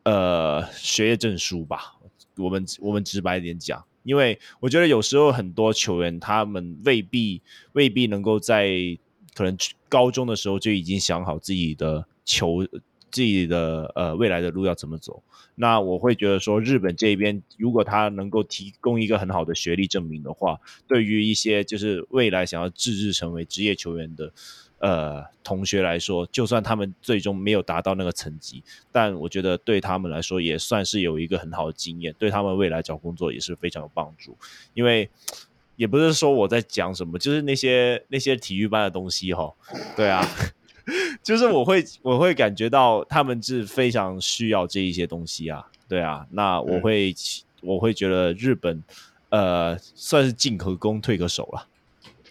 [0.05, 1.97] 呃学业证书吧。
[2.37, 7.43] 我们我们直白一点讲，因为我觉得有时候很多球员他们未必
[7.73, 8.97] 未必能够在
[9.35, 9.57] 可能
[9.89, 12.65] 高中的时候就已经想好自己的球，
[13.11, 15.23] 自己的呃未来的路要怎么走。
[15.57, 20.59] 那我会觉得说，日本这边如果他能够提供一个很好的学历证明的话，
[20.89, 24.33] 对于一些就是未来想要自制成为职业球员的
[24.79, 34.37] 呃同学来说，就算他们最终没有达到那个层级，但我觉得对他们来说也算是有一个很好的经验，对他们未来找工作也是非常有帮助，
[34.75, 35.09] 因为。
[35.77, 39.53] 也不是说我在讲什么，就是那些那些体育班的东西哈，
[39.97, 40.25] 对啊，
[41.21, 47.15] 就是我会我会感觉到他们是非常需要这一些东西啊，对啊，那我会、嗯、
[47.63, 48.83] 我会觉得日本
[49.31, 51.67] 呃算是进可攻退可守了。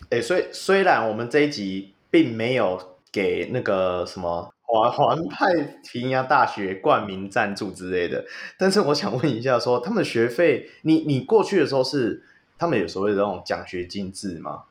[0.09, 5.53] 哎，虽虽然我们这一集并没有给那个什么环环太
[5.91, 8.23] 平洋大学冠名赞助之类的，
[8.57, 12.23] 但是我想问一下说，说他们学费，你你过去的时候是？
[12.57, 14.63] 他们有所谓的那种奖学金制吗？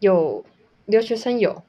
[0.00, 0.44] 有，
[0.86, 1.62] 留学生有，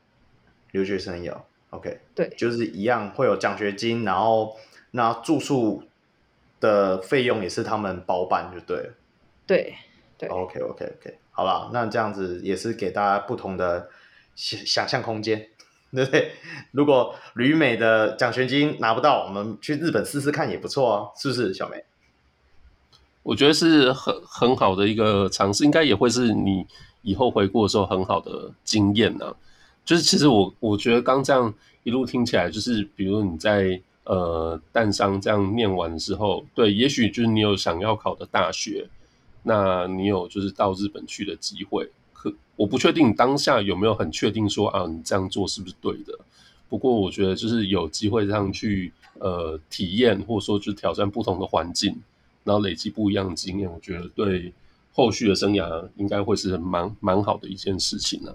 [0.72, 1.42] 留学生有
[1.72, 4.56] ，OK，对，就是一样会有奖学金，然后
[4.92, 5.84] 那住宿
[6.60, 8.94] 的费用也是他们包办就对了，
[9.48, 9.74] 对
[10.18, 13.90] 对，OK OK OK，好了，那这样子也是给大家不同的
[14.36, 15.48] 想想象空间，
[15.92, 16.32] 对不对？
[16.72, 21.84] 如果旅美的奖学金拿不到，我们去日本试试看也不错哦，是不是，小梅？
[23.30, 26.66] 我觉得是很很好的一个尝试，应该也会是你
[27.04, 29.36] 以后回顾的时候很好的经验呢、啊。
[29.86, 31.54] 就是其实我我觉得刚这样
[31.84, 38.90] 一路听起来，就是比如你在呃淡商这样念完的时候，对，也许就是你有想要考的大学，
[39.44, 41.88] 那你有就是到日本去的机会。
[42.12, 46.18] 可我不确定当下有没有很确定说啊，你这样做是不是对的？
[46.68, 51.96] 不过我觉得就是有机会这样去呃体验，或者说去挑战不同的环境。
[52.44, 54.54] 然后累积不一样的经验，我觉得对
[54.92, 58.34] 后续的生涯应该会是蛮蛮好的一件事情呢、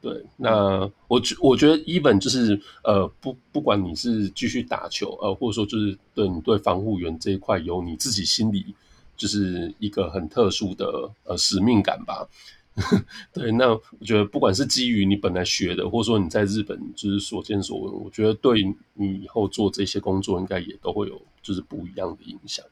[0.00, 8.74] 对，那我觉我觉得 even 就是呃不不管你是继续打球呃，或者说就是对你对防护员这一块有你自己心里
[9.16, 12.28] 就是一个很特殊的呃使命感吧。
[13.32, 22.62] 对，那我觉得不管是基于你本来学的，或者说你在日本就是所见所闻，我觉得对你以后做这些工作应该也都会有就是不一样的影响。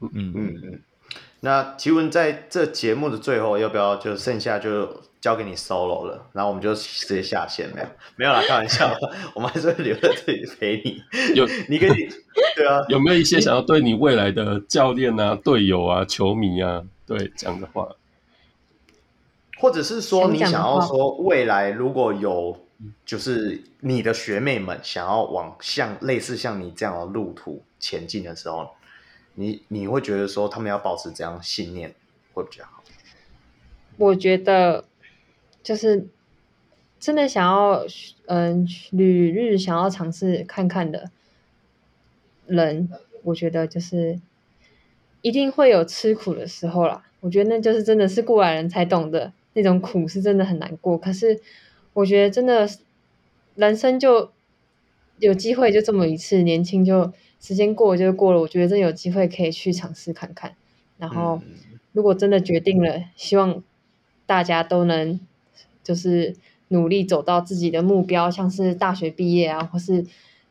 [0.00, 0.80] 嗯嗯嗯，
[1.40, 6.26] 那娸文在这节目的最后，要不要就剩下就交给你 solo 了？
[6.32, 7.86] 然后我们就直接下线，没 有
[8.16, 8.90] 没有啦，开玩笑，
[9.34, 11.02] 我们还是会留在这里陪你。
[11.34, 12.08] 有 你可以
[12.56, 17.88] 对啊，有没有一些想要对你未来的教练啊、队友啊、球迷啊，对讲的话？
[19.58, 22.66] 或者是说你想要说未来如果有
[23.04, 28.70] 就是你的学妹们想要往像类似像你这样的路途前进的时候。
[29.40, 31.94] 你你会觉得说他们要保持这样信念
[32.34, 32.84] 会比较好？
[33.96, 34.84] 我觉得
[35.62, 36.06] 就是
[36.98, 37.82] 真的想要
[38.26, 41.10] 嗯旅日想要尝试看看的
[42.46, 42.90] 人，
[43.22, 44.20] 我觉得就是
[45.22, 47.06] 一定会有吃苦的时候啦。
[47.20, 50.98] 我觉得那就是真的是过来人才懂的那种苦，是真的很难过。
[50.98, 51.40] 可是
[51.94, 52.68] 我觉得真的
[53.54, 54.30] 人生就
[55.18, 57.10] 有机会就这么一次，年轻就。
[57.40, 60.54] 时间过了就过了，我觉得真有机会可以去尝试看看。
[60.98, 61.40] 然后，
[61.92, 63.62] 如果真的决定了，希望
[64.26, 65.18] 大家都能
[65.82, 66.36] 就是
[66.68, 70.04] 努力走到自己的目标，像是大学毕业啊，或是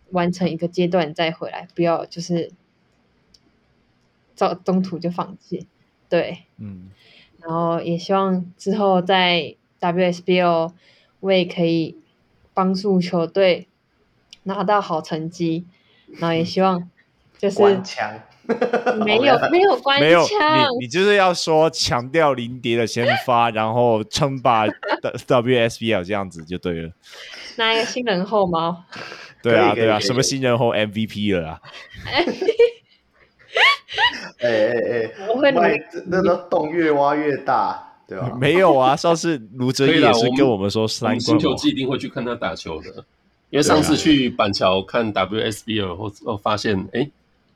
[0.09, 2.51] 完成一个阶段再回来，不要就是
[4.35, 5.67] 到中途就放弃。
[6.09, 6.89] 对，嗯，
[7.39, 10.73] 然后也希望之后在 WSBO
[11.19, 11.95] 我也可以
[12.55, 13.67] 帮助球队
[14.43, 15.65] 拿到好成绩，
[16.17, 16.89] 然后也希望
[17.37, 18.19] 就是官腔
[19.05, 20.21] 没有没有官腔，没有
[20.79, 24.65] 你你就是要说强调林蝶的先发，然后称霸
[25.27, 26.89] WSBL 这样子就对了。
[27.57, 28.85] 拿一个新人后吗？
[29.43, 31.61] 对啊对啊，什么新人后 MVP 了啊？
[34.41, 38.31] 哎哎哎， 我会那那洞越挖越大，对吧？
[38.39, 43.05] 没有啊，上次卢哲义也是跟我们说三冠，星球季一定会去看他打球的，
[43.49, 47.09] 因为上次去板桥看 WSBL 后，后发现哎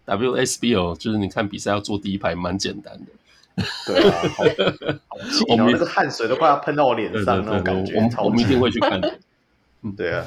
[0.05, 3.11] ，WSBL 就是你看比赛要坐第一排蛮简单的，
[3.85, 4.99] 对啊，
[5.49, 7.93] 我们那个汗水都快要喷到我脸上那种感觉，
[8.23, 9.19] 我们一定会去看的，
[9.83, 10.25] 嗯，对啊，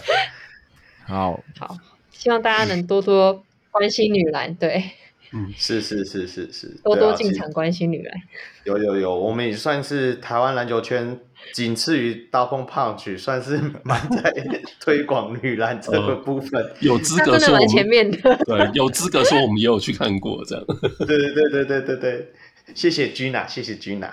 [1.07, 1.41] 好。
[1.59, 1.77] 好，
[2.13, 4.85] 希望大家能多多关心女篮，对。
[5.33, 8.15] 嗯， 是是是是是，多多进场关心女篮。
[8.65, 11.19] 有有有，我们也算是台湾篮球圈
[11.53, 14.33] 仅次于刀锋 Punch，算是蛮 在
[14.81, 16.63] 推广女篮这个部分。
[16.63, 20.65] 呃、有资格说我们前面的，对，有资格说我们也有去看过这样。
[20.67, 22.29] 对对对对对对对，
[22.75, 24.11] 谢谢 Gina，谢谢 Gina。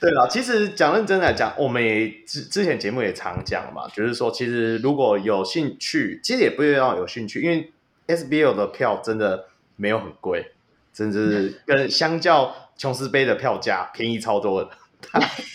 [0.00, 7.72] 对了，其实讲认真来讲，我们也之之前节目也常讲嘛，就是说，其实如果有兴趣，其实也不一定要有兴趣，因为
[8.08, 10.52] SBL 的票真的没有很贵，
[10.92, 14.70] 甚至跟相较琼斯杯的票价便宜超多的。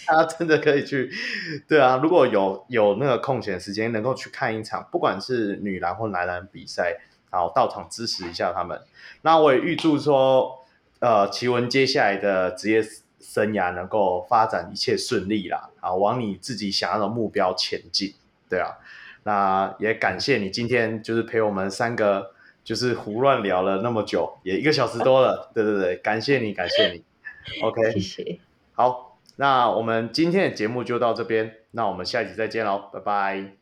[0.07, 1.11] 大家真的可以去，
[1.67, 6.95] 对啊，如果有有那个空闲时间，能够去看一场，不管是女篮或男篮比赛，
[7.29, 8.79] 然后到场支持一下他们。
[9.23, 10.63] 那我也预祝说，
[10.99, 12.81] 呃，奇文接下来的职业
[13.19, 18.13] 生涯能够发展一切顺利啦，啊，往你自己想要的目标前进。
[18.47, 18.77] 对啊，
[19.23, 22.32] 那也感谢你今天就是陪我们三个。
[22.63, 25.51] 就是胡乱聊了那么久，也一个小时多了。
[25.53, 27.03] 对对对，感谢你，感谢你。
[27.61, 28.39] OK，谢谢。
[28.73, 33.53] 好，那我们今天的节目就到这边，那我们下一集再见喽，拜拜，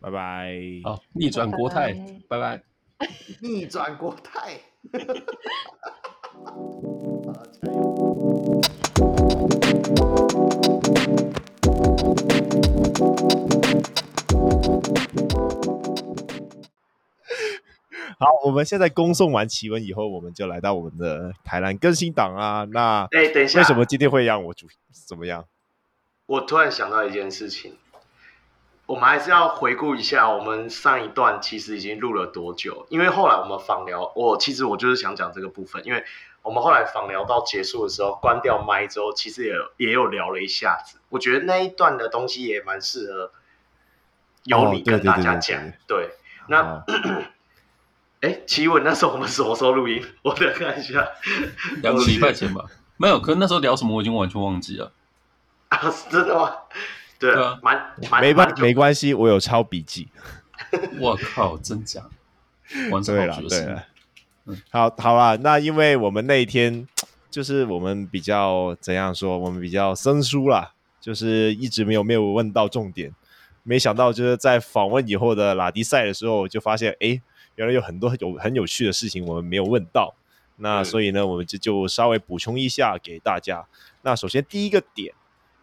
[0.00, 0.54] 拜拜。
[0.84, 1.94] 好，逆转国泰，
[2.28, 2.62] 拜拜。
[3.42, 4.60] 逆转国泰。
[7.24, 7.34] 好，
[18.44, 22.66] 我们现在恭送完奇文以后，我们就来到我们的台南更新档啊。
[22.70, 24.66] 那哎，等一下，为什么今天会让我主？
[25.06, 25.44] 怎么样？
[26.26, 27.76] 我突然想到一件事情，
[28.86, 32.86] 我们还是要回顾一下我们上一段其实已经录了多久？
[32.90, 36.04] 因为后来我们访聊，我其实我就是想讲这个部分，因为
[36.42, 40.98] 我们后来访聊到结束的时候，关掉麦之后，其实也有也有聊了一下子。
[41.10, 43.30] 我觉得那一段的东西也蛮适合
[44.44, 45.60] 由你跟大家讲。
[45.60, 46.16] 哦、对，对，对，对，对，
[46.48, 46.60] 那。
[46.62, 46.84] 哦
[48.20, 50.02] 哎，奇文，那时候我们什么时候录音？
[50.22, 51.06] 我再看一下，
[51.82, 52.64] 两个礼拜前吧。
[52.96, 54.90] 没有，可是那时候聊什么我已经完全忘记了。
[55.68, 55.78] 啊，
[56.10, 56.50] 真的吗？
[57.18, 60.08] 对啊，蛮蛮没关没关系，我有抄笔记。
[60.98, 62.02] 我靠，真假？
[62.90, 63.84] 完全对了对了，
[64.46, 65.36] 嗯，好好啦。
[65.42, 66.88] 那因为我们那一天
[67.30, 73.14] 就是我们比较怎样说，我们比较生疏啦，就是一直没有没有问到重点。
[73.62, 77.20] 没想到就是在访问以后的拉迪赛的时候，就发现哎。
[77.56, 80.14] 原来有很多有很有趣的事情我们没有问到，
[80.58, 83.66] 那所以呢，我们就就稍微补充一下给大家。
[84.02, 85.12] 那首先第一个点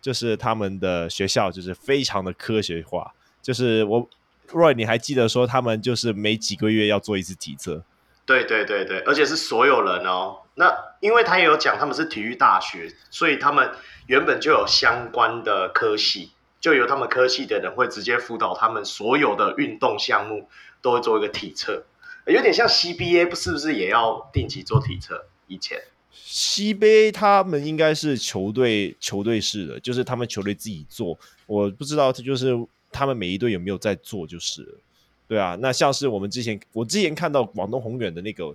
[0.02, 4.10] 就是他们的学校就是非常的科学化，就是我
[4.52, 7.84] Roy 你还记得说他们就是每几个月要做一次体测？
[8.26, 10.40] 对对对对，而且是所有人哦。
[10.56, 13.72] 那因为他也有讲他们是体育大学，所以他们
[14.07, 20.49] 原本就有相关的科系，就由他们科系的人会直接辅导他们所有的运动项目。
[20.84, 21.84] 都会做一个体测，
[22.27, 25.26] 有点像 CBA，不是不是也要定期做体测？
[25.47, 25.81] 以前
[26.14, 32.53] CBA 他们应该是球队球队式的，就是他们球队自己做，我不知道这就是
[32.91, 34.77] 他们每一队有没有在做，就是了。
[35.26, 38.53] 对啊，那像是我们之前我之前看到广东宏远的那个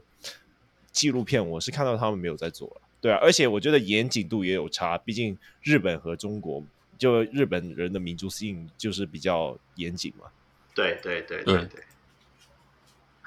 [0.93, 2.83] 纪录片，我是看到他们没有在做了。
[3.01, 6.63] 对啊，而且我觉得严谨度也有差，毕竟日本和中国，
[6.99, 10.27] 就日本人的民族性就是比较严谨嘛。
[10.75, 11.83] 对对对对对。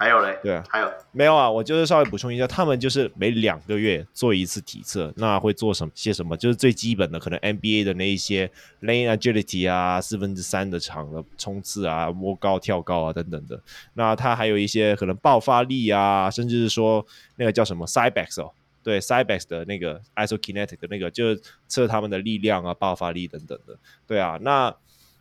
[0.01, 1.47] 嗯还有嘞，对啊，还有没有啊？
[1.47, 6.35] 我就是稍微补充一下，他们就是每两个月做一次体测，那会做什么些什么？
[6.35, 8.49] 就是最基本的，可能 NBA 的那一些
[8.81, 13.61] lane agility 啊，四分之三的场的冲刺啊，摸高跳高啊等等的。
[13.93, 17.05] 那他还有一些可能爆发力啊，甚至是说
[17.35, 18.51] 那个叫什么 Cybex 哦，
[18.81, 23.77] 对 Cybex 的那个 isokinetic 的那个，就是测他们的力量啊、爆发力等等的。
[24.07, 24.75] 对啊，那。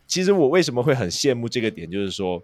[0.07, 2.43] 其实我为什么会很羡慕这个点，就是说，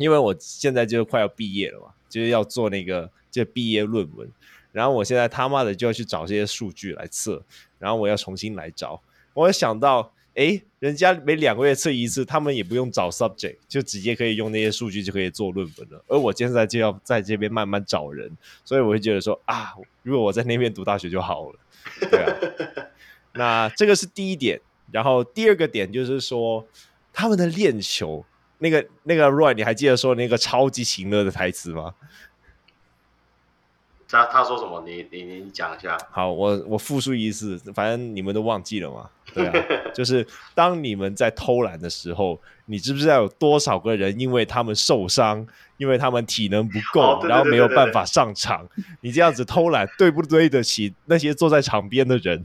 [0.00, 4.28] 因为我现在就快要毕业了嘛，就是要做那个就毕业论文，
[4.72, 7.44] 然后我现在他妈的就要去找这些数据来测，
[7.78, 9.00] 然后我要重新来找，
[9.34, 10.12] 我想到。
[10.36, 16.02] 哎，人家每两个月测一次，他们也不用找 subject，就直接可以用那些数据就可以做论文了。
[16.06, 18.30] 而我现在就要在这边慢慢找人，
[18.64, 19.74] 所以我会觉得说啊，
[20.04, 21.58] 如果我在那边读大学就好了。
[22.08, 22.32] 对啊，
[23.34, 24.58] 那这个是第一点。
[24.92, 26.64] 然后第二个点就是说，
[27.12, 28.24] 他们的练球，
[28.60, 31.94] 那个那个 Roy，你还记得说那个超级情乐的台词吗？
[34.08, 34.82] 他他说什么？
[34.84, 35.96] 你你你讲一下。
[36.10, 39.08] 好，我我复述一次，反正你们都忘记了嘛。
[39.32, 39.52] 对啊，
[39.94, 45.46] 就是当你们在偷懒的时候，你知不知道有多少个人因为他们受伤，
[45.76, 48.68] 因为他们体能不够，哦、然后没有办法上场？
[49.00, 52.44] 你这样子偷懒，对不对得起那些坐在场边的人？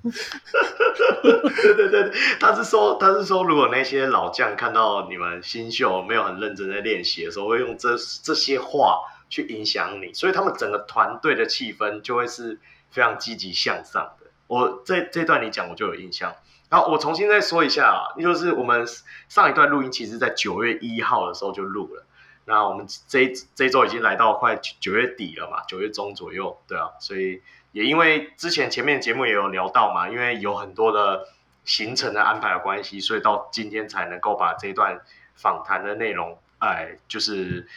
[1.22, 9.12] 对对对，他是说，他是说，如果那些老将看到你们新秀没有很认真在练习的时候，会用这这些话。
[9.28, 12.60] 去影响你，所以他们整个团队的气氛就会是
[12.92, 14.28] 非常积极向上的。
[14.46, 16.36] 我这这段你讲我就有印象。
[16.70, 18.86] 然后我重新再说一下啊，就是我们
[19.28, 22.06] 上一段录音其实在九月一号的时候就录了。
[22.46, 26.92] 那我们这这周已经来到快九月底了嘛，九月中左右，对啊。
[27.00, 27.42] 所以
[27.76, 31.28] 也因为之前前面节目也有聊到嘛，因为有很多的
[31.66, 35.02] 行程的安排的关系，所以到今天才能够把这段
[35.36, 37.68] 访谈的内容，哎，就是。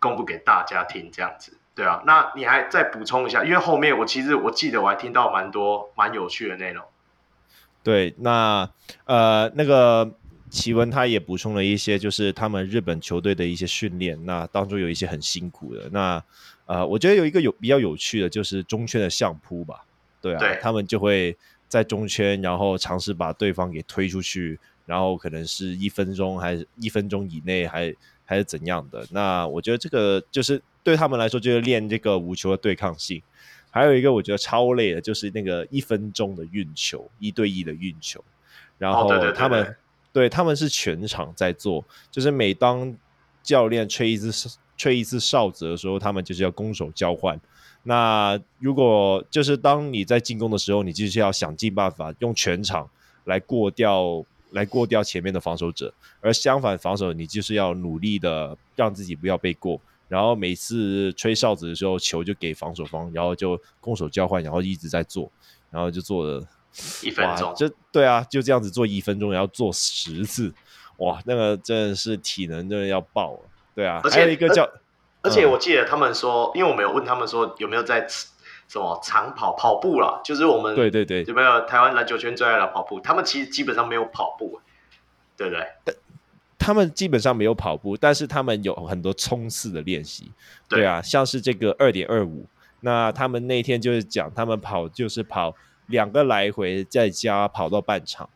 [0.00, 2.00] 公布给大家听，这样子，对啊。
[2.06, 6.84] 那你还再补充一下，因为后面我其实我记得我还听到蛮多蛮有趣的内容。
[7.82, 8.70] 对，那
[9.06, 10.08] 呃那个
[10.50, 15.88] 奇文他也补充了一些，就是他们日本球队的一些训练，那当中有一些很辛苦的。
[15.90, 16.22] 那
[16.68, 19.84] 呃，我觉得有一个有比较有趣的，就是中圈的相扑吧。
[20.22, 21.36] 对啊，对他们就会
[21.68, 27.92] 在中圈，然后尝试把对方给推出去，然后可能是一分钟还是一分钟以内还。
[28.30, 29.06] 还是怎样的？
[29.10, 33.22] 那我觉得这个就是对他们来说，就是练这个无球的对抗性。
[33.70, 38.22] 还有一个我觉得超累的，就是那个一分钟的运球，一对一的运球。
[38.76, 39.74] 然后他们、
[40.12, 42.94] 对他们是全场在做，就是每当
[43.48, 47.40] 教练吹一次吹一次哨子的时候，他们就是要攻守交换。
[47.84, 52.90] 那如果就是当你在进攻的时候，你就是要想尽办法用全场
[53.24, 54.24] 来过掉。
[54.52, 55.92] 来过掉前面的防守者，
[56.22, 65.30] 而相反防守你就是要努力的让自己不要被过，然后每次吹哨子的时候球就给防守方，然后就攻守交换，然后一直在做，
[65.70, 66.42] 然后就做了
[67.02, 70.50] 一分钟，就对啊，就这样子做一分钟，然后做十次，
[70.98, 73.40] 哇，那个真的是体能真的要爆了，
[73.74, 74.68] 对啊，而且还有一个叫，
[75.22, 78.06] 而且我记得他们说，嗯、因为我没有问他们说有没有在。
[78.70, 83.00] 什么长跑跑步啦，就是我们对对对，有没有台湾篮球圈最爱的跑步？
[83.00, 84.60] 他们其实基本上没有跑步，
[85.38, 85.66] 对不对？
[85.84, 85.96] 但
[86.58, 90.30] 他们基本上没有跑步，但是他们有很多冲刺的练习。
[90.68, 92.44] 对，对啊，像是这个二点二五，
[92.80, 95.54] 那他们那天就是讲，他们跑就是跑
[95.86, 98.28] 两个来回，再加跑到半场。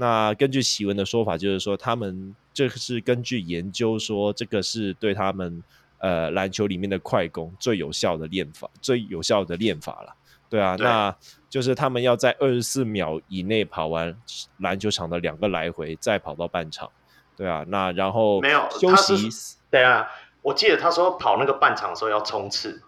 [0.00, 5.62] 那根据奇文的说法，就是说他们这是根据研究说，这个是对他们。
[6.02, 10.14] 呃，篮球里面的快攻最有效的练法，最有效的练法了，
[10.48, 11.14] 对啊，对，那
[11.50, 14.16] 就是他们要在二十四秒以内跑完
[14.60, 16.90] 篮球场的两个来回，再跑到半场，
[17.36, 20.08] 对啊，那然后没有休息，对啊，
[20.40, 22.80] 我记得他说跑那个半场的时候要冲刺，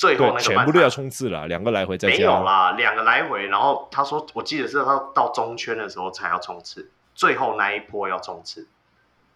[0.00, 8.66] 最后那个全部都要冲刺了，两个来回再加，没有啦，两个来回，然后他说我记得是他到中圈的时候才要冲刺，最后那一波要冲刺。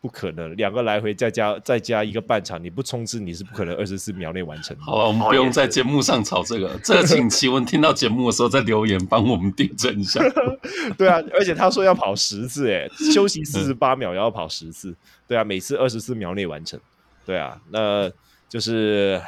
[0.01, 4.83] 不可能，两个来回再加再加一个半场，你不冲刺你是不可能二十四秒内完成的。
[4.83, 10.19] 好，我们不用在节目上吵这个，这个请奇文听到节目的时候再留言帮我们订正一下。
[10.97, 14.95] 对啊，而且他说要跑十次，哎，休息四十八秒，要跑十次。
[15.29, 16.81] 对啊，每次二十四秒内完成。
[17.27, 18.11] 对啊，那
[18.49, 19.21] 就是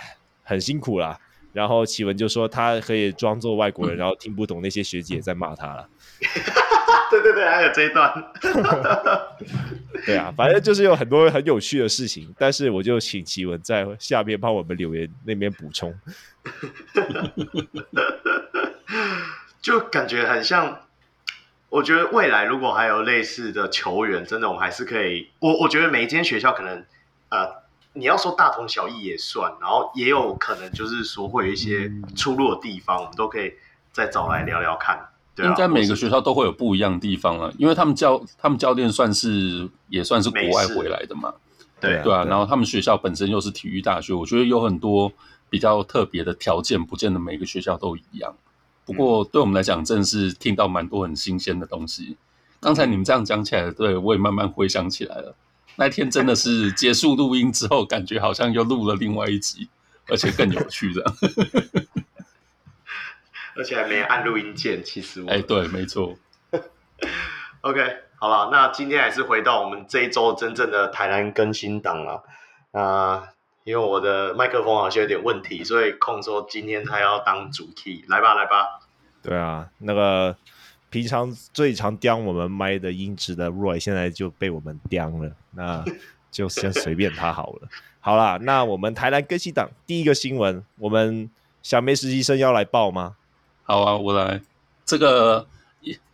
[0.43, 1.19] 很辛苦啦。
[1.57, 5.89] 然后奇文就说他可以装作外国人，然后听不懂那些学姐在骂他了。
[7.11, 8.13] 对对对，还有这一段。
[10.05, 15.99] 对啊，反正就是有很多很有趣的事情，但是我就请奇文在下面帮我们留言那边补充。
[19.63, 20.83] 就感觉很像，
[21.71, 25.31] 我觉得未来如果还有类似的球员，真的我们还是可以。
[25.39, 26.85] 我我觉得每一间学校可能，
[27.31, 27.49] 呃，
[27.97, 33.55] 你要说大同小异也算，然后也有可能就是说会有一些出入的地方，我们都可以
[33.91, 35.09] 再找来聊聊看。
[35.39, 41.35] 应该每个学校都会有不一样的地方了，因为他们教他们教练算是也算是国外回来的嘛，
[41.79, 45.13] 对对啊，然后他们学校本身又是体育大学，我觉得有很多
[45.51, 48.35] 比较特别的条件，不见得每个学校都一样。
[48.87, 52.17] 不过对我们来讲，真的是听到蛮多很新鲜的东西。
[52.59, 55.35] 刚才你们这样讲起来，对我也慢慢回想起来了。
[55.77, 59.69] 那天真的是结束录音之后，感觉好像又录了另外一集，
[60.09, 61.05] 而且更有趣的。
[63.57, 65.31] 而且还没按录音键，其实我。
[65.31, 66.17] 哎，对，没错。
[67.63, 72.23] OK，好了，那今天还是回到我们这一周真正的台南更新档了。
[72.73, 73.29] 啊，
[73.65, 78.81] 因为我的麦克风好像有点问题，所以控说今天他要当主 key，来吧，来吧。
[79.23, 80.37] 对啊，那个
[80.91, 85.85] 平常最常刁我们麦的音质的 Roy，现在就被我们刁了，那
[86.31, 87.69] 就先随便他好了。
[88.01, 91.29] 好啦，那我们台南更新档第一个新闻，我们
[91.63, 93.17] 小梅实习生要来报吗？
[93.65, 94.41] 好啊，我来。
[94.85, 95.49] 这个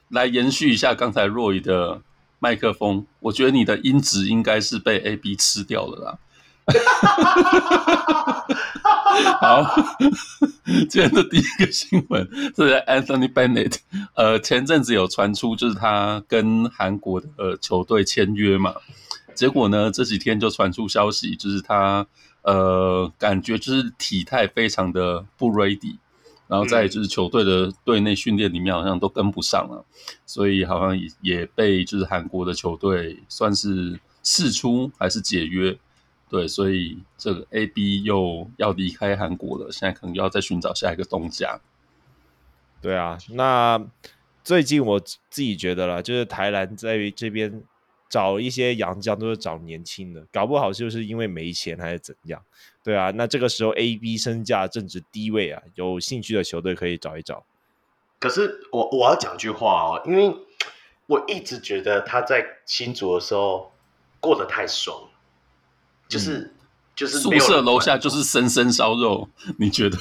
[0.08, 2.00] 来延续一下刚才 Roy 的
[2.38, 6.18] 麦克风，我觉得你的音质应该是被 AB 吃掉了啦。
[9.40, 9.64] 好，
[10.88, 12.26] 今天的第一个新闻
[12.56, 13.76] 是 Anthony Bennett。
[14.14, 18.74] 呃，前阵子有传出，就是他跟韩国的球队签约嘛。
[19.34, 22.06] 结果呢，这几天就传出消息，就是他
[22.42, 25.96] 呃，感觉就是体态非常的不 ready。
[26.48, 29.86] 然后在就是球队的队内训练里面好像都跟不上了，
[30.26, 35.74] 所以好像也也被就是韩国的球队算是释出还是解约，
[36.32, 41.60] 对，所以这个 AB 又要离开韩国了，现在可能又要再寻找下一个东家。
[42.80, 43.84] 对啊，那
[44.42, 47.62] 最近我自己觉得啦，就是台南在于这边。
[48.12, 52.44] 找一些洋将都是找年轻的，搞不好就是因为没钱还是怎样？
[52.84, 57.46] 对啊，那这个时候 AB 身价正值低位啊，有兴趣的球队可以找一找。
[58.18, 60.36] 可是我我要讲句话哦，因为
[61.06, 63.72] 我一直觉得他在新竹的时候
[64.20, 65.08] 过得太爽，
[66.12, 66.54] 就是、嗯、
[66.94, 69.28] 就是宿舍楼下就是生生烧肉，
[69.58, 69.96] 你觉得？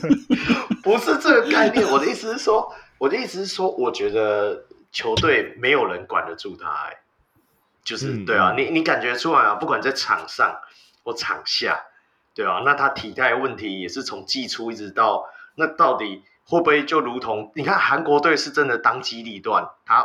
[0.82, 7.02] 不是这个概念，我的意思是说，我的意思是说，我觉得球队没有人管得住他、欸，哎。
[7.84, 10.60] 就是对啊，嗯、你你感觉出来啊，不管在场上
[11.04, 11.84] 或场下，
[12.34, 20.04] 对啊，那他体态问题也是从季初一直到那到底会不会就如同你看韩国队是真的当机立断，他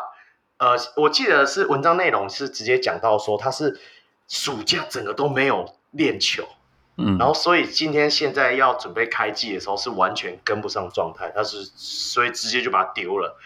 [0.57, 3.79] 呃，我记得是文章内容是直接讲到说他是
[4.31, 6.47] 暑假整个都没有练球，
[6.95, 13.37] 嗯，然后所以今天现在要准备开季的时候是完全跟不上状态，他是所以直接就把他丢了，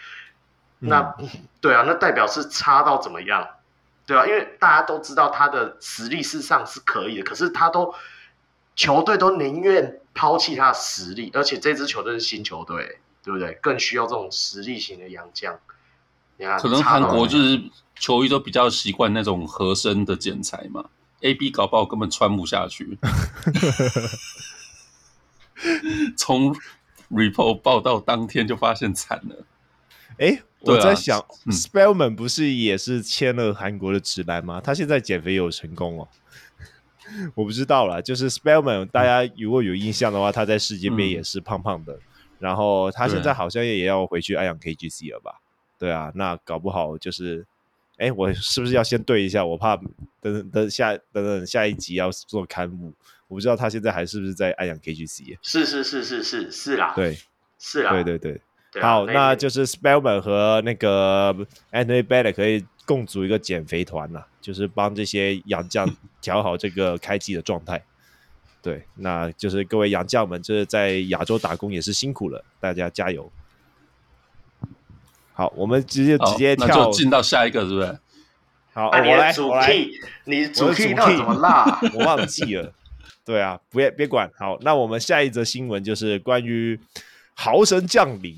[0.78, 1.16] 嗯、那
[1.60, 3.48] 对啊，那代表是差到怎么样？
[4.06, 7.92] 对啊，因为大家都知道他的实力事实上是可以的，可是他都
[8.76, 13.58] 球队都宁愿抛弃他的实力，而且这支球队是新球队，对不对？
[13.60, 15.58] 更需要这种实力型的洋将。
[16.60, 17.60] 可能韩国就是
[17.98, 20.84] 球衣都比较习惯那种合身的剪裁嘛
[21.20, 22.98] ，AB 搞不好根本穿不下去。
[26.16, 26.54] 从
[27.10, 29.44] report 报道当天就发现惨了，
[30.18, 30.42] 哎。
[30.60, 34.60] 我在想、啊嗯、Spellman 不是也是签了韩国的直男吗？
[34.60, 36.08] 他现在减肥有成功哦，
[37.36, 38.00] 我不知道啦。
[38.00, 42.00] 就是 Spellman，大家如果有印象的话，他在世界杯也是胖胖的，嗯、
[42.40, 45.40] 然后他现在好像也要回去爱扬 KGC 了吧？
[45.78, 47.46] 对啊，那搞不好就是，
[47.98, 49.44] 哎，我是不是要先对一下？
[49.44, 52.92] 我怕等等等下等等下一集要做刊物，
[53.28, 55.38] 我不知道他现在还是不是在爱扬 KGC？
[55.42, 57.18] 是是是是是是啦，对，
[57.58, 58.40] 是啦，对对对。
[58.80, 61.34] 好，那就是 Spellman 和那个
[61.72, 65.88] Anthony Bennett 可以共组一个减肥团了，就是帮这些洋将
[66.20, 67.82] 调好这个开季的状态。
[68.60, 73.32] 对，那就是各位洋将们，就是在亚洲打工也是辛苦了，大家加油。
[75.36, 77.98] 好，我们直接直接跳，那就进到下一个，是不是？
[78.72, 79.70] 好，啊、我来，主我来，
[80.24, 81.78] 你主 key 到底怎么啦？
[81.92, 82.72] 我忘记了。
[83.22, 84.30] 对啊，别别管。
[84.38, 86.80] 好，那我们下一则新闻就是关于
[87.34, 88.34] 豪神降临。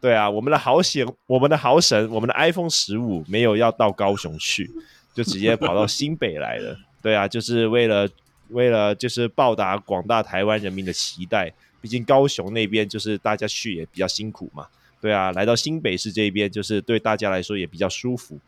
[0.00, 4.70] 对啊，我们的好险，我们的豪神，我们的 iPhone 十五没有要到高雄去，
[5.12, 6.76] 就直接跑到新北来了。
[7.02, 8.08] 对啊，就是为了
[8.50, 11.52] 为了就是报答广大台湾人民的期待。
[11.80, 14.66] 毕竟高雄那边就是大家去也比较辛苦嘛。
[15.00, 18.38] 对啊，来到新北市这边就是对大家来说也比较舒服。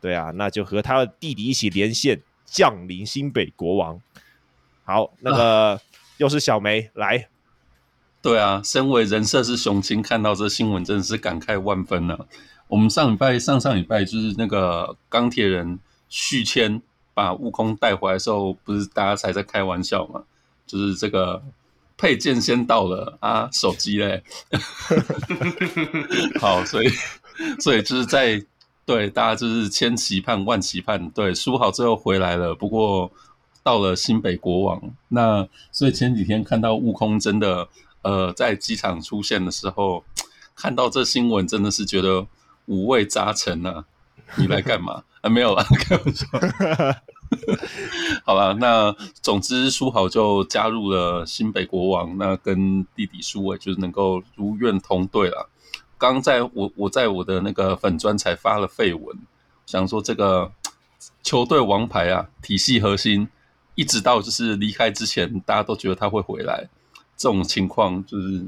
[0.00, 4.00] 对啊，那就和他的弟弟一起连线降临新北国王。
[4.84, 5.80] 好，那个、啊、
[6.16, 7.28] 又是小梅来。
[8.22, 12.26] 对啊，身为人设是雄青，看到这新闻真的是感慨万分呢、啊。
[12.68, 15.78] 我们上礼拜、上上礼拜就是那个钢铁人
[16.08, 16.82] 续签
[17.14, 20.24] 把悟空带回来的时候，不是大家才在开玩笑嘛？
[20.66, 21.42] 就是这个
[21.98, 24.22] 配件先到了啊，手机嘞。
[26.40, 26.88] 好，所以
[27.60, 28.42] 所以就是在
[28.86, 33.12] 对大家就是千期盼万期盼，对，书豪最后回来了，不过
[33.62, 37.68] 到了新北国王，那所以前几天看到悟空真的。
[38.02, 40.04] 呃，在机场出现的时候，
[40.54, 42.24] 看到这新闻真的是觉得
[42.66, 43.84] 五味杂陈啊。
[44.36, 45.02] 你来干嘛？
[45.20, 46.24] 啊，没有啦，开玩笑。
[48.24, 55.50] 好了，那总之书豪就加入了新北国王，那跟弟弟书伟就是能够如愿同队了。
[55.98, 59.18] 刚在我我在我的那个粉专才发了废文，
[59.66, 60.52] 想说这个
[61.22, 63.28] 球队王牌啊，体系核心，
[63.74, 66.68] 一直到就是离开之前，大家都觉得他会回来，
[67.16, 68.46] 这种情况就是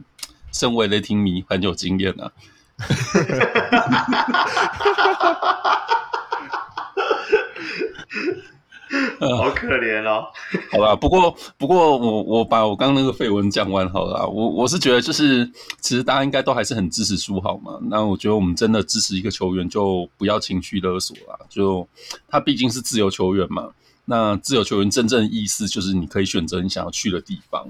[0.52, 2.32] 身为雷霆迷很有经验啊。
[9.38, 10.26] 好可怜哦，
[10.72, 15.48] 好吧，不过不过我我把我刚刚那个废文讲完好了，我我是觉得就是
[15.80, 21.86] 其实大家应该都还是很支持书豪嘛，那我觉得我们真的支持一个球员就不要情绪勒索啦，就
[22.28, 23.70] 他毕竟是自由球员嘛，
[24.06, 27.68] 那自由球员真正意思就是你可以选择你想要去的地方，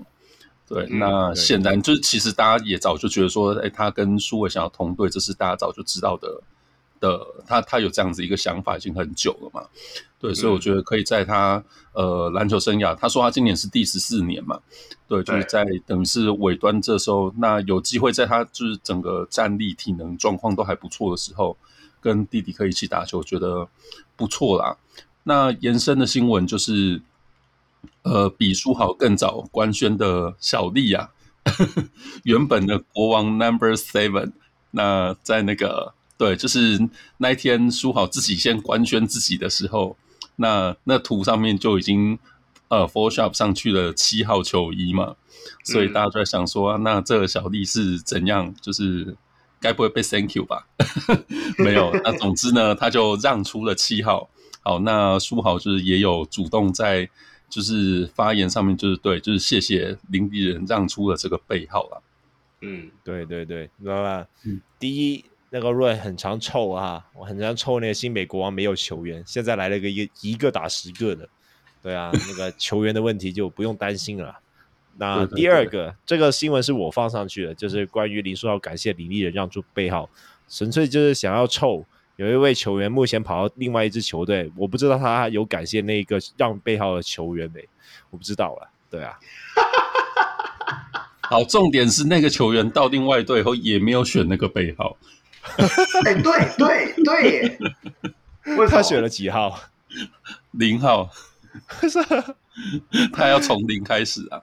[0.67, 6.41] 对，嗯、那显然就是其实大家也早就觉得说，哎，他跟书伟想要同队，这是大家早就知道的。
[7.01, 9.67] 的他，他有这样子一个想法已经很久了嘛，
[10.21, 11.65] 对，所以我觉得可以在他
[11.95, 14.61] 呃篮球生涯，他说他今年是第十四年嘛，
[15.09, 21.57] 对，就是在等于是尾端这时候，那有机会在他就是整个战力、体能状况都还不错的时候，
[22.03, 23.67] 跟弟弟可以一起打球，我觉得
[24.15, 24.77] 不错啦。
[25.23, 27.01] 那延伸的新闻就是，
[28.03, 31.09] 呃，比书豪更早官宣的小丽啊，
[32.25, 34.33] 原本的国王 Number Seven，
[34.73, 35.95] 那在那个。
[36.21, 36.79] 对，就是
[37.17, 39.97] 那一天书豪自己先官宣自己的时候，
[40.41, 42.19] 那那图上面就已经
[42.69, 45.17] 呃 Photoshop 上去了七号球衣嘛，
[45.65, 48.55] 所以大家就在想说，嗯、那这个小弟是怎样？
[48.61, 49.17] 就是
[49.61, 50.67] 该不会被 Thank you 吧？
[51.59, 54.31] 没有，那总之呢，他就让出了七号。
[54.63, 57.09] 好，那书豪就是也有主动在
[57.49, 62.03] 就是发言上面，就是对，就是谢谢林立人让出了这个背号了。
[62.63, 64.27] 嗯，对对对，知道吧？
[64.45, 65.25] 嗯，第一。
[65.51, 67.81] 那个瑞很常臭啊，我很常臭。
[67.81, 71.29] 那个新美国王没有球员，现在来了个一个一个打十个的，
[71.83, 74.39] 对啊，那个球员的问题就不用担心了。
[74.97, 80.09] 那第二个，对对对，这个新闻是我放上去的，就是关于林书豪感谢李立人让出背号，
[80.49, 81.85] 纯粹就是想要臭。
[82.17, 87.67] 有一位球员目前跑到另外一支球队，我不知道他有感谢那个让背号的球员没，
[88.11, 88.69] 我不知道了。
[88.91, 89.19] 对啊，
[91.23, 94.99] 好，重点是那个球员到另外队后也没有选那个背号。
[96.05, 97.59] 哎、欸，对对对，
[98.57, 99.61] 为他选了几号？
[100.53, 101.11] 零号。
[103.13, 104.43] 他要从零开始啊，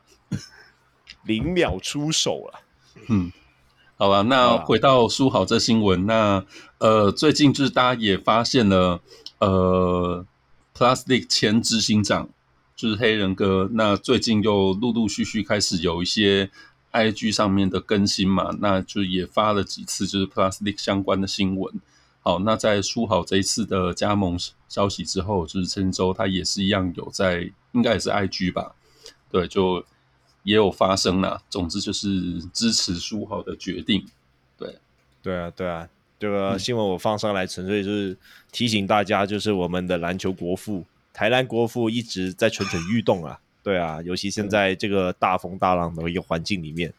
[1.23, 2.59] 零秒出手了。
[3.07, 3.31] 嗯，
[3.95, 6.43] 好吧，那回到书豪这新闻，那
[6.79, 8.99] 呃，最近就是大家也发现了，
[9.39, 10.25] 呃
[10.75, 12.27] League 前执行长
[12.75, 16.49] 就是黑人哥，那最近又陆陆续续开始有一些。
[16.91, 21.73] IG 上面的更新嘛，那就也发了几次，就是 Plus League 相关的新闻。
[22.21, 24.37] 好，那在书豪这一次的加盟
[24.67, 28.75] 消息之后，就是陈周他也是一样有在，应该也是 IG 吧？
[29.31, 29.85] 对，就
[30.43, 31.41] 也有发声啦。
[31.49, 34.05] 总之就是支持书豪的决定。
[34.57, 34.77] 对，
[35.21, 35.87] 对啊，对啊，
[36.19, 38.17] 这个新闻我放上来，纯粹就是
[38.51, 40.83] 提醒大家，就是我们的篮球国父
[41.13, 43.39] 台湾国父一直在蠢蠢欲动啊。
[43.67, 46.93] 对啊，尤其现在这个大风大浪的一个环境里面，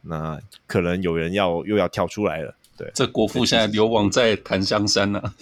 [0.00, 2.54] 那可能有人要又要跳出来了。
[2.78, 5.34] 对，这国父现在流亡在檀香山呢、 啊。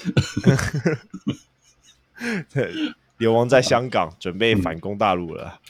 [2.52, 2.72] 对，
[3.18, 5.60] 流亡在香港，准备反攻大陆了。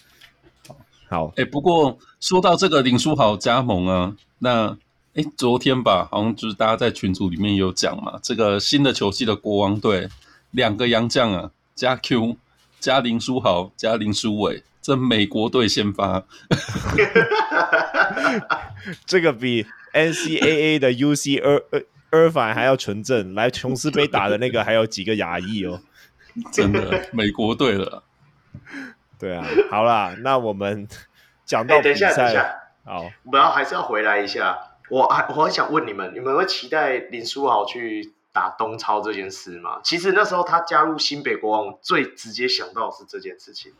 [0.70, 0.76] 嗯、
[1.10, 4.74] 好，哎，不过说到这个林书豪加盟啊，那
[5.12, 10.08] 哎，昨天吧，好像就是大家在群组里面有讲嘛，这个新的球季的国王队
[10.52, 12.38] 两个洋将啊，加 Q
[12.82, 14.62] 加林书豪加林书伟。
[14.82, 16.24] 这美国队先发，
[19.06, 21.62] 这个比 NCAA 的 UC 尔
[22.10, 25.80] 尔反还要纯正，来琼斯杯打的那个还有几个亚裔哦，
[26.50, 28.02] 真的美国队了。
[29.20, 30.88] 对啊，好啦，那我们
[31.44, 34.58] 讲到比赛，欸、等一下，等一下好，我们要还是要回来一下。
[34.90, 39.80] 我还我很想问你们，你们会期待林书豪去打东超这件事吗？
[39.84, 43.72] 其实那时候他加入新北国王，最直接想到的是这件事情。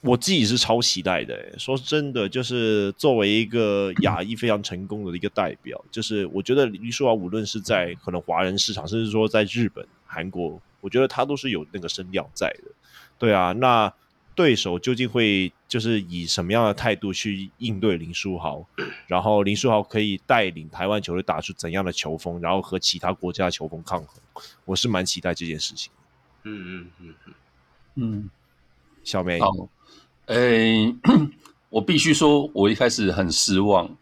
[0.00, 12.72] 我自己是超期待的，说真的，就是作为一个亚裔非常成功的一个代表，就是我觉得林书豪无论是在可能华人市场，甚至说在日本、韩国，我觉得他都是有那个声量在的。
[13.16, 13.94] 对啊，那
[14.34, 18.66] 对手究竟会就是以什么样的态度去应对林书豪？
[19.06, 24.20] 然后林书豪可以带领台湾球队打出怎样的球风，然后和其他国家的球风抗衡？
[24.64, 25.92] 我是蛮期待这件事情。
[26.44, 27.34] 嗯嗯嗯嗯
[27.94, 28.30] 嗯，
[29.04, 29.38] 小梅。
[30.26, 30.94] 哎、欸，
[31.68, 33.96] 我必须说，我一开始很失望。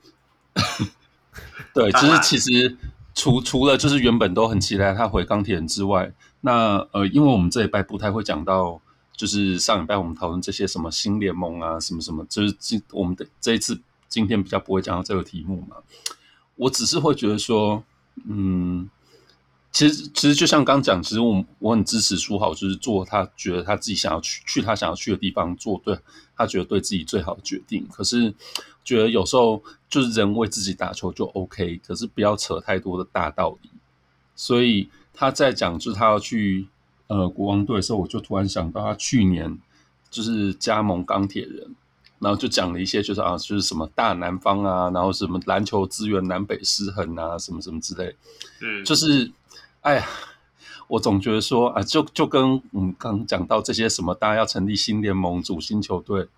[1.74, 2.76] 对，就是其实
[3.14, 8.80] 除除了就是原本都很期待他回钢铁人之外，那呃，因为我们这一拜不太会讲到，
[9.20, 13.78] 就是上礼拜我们讨论这些什么新联盟啊，什么什么，就是今我们的这一次
[14.08, 15.76] 今天比较不会讲到这个题目嘛。
[16.56, 17.84] 我只是会觉得说，
[18.24, 18.88] 嗯。
[19.72, 25.96] 其实，其实就像刚讲，其实我我很支持书豪，就是做他觉得他自己想要去去他想要去的地方，做对
[26.36, 27.86] 他觉得对自己最好的决定。
[27.92, 28.34] 可是，
[28.82, 33.70] 觉得有时候就是人为自己打球就 OK，可是不要扯太多的大道理。
[34.34, 36.66] 所以他在讲就是他要去
[37.10, 39.58] 呃国王队的时候，我就突然想到他去年
[40.10, 41.74] 就是加盟钢铁人，
[42.20, 48.16] 然后就讲了一些就是啊就是什么大南方啊，然后什么篮球资源南北失衡啊，什么什么之类，
[48.62, 49.30] 嗯，就是。
[49.82, 50.06] 哎呀，
[50.88, 56.28] 我总觉得说啊，就就跟我们刚讲到这些什么，大家要成立新联盟、组新球队，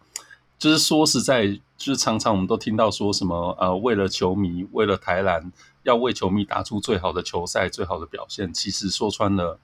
[0.61, 5.51] 就是说实在，就是常常我们都听到说什么呃，为了球迷，为了台篮，
[5.83, 8.55] 要为球迷打出最好的球赛、最好的表现。
[8.55, 9.59] 其实说穿了，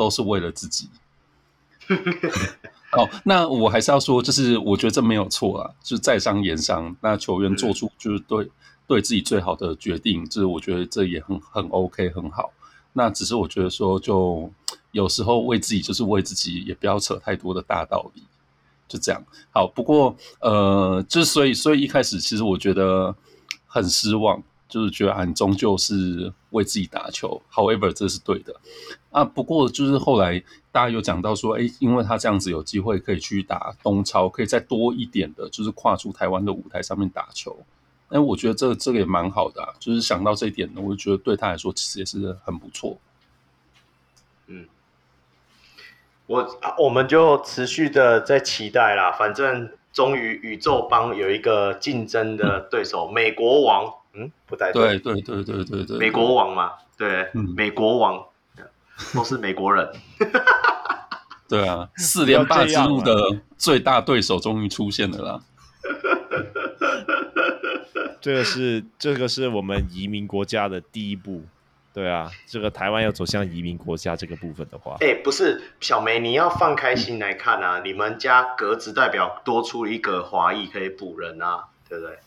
[0.00, 0.88] 都是为了自己。
[2.92, 8.50] 哦，那我还是要说，就是我觉得这没有错啊，就是在商言商，那球员做出就是对
[8.86, 12.50] 对自己最好的决定，就是我觉得这也很很 OK，很好。
[12.94, 14.50] 那只是我觉得说，就
[14.92, 18.22] 有时候为自己就是为自己，也不要扯太多的大道理，
[18.88, 19.22] 就这样。
[19.52, 23.14] 好，不过呃，就是所以所以一开始其实我觉得
[23.66, 27.42] 很失望，就是觉得啊，你终究是为自己打球。
[27.52, 28.56] However，这是对的
[29.10, 29.24] 啊。
[29.24, 30.42] 不过就是后来
[30.72, 37.56] 大家有讲到说，哎，因为他这样子有机会可以去打东超，可以再多一点的，就是跨出台湾的舞台上面打球。
[38.08, 42.98] 哎，我觉得这个、这个也蛮好的、啊，就是想到这一点呢，我就觉得对他来说其实也是很不错。
[44.48, 44.66] 嗯，
[46.26, 58.24] 我我们就持续的在期待啦，反正终于宇宙帮有一个竞争的对手，嗯、美国王，嗯，不太对，对对对对对对，美国王嘛，对，嗯、美国王
[59.14, 59.88] 都是美国人，
[61.48, 65.40] 对啊， 四连霸之路的最大对手终于出现了啦。
[68.20, 71.42] 这个是这个是我们移民国家的第一步，
[71.94, 82.18] 对啊，这个台湾要走向移民国家这个部分的话，哎，不是小梅，你要放开心来看啊，你们家格子代表多出一个华裔可以补人啊，对不对？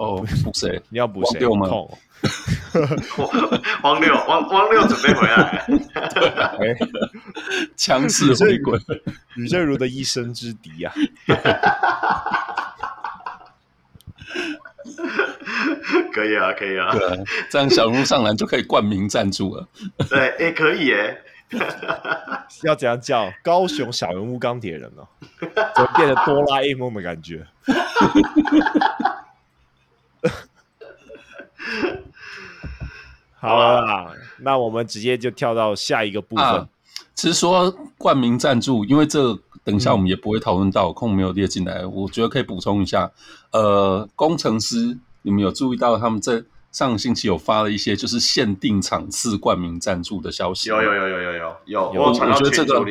[0.00, 0.80] 哦，补谁？
[0.88, 1.46] 你要补谁？
[1.46, 1.68] 王六吗？
[3.82, 5.62] 王 六，王王六准备回来，
[7.76, 8.78] 强势回归，
[9.34, 10.94] 吕正如的一生之敌啊。
[16.14, 17.16] 可以啊，可以啊，对啊，
[17.50, 19.68] 这样小人物上篮就可以冠名赞助了。
[20.08, 21.22] 对，哎、欸，可以耶。
[22.64, 25.06] 要怎样叫高雄小人物钢铁人哦？
[25.40, 27.46] 怎么变得哆啦 A 梦的感觉？
[33.38, 36.44] 好了啦，那我们直接就跳到下一个部分。
[36.44, 36.68] 啊、
[37.14, 39.40] 其实说冠名赞助，因为这个。
[39.62, 41.84] 等一下，我们也不会讨论到，空没有列进来。
[41.84, 43.08] 我觉得可以补充一下，
[43.52, 46.42] 呃，工程师，你们有注意到他们在
[46.72, 50.70] 上个星期有发了一些就是限定场次冠名赞助的消息？
[50.70, 51.92] 有有有有有有有。
[51.92, 52.82] 我我觉得这个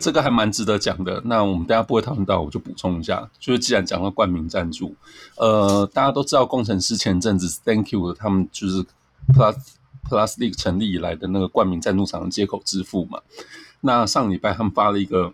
[0.00, 1.22] 这个还蛮值得讲的。
[1.24, 3.28] 那我们等下不会讨论到，我就补充一下。
[3.38, 4.94] 就是既然讲到冠名赞助，
[5.36, 8.84] 呃，大家都知道工程师前阵子 Thank you 他们就是
[9.28, 9.56] Plus
[10.08, 13.20] Plus League 成立以来的那个冠名赞助厂的接口支付嘛。
[13.80, 15.32] 那上礼拜他们发了一个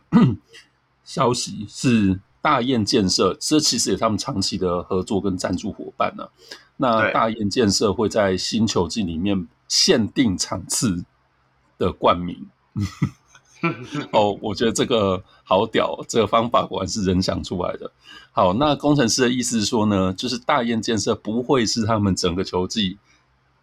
[1.04, 6.30] 消息，是大雁建设，这其实也是他们长期的合作跟赞助伙伴呢、啊。
[6.76, 11.04] 那大雁建设会在新球季里面限定场次
[11.78, 12.46] 的冠名。
[14.12, 17.90] 哦，我觉得这个好屌，这个方法果然是人想出来的。
[18.32, 22.98] 好，那工程师的意思是说呢，就是大雁建设不会是他们整个球季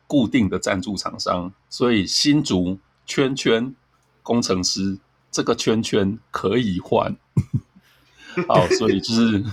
[0.07, 3.75] 固定的赞助厂商，所以新竹圈圈。
[4.21, 4.99] 工程师
[5.31, 7.15] 这个圈圈可以换，
[8.47, 9.43] 好，所以就是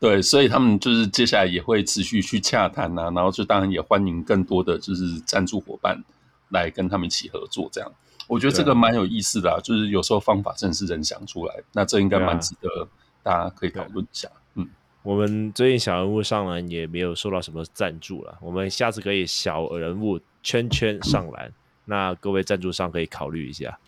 [0.00, 6.02] 对，所以他们就是接下来也会持续去洽谈呐，然后就当然也欢迎更多的就是赞助伙伴
[6.48, 7.92] 来跟他们一起合作，这样
[8.26, 12.88] 我觉得这个蛮有意思的啊，就是有时候方法真的是人想出来，那这应该蛮值得
[13.22, 14.28] 大家可以讨论一下。
[14.54, 14.68] 嗯，
[15.02, 21.52] 我们最近小人物上篮也没有收到什么赞助了，我们下次可以小人物圈圈上篮。
[21.84, 23.78] 那各位赞助商可以考虑一下，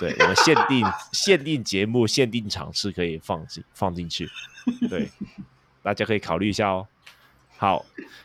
[0.00, 4.26] 对，我们限定 限定节目、限定场次可以放进放进去，
[4.88, 5.10] 对，
[5.82, 6.86] 大家可以考虑一下哦。
[7.58, 7.84] 好，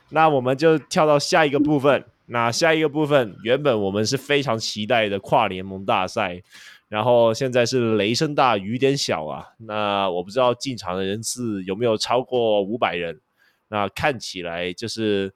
[0.10, 2.06] 那我们就跳到下一个部分。
[2.30, 6.42] 那下一个部分，原本我们是非常期待的跨联盟大赛，
[6.88, 9.48] 然后现在是雷声大雨点小啊。
[9.58, 13.20] 那我不知道进场的人次有没有超过五百人，
[13.68, 15.34] 那看起来就是。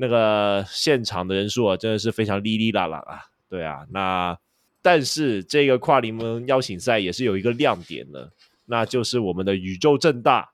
[0.00, 3.18] 那个现场的人数啊，真的是非常哩哩啦啦啊。
[3.48, 4.38] 对啊，那
[4.80, 8.30] 但是这个跨联盟邀请赛也是有一个亮点的，
[8.66, 10.52] 那就是我们的宇宙正大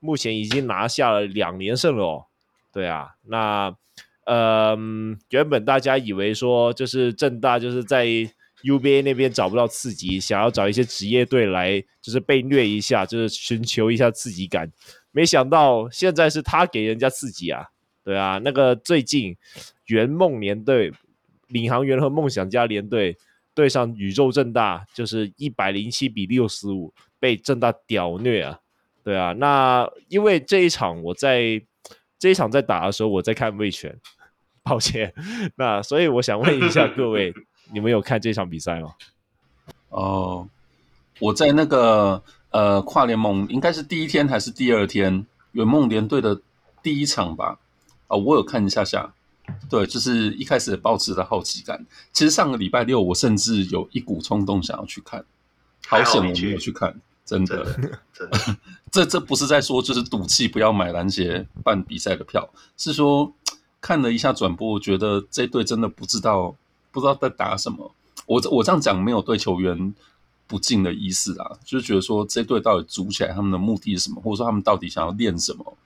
[0.00, 2.26] 目前已经拿下了两连胜了哦。
[2.72, 3.72] 对啊，那
[4.26, 4.76] 呃，
[5.30, 8.06] 原本大家以为说就是正大就是在
[8.62, 14.70] UBA 那边找不到刺激，想要找一些职业队来就是被虐一下，就是寻求一下刺激感，
[15.10, 17.66] 没想到现在是他给人家刺激啊。
[18.04, 19.36] 对啊，那个最近
[19.86, 20.92] 圆梦联队。
[21.52, 23.18] 领航员和梦想家联队
[23.56, 28.60] 对上宇宙正大，就是一百零七比六十五被正大屌虐啊！
[29.02, 31.60] 对啊，那因为这一场我在
[32.20, 33.98] 这一场在打的时候，我在看味全，
[34.62, 35.12] 抱歉。
[35.56, 37.34] 那所以我想问一下 各位，
[37.72, 38.94] 你们有看这场比赛吗？
[39.88, 40.48] 哦，
[41.18, 46.40] 我在那个呃跨联盟应该是第一天还是第二天，圆梦联队的
[46.82, 47.58] 第一场吧？
[48.06, 49.12] 啊、哦，我有看一下下。
[49.68, 51.84] 对，就是一开始抱持的好奇感。
[52.12, 55.24] 其实上个礼拜六，我甚至有一股冲动想要去看，
[55.88, 57.64] 好险我没有去看，真的，
[58.12, 58.56] 真的。
[58.90, 63.32] 这这不是在说就是赌气不要买篮协办比赛的票，是说
[63.80, 66.56] 看了一下转播，我觉得这队真的不知道
[66.90, 67.94] 不知道在打什么。
[68.26, 69.94] 我我这样讲没有对球员
[70.48, 75.78] 不敬的意思啊，就是觉得说这队到底组起来他们的目的是什么，或者说他们到底想要练什么？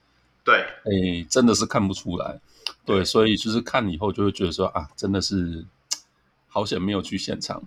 [0.43, 2.41] 对，哎，真的是看不出来。
[2.87, 5.67] 对，所以就是看以后就会觉得说啊，真的是
[6.49, 7.63] 好险没有去现场。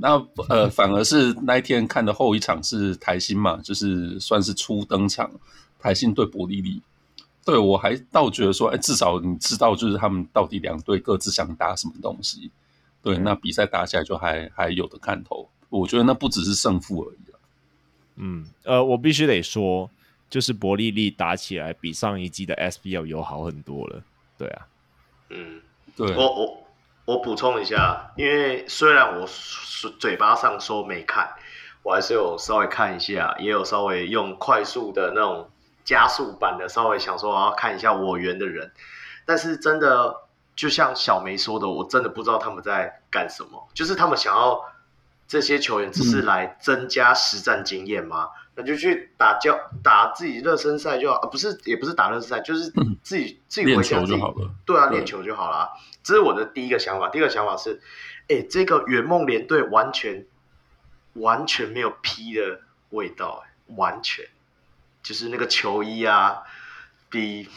[0.00, 0.14] 那
[0.48, 5.30] 呃， 反而是那一天看的后一场是台新嘛，就是算是初登场，
[5.78, 6.80] 台新对伯利利。
[7.44, 12.50] 对，我还倒觉得说，哎，至少你知道就是他们到底两队各自想打什么东西。
[13.02, 15.48] 对，那比赛打起来就还还有的看头。
[15.70, 17.38] 我觉得那不只是胜负而已了。
[18.16, 19.88] 嗯，呃，我必须得说，
[20.28, 24.02] 就是伯利利打起来比上一季的 SBL 有好很多了。
[24.36, 24.66] 对啊，
[25.30, 25.60] 嗯，
[25.96, 26.59] 对，我我
[27.10, 29.28] 我补充一下，因为虽然我
[29.98, 31.28] 嘴巴上说没看，
[31.82, 35.50] 我还是有稍微看一下，也有稍微用快速的那种
[35.84, 38.70] 加速版的，稍微想说我要看一下我园的人，
[39.26, 40.14] 但是真的
[40.54, 44.60] 就像小梅说的，我真的不知道他们在干什么，就是他们想要
[45.26, 48.28] 这些球员只是来增加实战经验吗？
[48.34, 52.68] 嗯那就去打教打自己热身赛就好，啊，不是也不是打热身赛，就是
[53.00, 54.50] 自己、嗯、自己回家练球就好了。
[54.66, 55.70] 对啊，练球就好了。
[56.02, 57.08] 这是我的第一个想法。
[57.08, 57.80] 第二个想法是，
[58.28, 60.26] 哎、欸，这个圆梦联队完全
[61.14, 62.60] 完全没有 P 的
[62.90, 63.44] 味道，
[63.76, 64.24] 完全
[65.02, 66.42] 就是那个球衣啊，
[67.10, 67.48] 比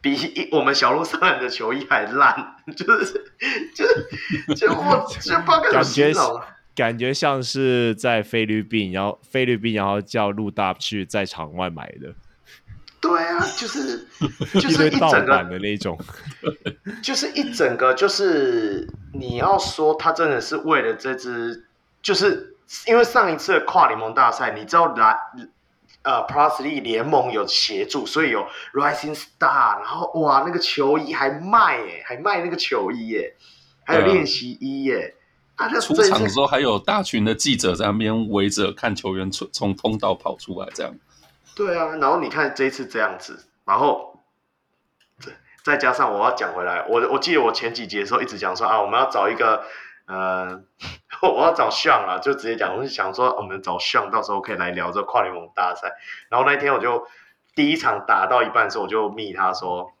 [0.00, 3.32] 比我们小鹿上人的球衣还烂，就是
[3.74, 6.40] 就是就我 就不知道该怎么形容。
[6.74, 12.14] 感觉像是在菲律宾，然后菲律宾，然后叫陆大去在场外买的。
[13.00, 14.06] 对啊，就是
[14.60, 15.98] 就是一整个的那种，
[17.02, 21.64] 就是一整个就是你要说他真的是为了这支，
[22.02, 22.56] 就是
[22.86, 25.16] 因为上一次的跨联盟大赛，你知道来
[26.02, 33.34] 呃 Plus League 联盟有协助，所以有 Rising Star，然后哇那个球衣还卖耶，还卖那个球衣耶，
[33.84, 35.14] 还有练习衣耶。
[35.82, 40.94] 出场的时候还有大群的记者在那边围着看球员从从通道跑出来，这样。
[41.54, 44.20] 对啊，然后你看这一次这样子，然后
[45.62, 49.64] 再加上我要讲回来，我我记得我前几集的时候一直讲说啊，我们要找一个
[50.06, 50.62] 呃，
[51.22, 55.92] 我要找 Sean 啊，就直接讲，我就想说我们找 Sean，到时候可以来聊这跨联盟大赛。
[56.30, 57.06] 然后那一天我就
[57.54, 59.92] 第一场打到一半的时候，我就密他说，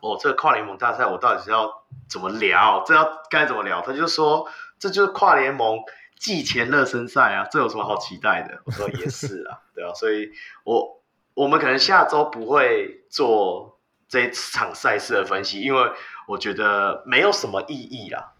[0.00, 2.82] 哦，这个跨联盟大赛我到底是要怎么聊？
[2.86, 3.82] 这要该怎么聊？
[3.82, 4.48] 他就说。
[4.78, 5.78] 这就是跨联盟
[6.18, 8.60] 季前热身赛啊，这有什么好期待的？
[8.66, 10.30] 我说也是啊，对啊，所以
[10.64, 11.02] 我
[11.34, 13.78] 我们可能下周不会做
[14.08, 15.82] 这一场赛事的分析，因为
[16.26, 18.32] 我觉得没有什么意义啦，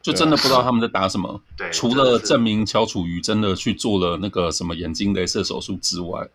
[0.00, 1.42] 就真的不知道他们在打什么。
[1.56, 6.28] 对，除了证明乔楚瑜真的去做了那个什么眼睛镭射手术之外，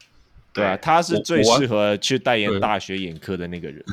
[0.53, 3.83] 对啊，他是最适合去代言大学眼科的那个人。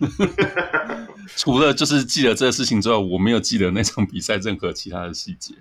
[1.36, 5.54] 除了就是记得这个事情之外，我没有记得那场比赛任何其他的细节。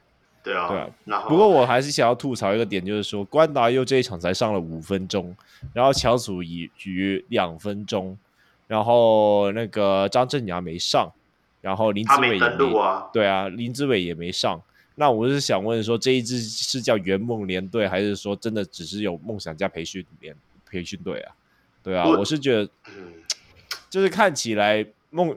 [0.49, 0.67] 对啊，
[1.05, 1.21] 对啊。
[1.27, 5.35] 不过我还是想要吐槽一个点，就是说关达佑这一场才上了五分钟，
[5.73, 8.17] 然后乔楚瑜两分钟，
[8.67, 11.11] 然后那个张镇阳没上，
[11.61, 13.09] 然后林志伟也没，没啊。
[13.13, 14.61] 对啊，林志伟也没上。
[14.95, 20.35] 那我是想问说，这一支是叫圆梦联队，还是说真的只是有梦想家培训联
[20.69, 21.33] 培训队啊？
[21.81, 22.63] 对啊，我，是觉得。
[22.87, 23.13] 嗯
[23.89, 25.35] 就是看起来梦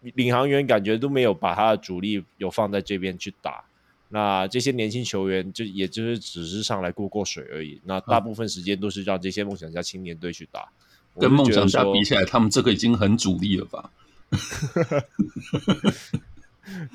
[0.00, 3.62] 领航员感觉都没有把他的主力有放在这边去打，
[4.08, 10.68] 那这些年轻球员就也就是只是上来过过水而已，那大部分时间都是让这些梦想家青年队去打。
[11.18, 13.90] 跟梦想家比起来，他们这个已经很主力了吧？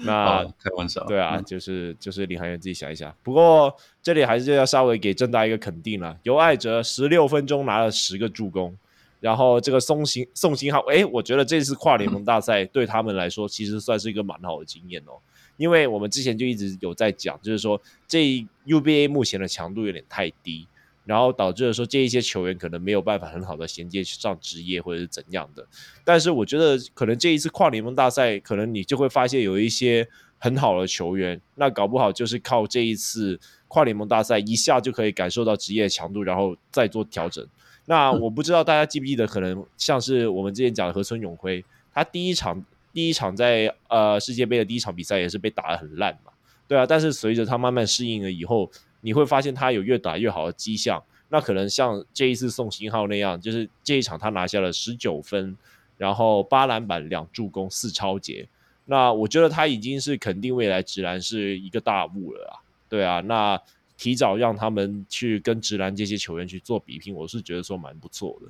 [0.06, 3.14] 那开玩笑，对啊，就是就是领航员自己想一想。
[3.23, 8.77] 不过这里还是要稍微给郑大一个肯定了，尤爱哲十六分钟拿了十个助攻，
[9.19, 15.18] 然后这个宋行宋行浩，哎，我觉得这次跨联盟大赛对他们来说其实算是一个蛮好的经验哦，
[15.57, 20.67] 因为我们之前就一直有在讲，就是说这 UBA 目前的强度有点太低。
[21.05, 25.67] 然后导致了说这一些球员可能没有办法很好的衔接上职业或者是怎样的，
[26.05, 30.07] 但是我觉得可能这一次跨联盟大赛，可能你就会发现有一些
[30.38, 37.45] 很好的球员，那搞不好就是靠这一次跨联盟大赛一下就可以感受到职业强度，然后再做调整。
[37.84, 42.63] 那我不知道大家记不记得，可能像是我们之前讲的河村永辉，他第一场
[42.94, 46.32] 第一场在呃世界杯的第一场比赛也是被打得很烂嘛，
[46.68, 48.72] 对啊，但是随着他慢慢适应了以后。
[49.06, 55.57] 你会发现他有越打越好的迹象，那可能像这一次宋新浩那样，就是这一场他拿下了十九分，
[55.98, 58.48] 然后八篮板、两助攻、四抄截，
[58.86, 62.64] 那我觉得他已经是肯定未来直篮是一个大物了啊！
[62.88, 63.61] 对啊，那
[63.98, 68.48] 提早让他们去跟直篮这些球员去做比拼，我是觉得说蛮不错的。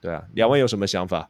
[0.00, 1.28] 对啊，两位有什么想法？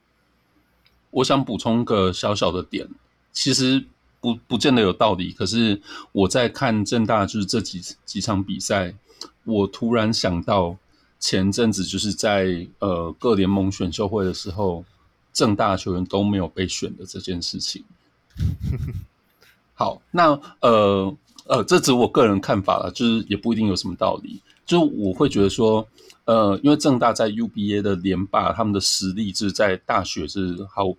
[1.15, 2.86] 我想补充个小小的点，
[3.32, 3.85] 其实。
[4.24, 5.78] 不不见得有道理，可是
[6.12, 8.95] 我在看正大就是这几几场比赛，
[9.45, 10.74] 我突然想到
[11.20, 14.82] 前阵子就是在呃各联盟选秀会的时候，
[15.31, 17.85] 正大球员都没有被选的这件事情。
[19.77, 21.15] 好，那呃
[21.47, 24.41] 呃，这只是我个人看法了，就是也不一定有什么道理。
[24.65, 25.86] 就我会觉得说，
[26.24, 30.95] 呃，因为正大在 UBA 的联霸，他们的实力就是在大学是好。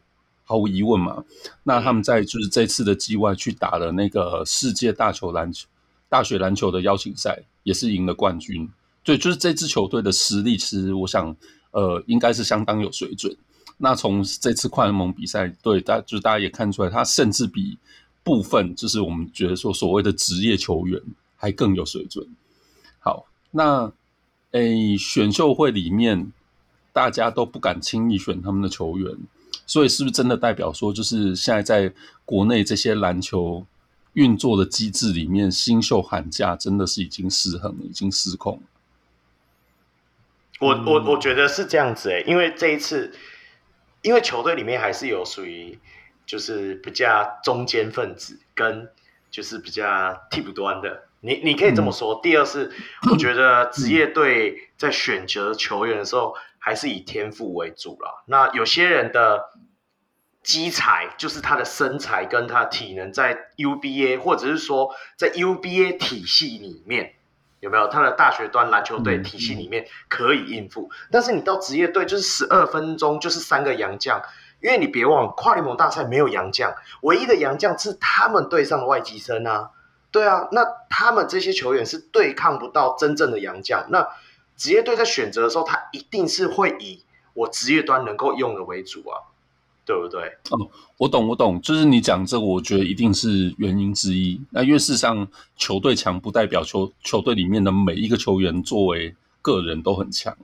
[0.45, 1.25] 毫无疑问嘛，
[1.63, 5.67] 那他们在就是这次的季外去打了那个世界大球篮球
[6.07, 8.69] 大学篮球的邀请赛，也是赢了冠军。
[9.03, 11.35] 对，就是这支球队的实力，其实我想，
[11.71, 13.35] 呃，应该是相当有水准。
[13.77, 17.77] 那从这次跨联盟比赛，对大就是大家也看出来，他甚至比
[18.23, 21.01] 部分就是我们觉得说所谓的职业球员
[21.35, 22.25] 还更有水准。
[22.99, 23.91] 好，那
[24.51, 26.31] 诶，选秀会里面
[26.93, 29.17] 大家都不敢轻易选他们的球员。
[29.67, 31.91] 所以是不是真的代表说，就是现在在
[32.23, 33.65] 国内这些篮球
[34.13, 38.61] 运作的机制里面，新秀喊价真的是已经失衡了，已经失控了？
[40.59, 43.11] 我我我觉得是这样子诶，因为这一次，
[44.03, 45.77] 因为球队里面还是有属于
[46.27, 48.87] 就是比较中间分子跟
[49.31, 52.13] 就是比较替补端的，你你可以这么说。
[52.13, 52.71] 嗯、第二是，
[53.09, 56.35] 我觉得 职业队在选择球员的时候。
[56.65, 58.23] 还是以天赋为主啦。
[58.25, 59.51] 那有些人的
[60.41, 67.13] 基材就是他的身材跟他体能，在 UBA 或者是说在 UBA 体系里面
[67.59, 70.89] 有没有他的大学端篮球队体系里面可以应付。
[71.11, 74.19] 但是你到职业队就是十二分钟就是三个洋将，
[74.59, 76.73] 因为你别忘了跨联盟大赛没有洋将，
[77.03, 79.69] 唯一的洋将是他们队上的外籍生啊。
[80.09, 83.85] 对啊，那他们这些球员是对抗不到真正的洋将。
[83.91, 84.07] 那
[84.57, 86.99] 职业队在选择的时候，他一定是会以
[87.33, 89.19] 我职业端能够用的为主啊，
[89.85, 90.21] 对不对？
[90.51, 94.39] 哦，我懂，我懂，就是你讲这个，我觉得一定是原因之一。
[94.51, 95.27] 那因为事实上，
[95.57, 100.35] 球队强不代表球球队里面的每一个球员作为个人都很强。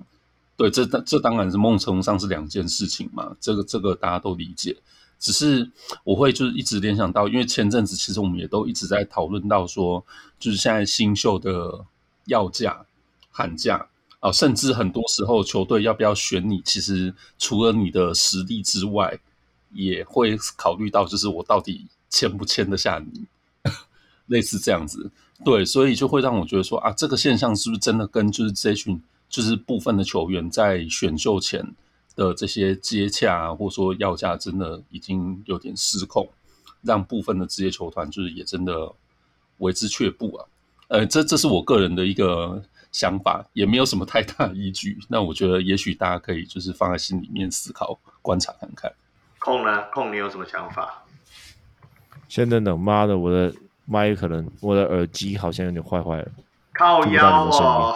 [0.58, 3.36] 对，这这当然是某种程度上是两件事情嘛。
[3.40, 4.76] 这个这个大家都理解。
[5.18, 5.70] 只是
[6.04, 10.04] 我会就是一直联想到，因为前阵子其实我们也都一直在讨论到说，
[10.38, 11.86] 就是现在新秀的
[12.26, 12.86] 要价
[13.32, 13.88] 喊价。
[14.22, 19.20] 啊，甚至很多时候球队要不要选你，其实除了你的实力之外，
[19.74, 23.26] 也会考虑到就是我到底签不签得下你，
[24.28, 25.10] 类似这样子。
[25.44, 31.74] 对，所以就会让我觉得说啊，这个现象是不是真的跟就是这群就是部分的球员在选秀前
[32.16, 36.30] 的这些接洽，或者说要价，真的已经有点失控，
[36.84, 38.94] 让部分的职业球团就是也真的
[39.58, 40.46] 为之却步啊。
[40.90, 42.62] 呃，这这是我个人的一个。
[42.92, 48.92] 想法也没有什么太大的依据，那我觉得也许大家可以就是放在心里面思考、观察看看。
[49.40, 49.84] 空呢？
[49.94, 51.04] 空，你有什么想法？
[52.28, 53.54] 先等等，妈的，我的
[53.86, 56.28] 麦可能我的耳机好像有点坏坏了，
[56.74, 57.96] 靠腰哦。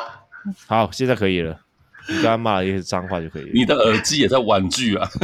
[0.65, 1.59] 好，现在可以了。
[2.07, 3.49] 你刚刚骂了一些脏话就可以了。
[3.53, 5.09] 你的耳机也在玩具啊？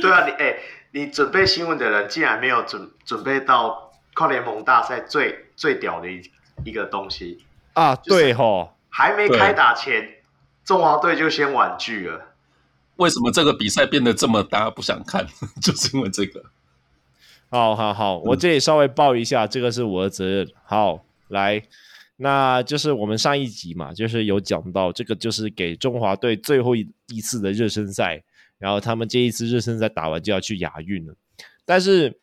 [0.00, 0.60] 对啊，你哎、欸，
[0.92, 6.22] 你准备新闻的人竟然没有准准备到跨联盟大赛最最屌的一。
[6.62, 10.16] 一个东西啊，对吼，还没开打前，
[10.64, 12.34] 中华队就先婉拒了。
[12.96, 15.26] 为什么这个比赛变得这么大家不想看？
[15.60, 16.44] 就是因为这个。
[17.50, 20.48] 好好好，我这里稍微报一下，嗯、这个是我的责任。
[20.64, 21.62] 好，来，
[22.16, 28.22] 那就是我们上一集嘛，就是有讲到这个，就是给中华队最后一一次的热身赛。
[28.56, 31.14] 然后他们这一次热身赛打完就要去亚运了，
[31.66, 32.18] 但是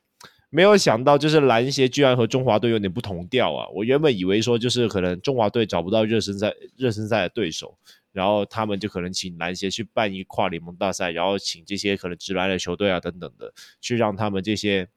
[0.51, 3.67] 没有想到就是篮协居然和中华队有点不同调啊！
[3.73, 7.75] 我原本以为说就是可能中华队找不到热身赛热身赛的对手，
[8.11, 14.87] 然后他们就可能请篮协去办一跨联盟大赛，然后请这些可能直来的球队啊等等的去让他们这些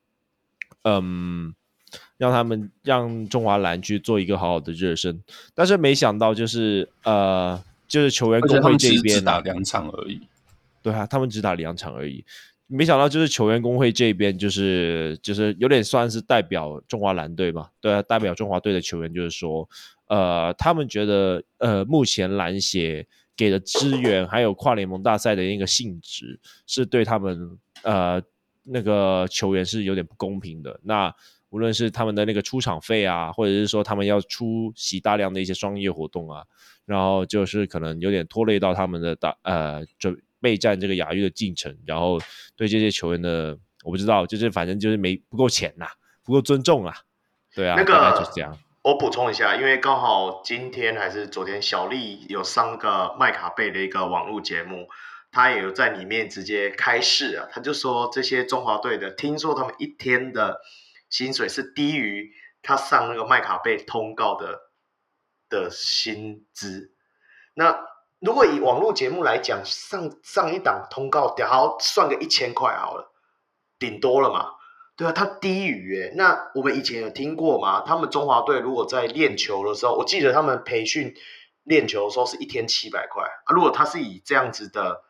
[0.82, 1.55] 嗯。
[2.16, 5.22] 让他们让中华篮去做一个好好的热身，
[5.55, 10.20] 但是没想到就是呃，就是球员工会这边只打两场而已。
[10.82, 12.24] 对啊，他们只打两场而已。
[12.66, 19.69] 没想到就是球员工会这边就是就是有点算是代表中华蓝队嘛，对啊，代表中华队的球员就是说，
[20.07, 28.23] 呃，他们觉得呃，目前篮协给的资源还有跨联盟大赛的那个性质是对他们呃
[28.62, 30.81] 那个球员是有点不公平的。
[30.82, 31.15] 那
[31.51, 36.43] 无论是他们的那个出场费啊，或者是说他们要出席大量的一些商业活动啊，
[36.86, 42.20] 然后就是可能有点拖累到他们的大呃准备战这个亚运的进程，然后
[42.54, 45.90] 对这些球员的我不知道，就是反正就是没不够钱呐、啊，
[46.22, 46.94] 不够尊重啊，
[47.54, 48.58] 对啊，那个就是这样。
[48.82, 54.86] 我补充一下，因为刚好今天还是昨天，小丽有上个麦卡贝的一个网络节目，
[55.32, 60.60] 她也有在里面直接开示啊，她就说这些中华队的，听说他们一天的。
[61.10, 64.58] 薪水是低于他上那个麦卡贝通告的
[65.48, 66.92] 的薪资。
[67.54, 67.78] 那
[68.24, 73.12] 如果以网络节目来讲，上上一档通告，好算个一千块好了，
[73.78, 74.52] 顶多了嘛？
[74.96, 76.14] 对啊，他低于诶。
[76.16, 77.82] 那我们以前有听过嘛？
[77.86, 81.14] 他们中华队如果在练球的时候，我记得他们培训
[81.64, 83.52] 练球的时候是一天七百块啊。
[83.52, 85.02] 如果他是以这样子的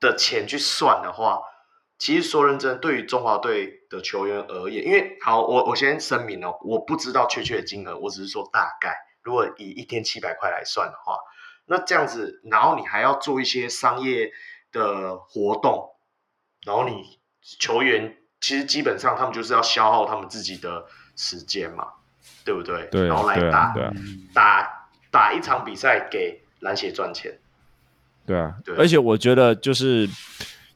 [0.00, 1.42] 的钱去算的话。
[1.98, 8.96] 其实说认真，对于中华队的球员而言，因为好，我我先声明哦，我不知道确切的金额，我只是说大概。
[9.22, 11.18] 如果以一天七百块来算的话，
[11.70, 14.32] 那这样子，然后你还要做一些商业
[14.72, 15.90] 的活动，
[16.66, 20.84] 然后你球员其实基本上他们就是要消耗他们自己的
[21.14, 21.86] 时间嘛，
[22.44, 22.88] 对不对？
[22.90, 23.72] 对，然后来打
[24.34, 27.38] 打打一场比赛给篮协赚钱。
[28.26, 30.08] 对啊，对，而且我觉得就是。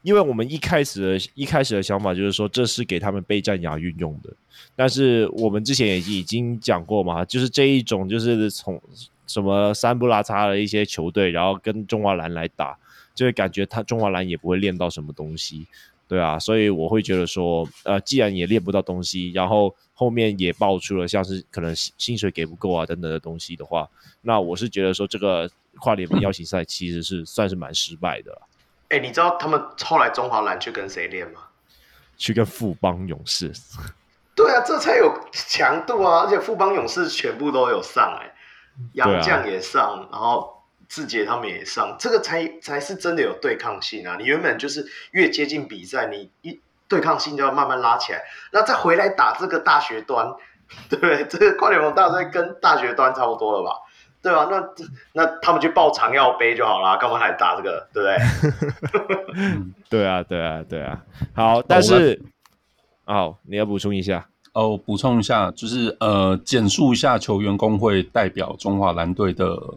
[0.04, 4.28] 因为我们一开始的一开始的想法就是说，这是给他们备战亚运用的，
[4.76, 8.78] 但是我们之前也已经讲过嘛，就是这一种就是从
[9.26, 12.76] 什么三不拉差的一些球队，然后跟中华蓝来打，
[13.14, 15.66] 就会感觉他中华蓝也不会练到什么东西，
[16.08, 23.88] 对啊，所以我会觉得说，呃，既然也练不到东西，然后后面也爆出了像是可能薪水给不够啊等等的东西的话，
[24.22, 28.42] 那我是觉得说这个跨联盟邀请赛其实是算是蛮失败的。
[28.88, 31.40] 哎、欸，你知道他们后来中华蓝去跟谁练吗？
[32.16, 33.50] 去跟富邦勇士。
[34.36, 36.24] 对啊，这才有强度啊！
[36.24, 38.33] 而且富邦勇士全部都有上、欸，
[38.76, 44.16] 哎，洋将也上，啊、然后志杰他们也上，这个才才是真的有对抗性啊！
[44.18, 48.22] 你原本就是越接近比赛，你一对抗性就要慢慢拉起来，
[48.52, 50.34] 那再回来打这个大学端，
[50.88, 51.24] 对不对？
[51.24, 53.80] 这个跨联盟大赛跟大学端差不多了吧？
[54.22, 54.66] 对啊，那
[55.12, 57.86] 那他们去报长耀杯就好了，干嘛还打这个？
[57.92, 58.08] 对不
[59.28, 59.64] 对？
[59.90, 61.04] 对啊，对啊，对啊。
[61.34, 62.22] 好，但是，
[63.04, 69.74] 哦，你要补充一下哦，补充一下，就是呃，简述一下球员工会代表中华蓝队的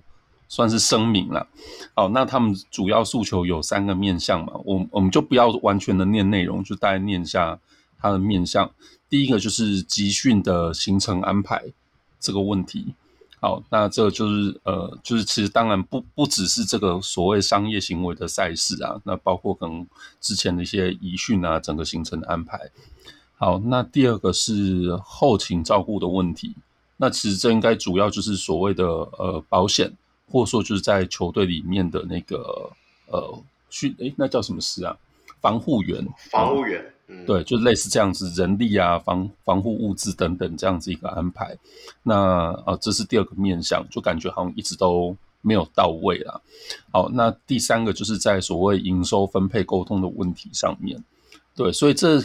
[0.47, 1.47] 算是声明了。
[1.95, 7.59] 好，那他们主要诉求有三个面向嘛，我我们就不要完全的念内容，就大概念一下
[7.99, 8.71] 他的面向。
[9.09, 11.63] 第一个就是集训的行程安排
[12.19, 12.93] 这个问题。
[13.39, 19.87] 好，那这就是呃，就是其实当然不不只是这个所谓商业行为的赛事啊，那包括可能
[20.21, 22.69] 之前的一些移训啊，整个行程的安排。
[23.37, 26.55] 好，那第二个是后勤照顾的问题。
[26.97, 29.91] 那其实这应该主要就是所谓的呃保险，
[30.31, 32.69] 或者说就是在球队里面的那个
[33.05, 33.39] 呃
[33.69, 34.97] 训，诶，那叫什么师啊？
[35.39, 36.83] 防护员，防护员。
[37.25, 41.55] 对，就类似这样子，人力啊、防防护物资等等这样子一个安排。
[42.03, 46.41] 那呃，这是第二个面向，就感觉好像一直都没有到位啦。
[46.91, 51.01] 好，那第三个就是在所谓营收分配沟通的问题上面。
[51.55, 52.19] 对，所以这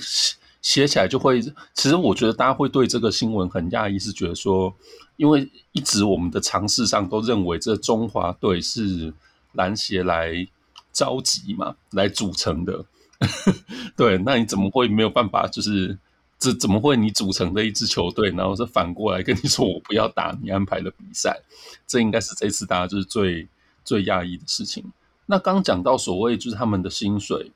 [0.63, 4.73] 写起来就会，其实我觉得大家会对这个新闻很讶异，是觉得说，
[5.17, 9.13] 因为一直我们的常识上都认为这中华队是
[9.53, 10.47] 篮协来
[10.93, 12.85] 召集嘛，来组成的。
[13.97, 15.47] 对，那你怎么会没有办法？
[15.47, 15.99] 就是
[16.39, 21.41] 这怎么会你组成的一支球队，然后是反过来跟你说我不要打你安排的比赛？
[21.87, 23.47] 这应该是这次大家就是最
[23.85, 24.85] 最讶异的事情。
[25.27, 27.53] 那刚讲到所谓就是他们的薪水，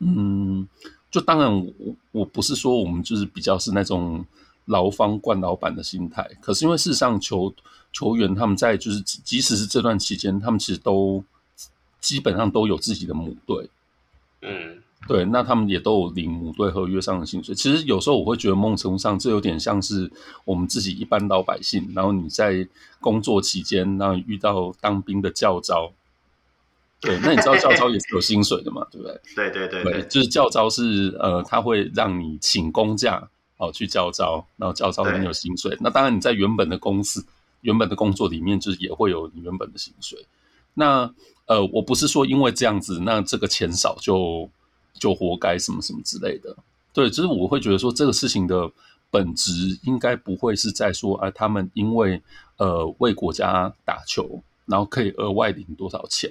[0.00, 0.68] 嗯，
[1.10, 4.24] 就当然我我不是说我们就是比较是那种
[4.66, 7.52] 劳方惯老板的心态，可是因为事实上球
[7.92, 11.24] 球员他们在就是即使是这段期间，他们其实都
[12.00, 13.70] 基本上都有自己的母队。
[14.42, 17.54] 嗯，对，那他们也都有领母队合约上的薪水。
[17.54, 20.10] 其实有时候我会觉得，某种程度上这有点像是
[20.44, 22.68] 我们自己一般老百姓，然后你在
[23.00, 25.90] 工作期间，然后遇到当兵的教召。
[27.00, 28.84] 对，那你知道教招也是有薪水的嘛？
[28.90, 29.20] 对不对？
[29.50, 33.22] 对对对就是教招是呃，他会让你请公假
[33.56, 35.76] 哦去教招，然后教召里面有薪水。
[35.80, 37.24] 那当然你在原本的公司、
[37.60, 40.26] 原本的工作里面，就是也会有你原本的薪水。
[40.74, 41.08] 那
[41.46, 44.50] 呃，我不是说因为这样子，那这个钱少就
[44.94, 46.56] 就活该什么什么之类的。
[46.92, 48.68] 对，就是我会觉得说这个事情的
[49.08, 52.20] 本质应该不会是在说，啊、呃，他们因为
[52.56, 56.28] 呃为国家打球，然后可以额外领多少钱。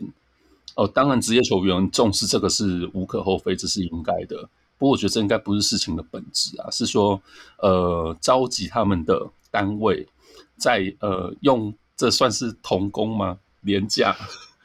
[0.77, 4.47] 哦，当然，职业球员重视这个是无可厚非，这是应该的。
[4.77, 7.19] 不过，我觉得这应该不是事情的本质啊，是说，
[7.57, 10.07] 呃，召集他们的单位
[10.55, 13.39] 在呃用这算是童工吗？
[13.61, 14.15] 廉价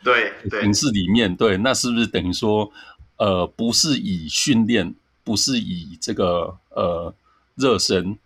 [0.04, 0.30] 对
[0.60, 2.70] 形式里面，对，那是不是等于说，
[3.16, 4.94] 呃，不是以训练，
[5.24, 7.14] 不是以这个呃
[7.54, 8.18] 热身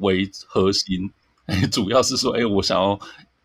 [0.00, 1.10] 为核心，
[1.72, 3.00] 主要是说，哎，我想要。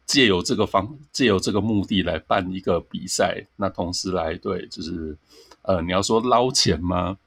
[0.08, 5.16] 借由这个方，借由这个目的来办一个比赛，那同时来对，就是
[5.62, 7.18] 呃，你要说捞钱吗？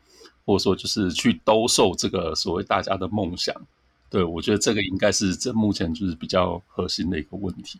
[0.47, 3.55] 或者说就是去兜售这个所谓大家的梦想？
[4.09, 7.78] 对，我觉得这个应该是这目前就是比较核心的一个问题。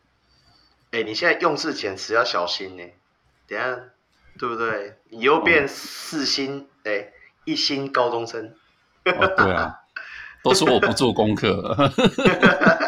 [0.93, 2.85] 哎，你现在用字遣词要小心呢，
[3.49, 3.77] 等下
[4.39, 4.97] 对不对？
[5.09, 7.13] 你又变四星哎、嗯，
[7.47, 8.55] 一星高中生。
[9.07, 9.75] 哦，对啊，
[10.45, 11.75] 都说我不做功课。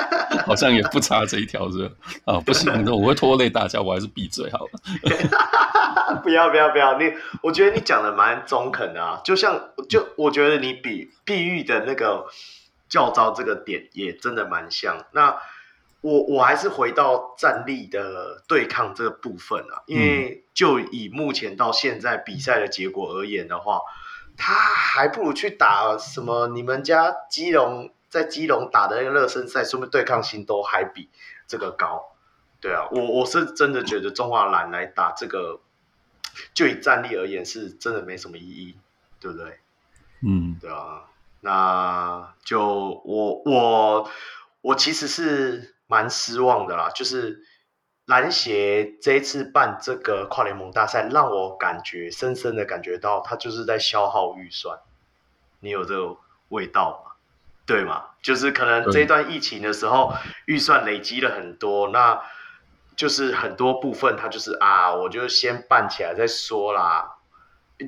[0.53, 1.95] 好像也不差这一条是吧？
[2.37, 6.21] 啊，不行，我会拖累大家，我还是闭嘴好了。
[6.23, 7.11] 不要不要不要，你
[7.43, 12.27] 我觉得你讲的蛮中肯的啊，就像就我觉得你比碧玉的那个
[12.89, 15.07] 教招这个点也真的蛮像。
[15.13, 15.39] 那
[16.03, 23.81] 我我还是回到战力的对抗这个部分啊，因为就以目前到现在比赛的结果而言的话，
[24.37, 27.91] 他还不如去打什么你们家基隆。
[28.13, 31.09] 在基隆打的那个热身赛，说不定对抗性都还比
[31.49, 32.13] 这个高。
[32.61, 35.61] 对啊，我我是真的觉得中华蓝来打这个，
[36.53, 38.77] 就以战力而言，是真的没什么意义，
[39.19, 39.59] 对不对？
[40.21, 41.05] 嗯，对啊。
[41.41, 44.11] 那就我我
[44.61, 47.43] 我其实是蛮失望的啦，就是
[48.05, 54.81] 篮协这一次办这个跨联盟大赛，让我感觉深深的感觉到，他就是在消耗预算。
[55.61, 56.19] 你有这个
[56.51, 57.12] 味道吗？
[57.65, 60.13] 对嘛，就是可能这段疫情的时候，
[60.47, 62.21] 预算累积了很多，那
[62.97, 67.19] 就是很多部分，它就是啊，我就先办起来再说啦。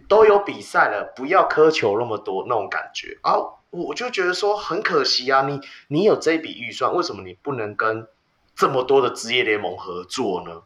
[0.09, 3.35] 都有比赛了，不要苛求那么多那种感觉啊。
[3.71, 8.07] 我就觉得说很可惜啊，你你有这笔预算，为什么你不能跟
[8.55, 10.63] 这么多的职业联盟合作呢？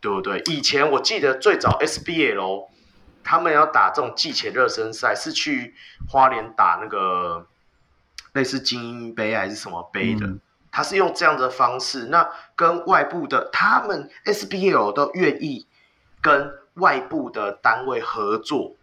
[0.00, 0.40] 对不对？
[0.46, 2.68] 以前我记得最早 SBL
[3.24, 5.74] 他们要打这种季前热身赛，是去
[6.08, 7.46] 花莲打那个。
[8.38, 10.38] 类似精英杯还是什么杯的，嗯，
[10.70, 15.66] 他是用这样的方式，那跟外部的他们 SBL 都愿意
[16.22, 18.76] 跟外部的单位合作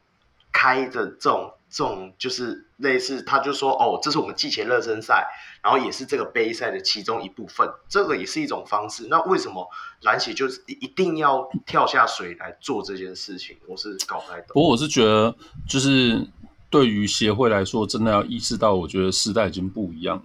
[0.51, 5.25] 开的这种这种，就是类似，他就说哦，这是我们季前热身赛，
[5.63, 9.07] 然后也是这个杯赛的其中一部分，这个也是一种方式。
[9.09, 9.65] 那为什么
[10.01, 13.55] 篮协就是一定要跳下水来做这件事情？
[13.67, 14.47] 我是搞不太懂。
[14.49, 15.33] 不过我是觉得
[15.65, 16.27] 就是。
[16.75, 20.23] 对于协会来说，真的要意识到，我觉得时代已经不一样了。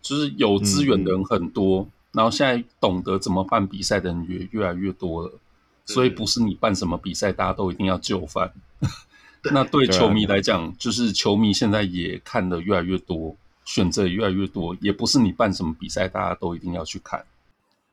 [0.00, 5.32] 就是有资源的人很多，嗯，然后现在懂得怎么办比赛的人也越来越多了。
[5.84, 8.50] 所以不是你办什么比赛，大家都一定要就范。
[9.52, 13.36] 那对球迷来讲，就是球迷现在也看的越来越多，
[13.66, 14.74] 选择也越来越多。
[14.80, 17.22] 也不是你办什么比赛，大家都一定要去看。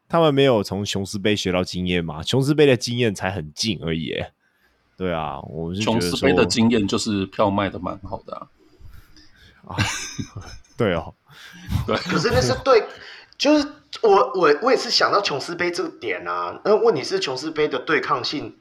[0.07, 2.23] 他们没有从琼斯杯学到经验吗？
[2.23, 4.13] 琼斯杯的经验才很近而已。
[5.02, 8.45] 对啊，我是觉得琼斯杯的经验就是票卖的蛮好的啊。
[9.65, 9.76] 啊
[10.78, 11.15] 对哦，
[11.88, 12.86] 对，可是那是对，
[13.36, 13.68] 就是
[14.03, 16.61] 我我我也是想到琼斯杯这个点啊。
[16.64, 18.56] 那问题是琼斯杯的对抗性，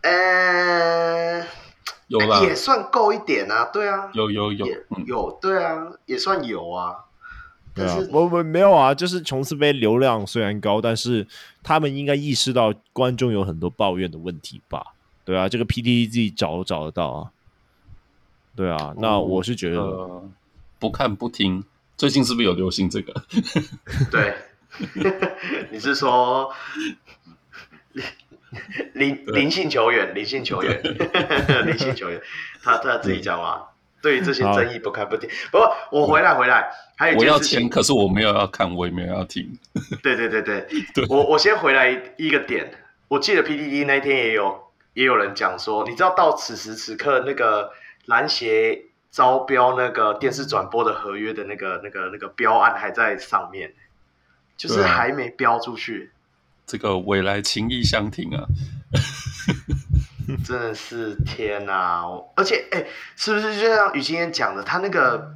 [0.00, 1.46] 呃，
[2.06, 3.66] 有啦，也算够一点啊。
[3.66, 4.66] 对啊，有有有
[5.06, 7.04] 有，对啊，也算有啊。
[7.74, 11.26] 对啊，我我没有啊，就是琼斯杯流量虽然高，但是
[11.62, 14.94] 他们应该意识到观众有很多抱怨的问题吧。
[15.30, 17.30] 对啊，这个 PTT 自己找都找得到啊。
[18.56, 20.28] 对啊，那我是觉得、呃、
[20.80, 21.62] 不看不听。
[21.96, 23.14] 最近是不是有流行这个？
[24.10, 24.34] 对，
[25.70, 26.52] 你是说
[28.94, 30.12] 灵灵性球员？
[30.16, 30.82] 灵性球员？
[31.64, 32.20] 灵性球员？
[32.60, 33.62] 他他自己讲嘛？
[34.02, 35.30] 对于这些争议不看不听。
[35.52, 39.56] 不过我回来回来，还有我要听，可是我没有要看，我也没有要听。
[40.02, 42.68] 对对对对，对我我先回来一个点，
[43.06, 44.68] 我记得 PDD 那天也有。
[45.00, 47.72] 也有人讲说，你知道到此时此刻那个
[48.04, 53.72] 篮协招标那个电视转播的合约的那个那个那个标案还在上面，
[54.58, 56.12] 就是还没标出去。
[56.66, 58.44] 这个未来情意相挺啊，
[60.44, 62.04] 真的是天哪、啊！
[62.36, 62.84] 而且哎，
[63.16, 65.34] 是不是就像雨今天讲的，他那个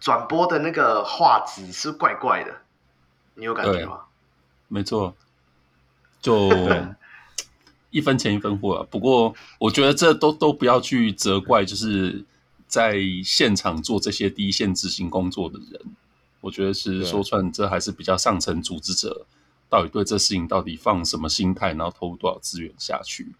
[0.00, 2.54] 转播的那个画质是怪怪的，
[3.36, 4.02] 你有感觉吗？
[4.68, 5.16] 没错，
[6.20, 6.50] 就
[7.90, 8.86] 一分钱一分货啊。
[8.90, 12.24] 不过我觉得这都都不要去责怪，就是
[12.66, 15.80] 在现场做这些第一线执行工作的人。
[16.40, 19.26] 我觉得是说穿，这还是比较上层组织者。
[19.68, 23.32] 到底对这事情到底放什么心态，然后投入多少资源下去？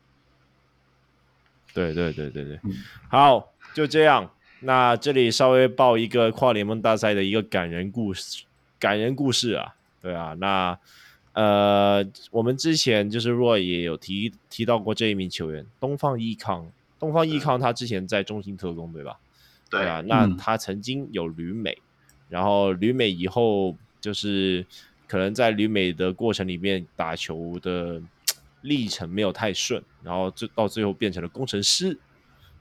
[1.74, 2.72] 对对对对对，嗯、
[3.09, 4.31] 好，就这样。
[4.60, 8.44] 那这里稍微报一个跨联盟大赛的一个感人故事，
[8.78, 10.35] 感人故事啊，对啊。
[10.39, 10.78] 那
[11.32, 19.19] 呃，我们之前就是 Roy 也有提提到过这一名球员东方益康，东方益康他之前在中信特工对吧？
[19.70, 21.82] 对啊，那他曾经有旅美，嗯、
[22.28, 24.66] 然后旅美以后就是。
[25.11, 28.01] 可能在旅美的过程里面打球的
[28.61, 31.98] 历程没有太顺，然后就到最后变成了工程师。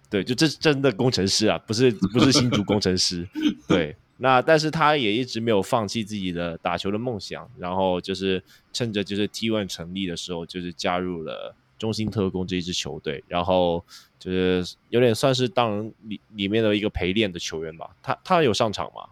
[0.09, 3.29] 对，就这真的工程师啊，不是不是新竹工程师。
[3.69, 13.83] 对，那但是他也一直没有放弃自己的打球的梦想，然后就是趁着就是 T1 成立的时候，就是加入了中心特工这一支球队，然后
[14.19, 17.89] 就是有点算是当里里面的一个陪练的球员吧。
[18.03, 19.09] 他他有上场吗？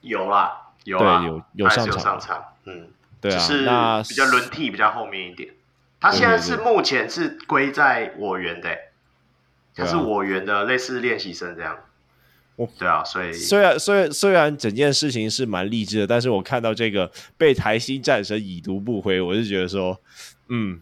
[0.00, 0.64] 有啦。
[0.84, 2.88] 有对，有有上场，有上场，嗯，
[3.20, 5.52] 对啊，是比较轮替比较后面一点。
[6.00, 8.74] 他现在是目前是归在我园的，
[9.74, 11.76] 他是我园的类似练习生这样。
[12.78, 20.00] 对啊，所以虽然虽然虽然整件事情是蛮励志的，但是我看到这个被台新战神已读不回，我就觉得说，
[20.48, 20.80] 嗯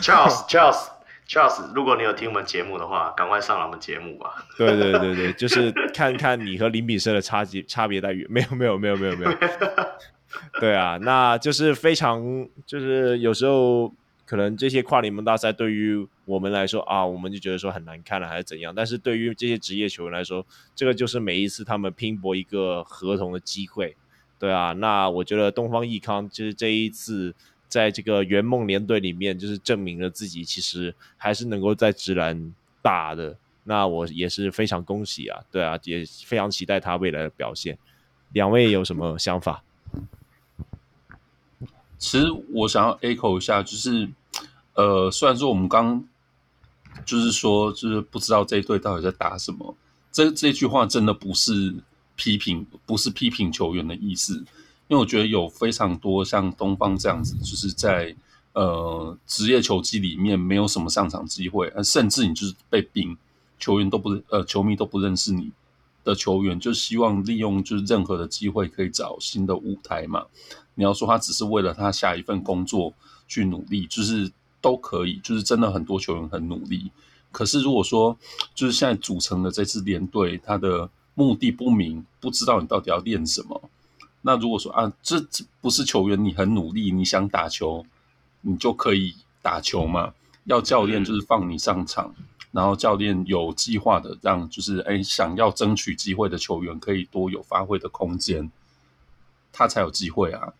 [0.00, 0.88] ，Charles Charles。
[1.24, 4.44] Charles，如果你有听我们节目的话，赶快上来我们节目吧。
[4.58, 9.32] 对对对对，就是看看你和林炳生的差距差别待遇，没有没有没有没有没有。
[10.60, 12.22] 对啊，那就是非常
[12.66, 13.90] 就是有时候
[14.32, 23.94] 可能这些跨联盟大赛对于我们来说啊，我们就觉得说很难看了还是怎样，但是对于这些职业球员来说，这个就是每一次他们拼搏一个合同的机会。
[24.38, 27.34] 对啊，那我觉得东方益康就是这一次。
[27.68, 33.34] 在这个圆梦联队里面，就是证明了自己其实还是能够在职篮打的。
[33.64, 37.78] 那我也是非常恭喜啊，对啊，也非常期待他未来的表现。
[38.34, 39.64] 两位有什么想法？
[41.96, 44.06] 其实我想要 echo 一下，就是
[44.74, 46.02] 呃，虽然说我们刚
[47.04, 49.74] 就是说，就是不知道这一队到底在打什么，
[50.10, 51.74] 这这句话真的不是
[52.16, 54.34] 批评，不是批评球员的意思。
[54.88, 58.14] 因为我觉得有非常多像东方这样子，就是在
[58.52, 63.16] 呃职业球季里面没有什么上场机会，甚至你就是被冰，
[63.58, 65.50] 球员都不呃球迷都不认识你
[66.04, 70.26] 的球员，就希望利用就是任何的机会可以找新的舞台嘛。
[70.74, 72.92] 你要说他只是为了他下一份工作
[73.26, 74.30] 去努力，就是
[74.62, 76.90] 都可以，就是真的很多球员很努力。
[77.30, 78.16] 可是如果说
[78.54, 83.60] 就是现在组成的这支联队，他的目的不明，不知道你到底要练什么。
[84.22, 87.84] 那如果说啊，这这不是球员，你很努力，你想打球，
[88.42, 90.14] 你就可以打球嘛？
[90.44, 92.14] 要教练就是放你上场，
[92.50, 98.50] 然后教练有计划的让就是哎想要争取机会的球员可以多有发挥的空间，
[99.52, 100.52] 他才有机会啊。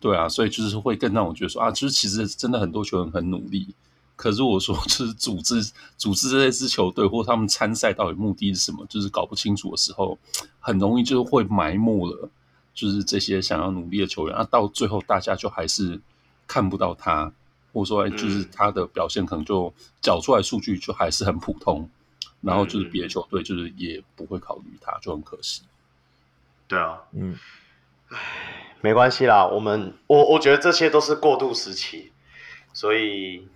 [0.00, 3.74] 对啊，所以就是会更让我觉得说啊，就是其实真的很多球员很努力，
[4.16, 5.62] 可是我说就是组织
[5.96, 10.18] 组织这支球队或他们参赛到底目的是什么，就是搞不清楚的时候，
[10.58, 12.28] 很容易就会埋没了。
[12.72, 16.00] 就是这些想要努力的球员，啊，到最后大家就还是
[16.46, 17.30] 看不到他，
[17.72, 21.90] 或者说，哎，就是他的表现可能就缴出来数据就还是很普通，
[22.40, 25.62] 然后就是别的球队就是也不会考虑他，就很可惜。
[26.68, 27.36] 对啊，嗯，
[28.08, 32.12] 唉，没关系啦，我们我我觉得这些都是过渡时期，
[32.72, 33.48] 所以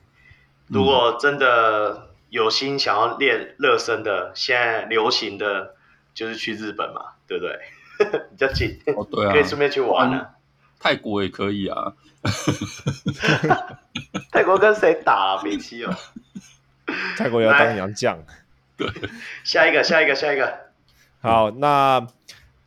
[0.66, 5.74] 如果真的有心想要练热身的，现在流行的
[6.14, 7.58] 就是去日本嘛，对不对？
[8.30, 10.30] 比较近哦，对啊，可以顺便去玩呢、啊。
[10.80, 11.92] 泰国也可以啊。
[14.32, 15.42] 泰国跟谁打啊？
[15.44, 15.94] 没戏哦。
[17.16, 18.18] 泰国要当洋将。
[18.76, 18.88] 对，
[19.44, 20.52] 下一个，下一个，下一个。
[21.22, 22.04] 好，那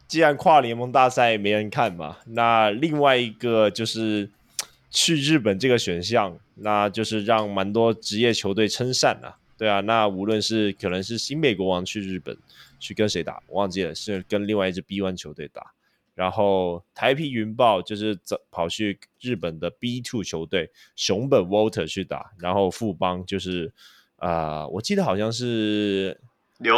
[0.07, 4.29] 既然跨联盟大赛没人看嘛，那另外一个就是
[4.89, 9.37] 去日本这个选项，那就是让蛮多职业球队称赞了。
[9.57, 12.37] 对啊，那无论是可能是新北国王去日本。
[12.79, 13.41] 去跟谁打？
[13.47, 15.71] 我忘记了，是跟另外一支 B One 球队打。
[16.13, 23.73] 然后台啤云豹就是走跑去日本的 B two 球队熊本 Water 去打，然后富邦就是
[24.17, 24.29] 啊、
[24.59, 26.21] 呃，我记得好像是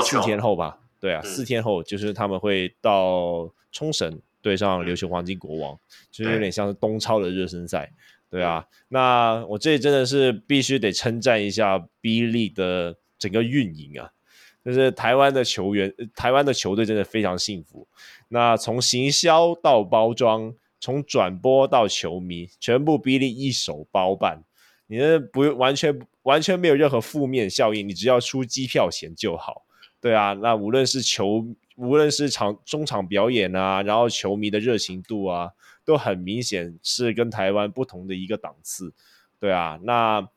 [0.05, 5.79] 四天后吧，对啊，嗯、四天后就是他们会到冲绳对上琉球黄金国王，嗯、
[6.11, 7.91] 就是有点像是东超的热身赛，
[8.29, 14.11] 对啊，那我这里真的是必须得称赞一下 B League 的整个运营啊。
[14.65, 17.87] 就是台湾的球员，台湾的球队真的非常幸福。
[18.27, 24.43] 那从行销到包装，从转播到球迷，全部 B League 一手包办。
[24.87, 29.63] 你这不完全完全没有任何负面效应，你只要出机票钱就好。
[30.01, 31.45] 对啊，那无论是球，
[31.75, 35.51] 无论是场中场表演啊，然后球迷的热情度啊，
[35.85, 38.93] 都很明显是跟台湾不同的一个档次。
[39.39, 40.27] 对啊，那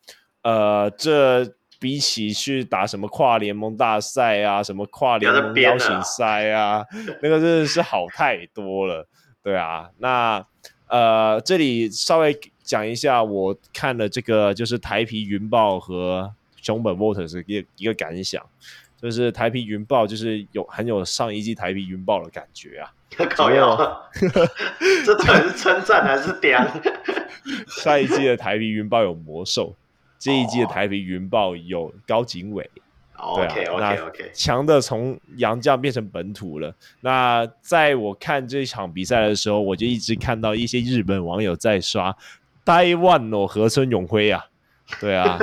[0.42, 1.54] 呃这。
[1.80, 6.86] 比起去打什么跨联盟大赛啊，什么跨联盟邀请赛啊，
[7.20, 9.08] 那个真的是好太多了，
[9.42, 9.90] 对啊。
[9.98, 10.46] 那
[10.86, 18.48] 呃，这里稍微讲一下，我看了这个就是台皮云豹和熊本 Waters 一个一个感想，
[19.02, 22.90] 就是台啤云豹就是有很有上一季台啤云豹的感觉啊。
[23.36, 23.76] 靠腰，
[25.04, 26.66] 这到底是称赞还是屌？
[27.68, 29.74] 上一季的台啤云豹有魔兽。
[30.18, 32.70] 这一季的台啤云豹有高景伟
[33.16, 33.36] ，oh.
[33.36, 36.72] 对啊，OK OK OK，强的从洋将变成本土了。
[37.00, 42.16] 那在我看这场比赛的时候，我就一直看到一些日本网友在刷
[42.64, 44.44] 台湾哦，和村永辉啊，
[45.00, 45.36] 对啊，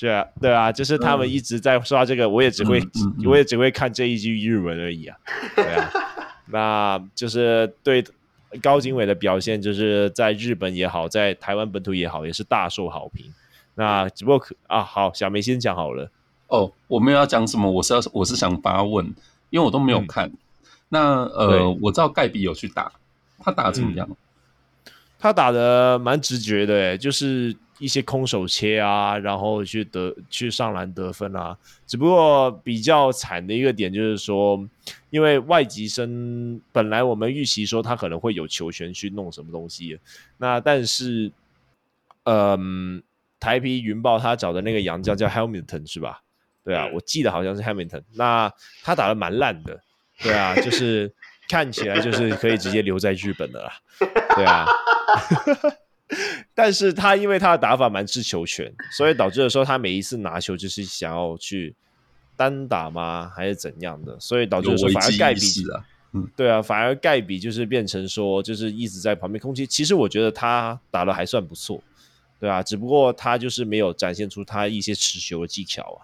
[0.00, 2.82] 对啊，对啊，就是他们一直在刷这个，我也只会，
[3.26, 5.16] 我也只会看这一句日文而已啊，
[5.54, 5.90] 对啊，
[6.46, 8.02] 那就是对
[8.62, 13.26] 高景伟的表现，就是在日本也好，在台湾本土也好，也是大受好评。
[13.74, 16.10] 那只不过可啊，好，小梅先讲好了。
[16.48, 19.06] 哦，我没有要讲什么，我是要我是想发问，
[19.50, 20.26] 因为我都没有看。
[20.28, 20.38] 嗯、
[20.88, 22.90] 那呃，我知道盖比有去打，
[23.38, 24.06] 他打的怎么样？
[24.10, 24.16] 嗯、
[25.20, 31.56] 他打的蛮直觉的，就是一些空手切啊，然后去得去上篮得分啊。
[31.86, 34.66] 只不过比较惨的一个点就是说，
[35.10, 40.00] 因为外籍生本来我们预期说他可能会有球权去弄什么东西，
[40.38, 41.30] 那但是，
[42.24, 43.02] 嗯。
[43.42, 46.20] 台皮云豹他找的那个洋将叫 Hamilton 是吧？
[46.62, 48.02] 对啊，我记得好像是 Hamilton。
[48.12, 48.52] 那
[48.82, 49.80] 他打的蛮烂的，
[50.22, 51.10] 对啊，就是
[51.48, 53.72] 看起来就是可以直接留在日本的啦，
[54.36, 54.66] 对啊。
[56.54, 61.74] 但是他因为他的打法蛮吃球权，所以导致的时候他每一次拿球就是想要去
[62.36, 63.30] 单打吗？
[63.34, 64.18] 还是怎样的？
[64.18, 65.40] 所以导致的时候反而盖比
[65.72, 69.66] 啊，嗯，对啊，反而盖比就是变成说就是一直在旁边空气。
[69.66, 71.82] 其实我觉得他打的还算不错。
[72.40, 75.98] 对啊，只不过他就是没有展现出他一些持球的技巧啊。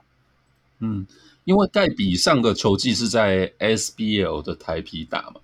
[0.81, 1.07] 嗯，
[1.45, 5.41] 因为盖比上个球季是在 SBL 的台啤打嘛。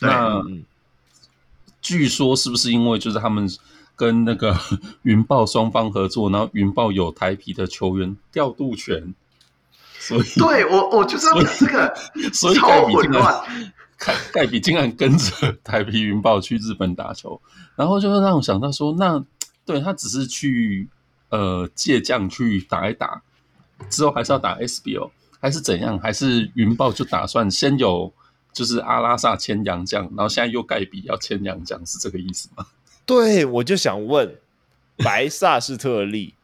[0.00, 0.64] 那、嗯、
[1.84, 3.46] 据说是不是因为就是他们
[3.94, 4.58] 跟那个
[5.02, 9.14] 云豹双方合作，然后云豹有台啤的球员调度权，
[9.98, 11.94] 所以对我我就是要讲这个，
[12.32, 13.44] 所以盖比竟然
[14.32, 17.38] 盖比竟然跟着台啤云豹去日本打球，
[17.76, 19.22] 然后就会让我想到说那。
[19.66, 20.86] 对，他只是去
[21.30, 23.22] 呃借将去打一打，
[23.88, 25.98] 之后还是要打 SBL 还是怎样？
[25.98, 28.12] 还是云豹就打算先有
[28.54, 32.64] 就是阿拉萨签洋将，然后现在又盖比要签洋将，是这个意思吗？
[33.04, 34.36] 对，我就想问，
[34.96, 36.34] 白萨是特例，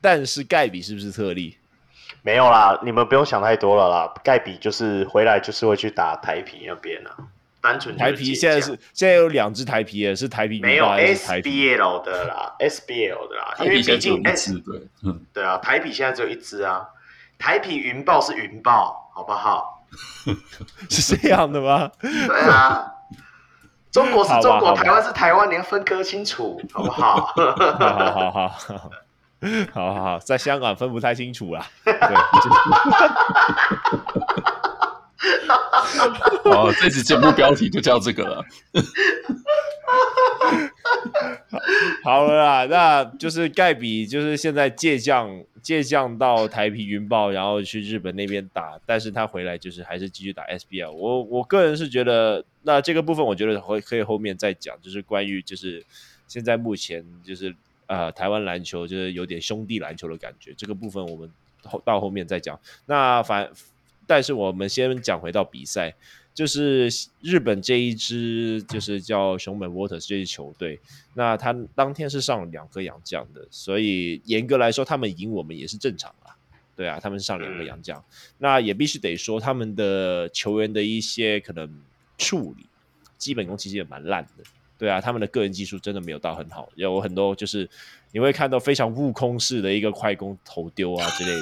[0.00, 1.58] 但是盖比是不是特例？
[2.22, 7.16] 没有啦，你们不用想太多了啦，盖比就是回来就是会去打台皮那边啊。
[7.62, 16.88] 单纯台皮现在是现在有两只台啤，是台皮没有 SBL 的啦，SBL 的啦，因为毕竟 S 对，嗯，对啊，台皮现在只有一只啊，
[17.38, 19.79] 台皮云豹是云豹，好不好？
[20.90, 21.90] 是这样的吗？
[22.00, 22.86] 对啊，
[23.90, 27.32] 中国是中国，台湾是台湾，你要分割清楚，好不好？
[27.34, 28.90] 好好好好
[29.72, 31.64] 好好好，在香港分不太清楚啦。
[31.84, 31.94] 对。
[36.50, 38.44] 哦，这次节目标题就叫这个了。
[42.02, 50.90] 好了啦，那就是盖比，就是现在借将借将到台啤云豹，然后去日本那边打，但是他回来就是还是继续打 SBL。
[50.90, 55.84] 我我个人是觉得，那这个部分我觉得会可以后面再讲，就是关于就是
[56.26, 57.54] 现在目前就是
[57.86, 61.30] 呃台湾篮球就是有点兄弟篮球的感觉，这个部分我们
[61.64, 62.58] 后到后面再讲。
[62.86, 63.50] 那反。
[64.10, 65.94] 但是我们先讲回到比赛，
[66.34, 70.80] 就是日本这一支就是叫熊本 Waters 这支球队，
[71.14, 76.34] 那他当天是上了两个洋将的，所以严格来说，他们赢我们也是正常啊。
[76.74, 78.04] 对啊，他们上两个洋将，
[78.38, 81.72] 那也必须得说他们的球员的一些可能
[82.18, 82.66] 处理，
[83.16, 84.42] 基本功其实也蛮烂的。
[84.80, 87.68] 对啊，他们的个人技术真的没有到很好，有很多就是
[88.12, 91.32] 你会看到非常悟空式的一个快攻投丢啊之类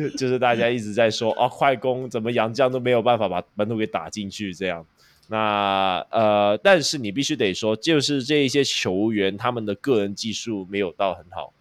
[0.00, 4.86] 的， 就是大家一直在说啊，快攻怎么杨将都没有办法把本土给打进去这样。
[5.28, 11.52] 那呃，但是你必须得说，就是这一些球员他们的个人技术没有到很好。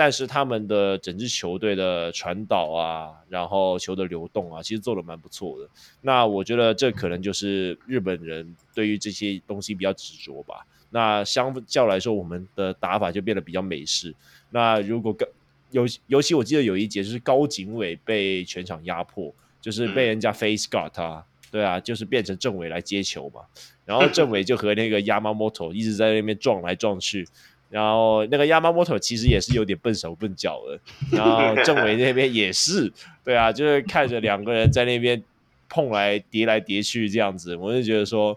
[0.00, 5.68] 但是他们的整支球队的传导啊，然后球的流动啊，其实做的蛮不错的。
[6.00, 10.66] 那我觉得这可能就是日本人对于这些东西比较执着吧。
[10.88, 14.14] 那相较来说，我们的打法就变得比较美式。
[14.48, 15.28] 那如果跟
[15.70, 23.42] 尤尤其我记得有一节就是高景伟被全场压迫，就是被人家 face guard 啊，对啊，就是变成政委来接球嘛。
[23.84, 27.28] 然后政委就和那个 Yamamoto 一直在那边撞来撞去。
[27.70, 30.78] 然后那个 Yamamoto 其实也是有点笨手笨脚的，
[31.16, 32.92] 然后政委那边也是，
[33.24, 35.22] 对啊，就是看着两个人在那边
[35.68, 38.36] 碰来叠来叠去这样子，我就觉得说，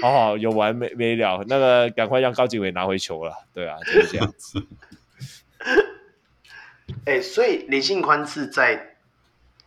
[0.00, 4.66] 好 好有完没没了，那个赶快让高景伟拿回球了，对啊，就是这样子。
[7.04, 8.96] 哎、欸，所以林信宽是在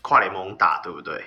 [0.02, 1.23] 跨联盟打，对不对？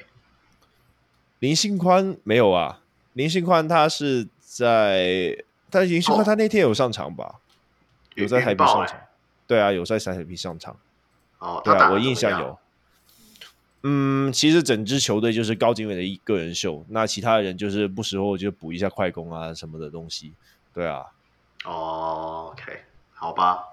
[1.38, 2.80] 林信宽没有啊，
[3.12, 5.36] 林信宽他是在，
[5.70, 7.24] 但林信宽他那天有上场吧？
[7.24, 7.34] 哦
[8.22, 9.00] 有在台北上场，
[9.46, 10.76] 对啊，有在台啤上场。
[11.38, 12.58] 哦，对啊，我印象有。
[13.84, 20.32] 嗯，其实整支球队就是高景伟的一个人秀，那其他人就是不时候就补一下快攻啊什么的东西。
[20.74, 21.04] 对啊。
[21.64, 22.82] 哦，OK，
[23.14, 23.64] 好吧。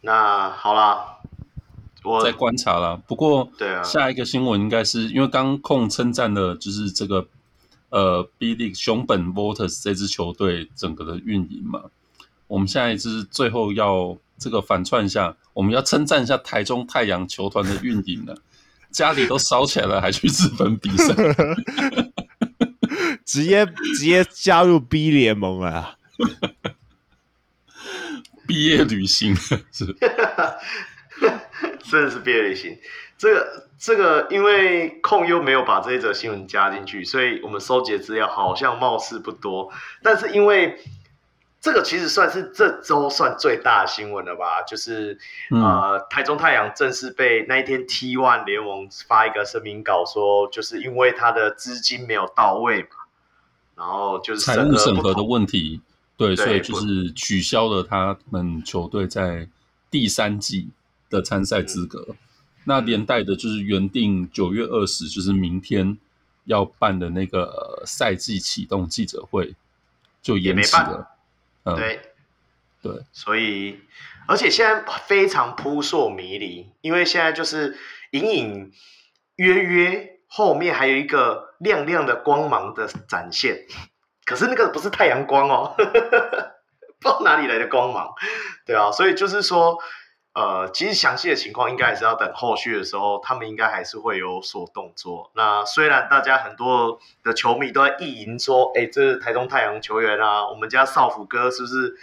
[0.00, 1.18] 那好啦，
[2.02, 2.98] 我在观察啦。
[3.06, 7.26] 不过，对啊，下一个新闻应该是因为刚控称赞的就是这个
[7.90, 11.84] 呃，B League 熊本 Voters 这支球队整个的运营嘛。
[12.46, 18.36] 我们现在就是最后要这个反串一下，我们要称赞一下台中太阳球团的运营了。
[18.92, 21.14] 家里都烧起来了，还去日本比赛，
[23.26, 25.96] 直接直接加入 B 联盟啊！
[28.46, 29.56] 毕业旅行是，
[31.90, 32.78] 真的是毕业旅行。
[33.18, 39.70] 这个这个，因为控又没有把这一则新闻加进去，所以我们收集的资料好像貌似不多，
[40.02, 40.78] 但是因为。
[41.66, 44.62] 这个其实算是这周算最大的新闻了吧？
[44.62, 45.18] 就是、
[45.50, 52.88] 嗯、呃，台中太阳正式被那一天 T One 联盟发一个声明稿，说就是因为他的资金没有到位嘛，
[53.74, 55.80] 然后就是财务审核的问题，
[56.16, 59.48] 对，对，所以就是取消了他们球队在
[59.90, 60.68] 第三季
[61.10, 62.06] 的参赛资格。
[62.10, 62.16] 嗯、
[62.62, 65.98] 那连带的就是原定九月二十，就是明天
[66.44, 69.56] 要办的那个赛季启动记者会
[70.22, 71.08] 就延期了。
[71.74, 72.00] 对，
[72.82, 73.80] 对，所以，
[74.28, 77.76] 而且现在非常扑朔迷离，因为现在就是
[78.10, 78.72] 隐隐
[79.36, 83.66] 约约后面还有一个亮亮的光芒的展现，
[84.24, 85.74] 可是那个不是太阳光哦，
[87.00, 88.14] 不知道哪里来的光芒，
[88.64, 89.78] 对啊，所以就是说，
[90.36, 95.30] 呃，其实详细的情况应该还是要等后续的时候，他们应该还是会有所动作。
[95.34, 101.96] 那虽然大家很多的球迷都在意淫说，哎，这是台中太阳球员啊，我们家少辅哥是不是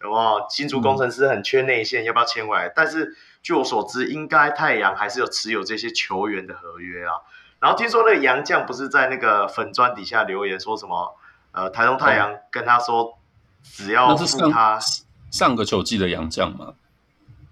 [0.00, 2.70] 有没有新竹工程师很缺内线，嗯、要不要签回来？
[2.74, 7.12] 但是据我所知，应该太阳还是有持有这些球员的合约啊。
[7.60, 11.14] 然后听说那个杨将不是在那个粉砖底下留言说什么？
[11.52, 13.18] 呃，台中太阳跟他说，
[13.62, 16.72] 只要付他上，上个球季的杨将嘛。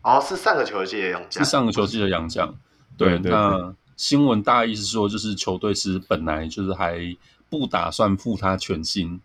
[0.02, 2.54] 哦，是上个球季的洋将，是上个球季的洋将。
[2.96, 7.16] 对，那新闻大意是说，就是球队是本来就是还
[7.48, 9.20] 不打算付他全薪。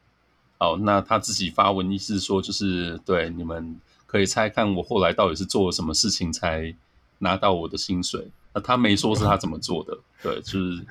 [0.59, 6.73] 哦，那他自己发文意思是说，就是对你们可以猜看我后来到底是做了什么事情才
[7.19, 8.27] 拿到我的薪水。
[8.53, 10.83] 那他没说是他怎么做的，对，就是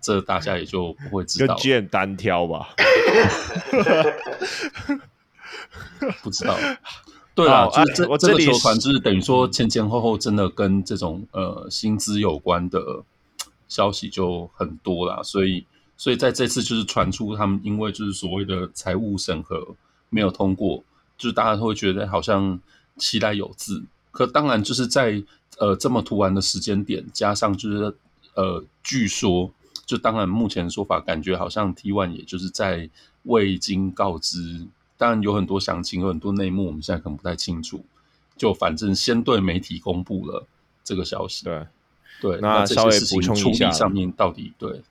[0.00, 1.54] 这大家也就不会知道。
[1.54, 2.70] 就简单挑吧，
[6.22, 6.56] 不知道。
[7.44, 13.02] 对啊，就是这、啊、这个球团就是等于说前前后后真的跟这种呃薪资有关的
[13.68, 15.64] 消息就很多啦，所以
[15.96, 19.74] 所以在这次就是传出他们因为就是所谓的财务审核
[20.08, 20.82] 没有通过，
[21.16, 22.60] 就是大家会觉得好像
[22.96, 25.22] 期待有字，可当然就是在
[25.58, 27.96] 呃这么突然的时间点，加上就是
[28.34, 29.50] 呃据说
[29.86, 32.90] 就当然目前的说法感觉好像 T One 也就是在
[33.24, 34.66] 未经告知。
[35.00, 37.82] 当然有很多详情，有很多内幕，我们现在可能不太清楚。
[38.36, 40.46] 就反正先对媒体公布了
[40.84, 41.46] 这个消息。
[41.46, 41.66] 对
[42.20, 44.82] 对，那稍微补充一下，上面到底对，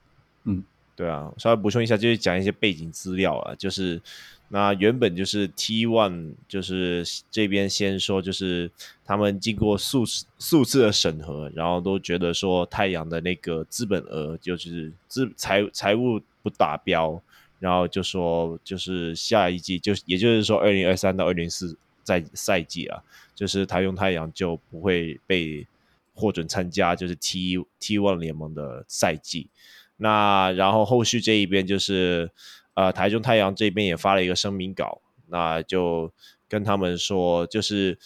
[0.46, 0.64] 嗯，
[0.96, 3.54] 对啊，稍微补充一下，就是讲一些背景资料啊。
[3.54, 4.02] 就是
[4.48, 8.72] 那原本就是 T One 就是这边先说，就是
[9.06, 10.04] 他们经过数
[10.40, 17.22] 数次的审核，然后都觉得说太阳的那个资本额就是资财财务不达标。
[17.60, 23.04] 然后就说就是下一季就也就是说二零二三到二零四赛赛季啊，
[23.36, 25.68] 就是台中太阳就不会被
[26.14, 29.50] 获准参加就是 T T One 联盟的赛季。
[29.98, 32.32] 那然后后续这一边就是
[32.74, 36.12] 呃台中太阳这边也发了一个声明稿，那就
[36.48, 37.98] 跟他们说就是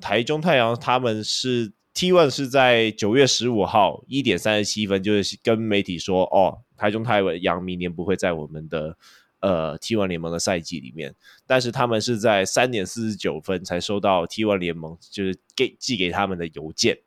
[0.00, 1.72] 台中太阳他们是。
[1.92, 8.96] T One 是在九月十五号一点三十七分，就是跟媒体说，哦，台中太阳明年不会在我们的
[9.40, 11.14] 呃 T1 联盟的赛季里面，
[11.46, 16.98] 但是他们是在三点四十九分才收到 T1 联盟就是给寄给他们的邮件，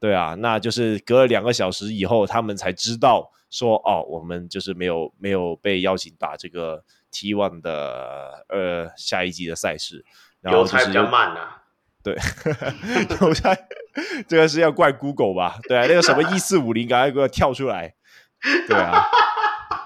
[0.00, 10.04] 对啊，那就是隔了两个小时以后，他们才知道说，哦，我们就是没有没有被邀请打这个 T1 的呃下一季的赛事，
[10.40, 11.62] 然后就是比较慢啊。
[12.02, 12.14] 对，
[13.20, 13.66] 我猜
[14.28, 15.58] 这个是要怪 Google 吧？
[15.66, 17.94] 对啊，那个什么一四五零，赶快给我跳出来！
[18.68, 19.04] 对啊，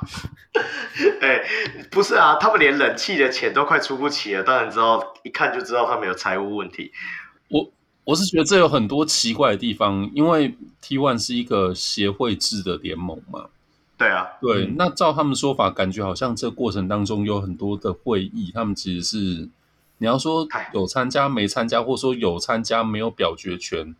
[1.20, 1.42] 哎，
[1.90, 6.92] 不是啊，他们连冷气的钱都快出不起了，当然知道，一看就知道他们有财务问题。
[7.48, 7.70] 我
[8.04, 13.46] 我是觉得这有很多奇怪的地方，因为 T One 是一个协会制的联盟嘛。
[13.96, 19.48] 对啊，对，嗯、那照他们说法，感觉好像这过程当中有很多的会议，他们其实是。
[20.02, 23.94] 你要说有参加没参加，或者说有参加没有表决权，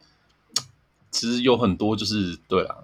[1.10, 2.76] 其实有很多就是对啊，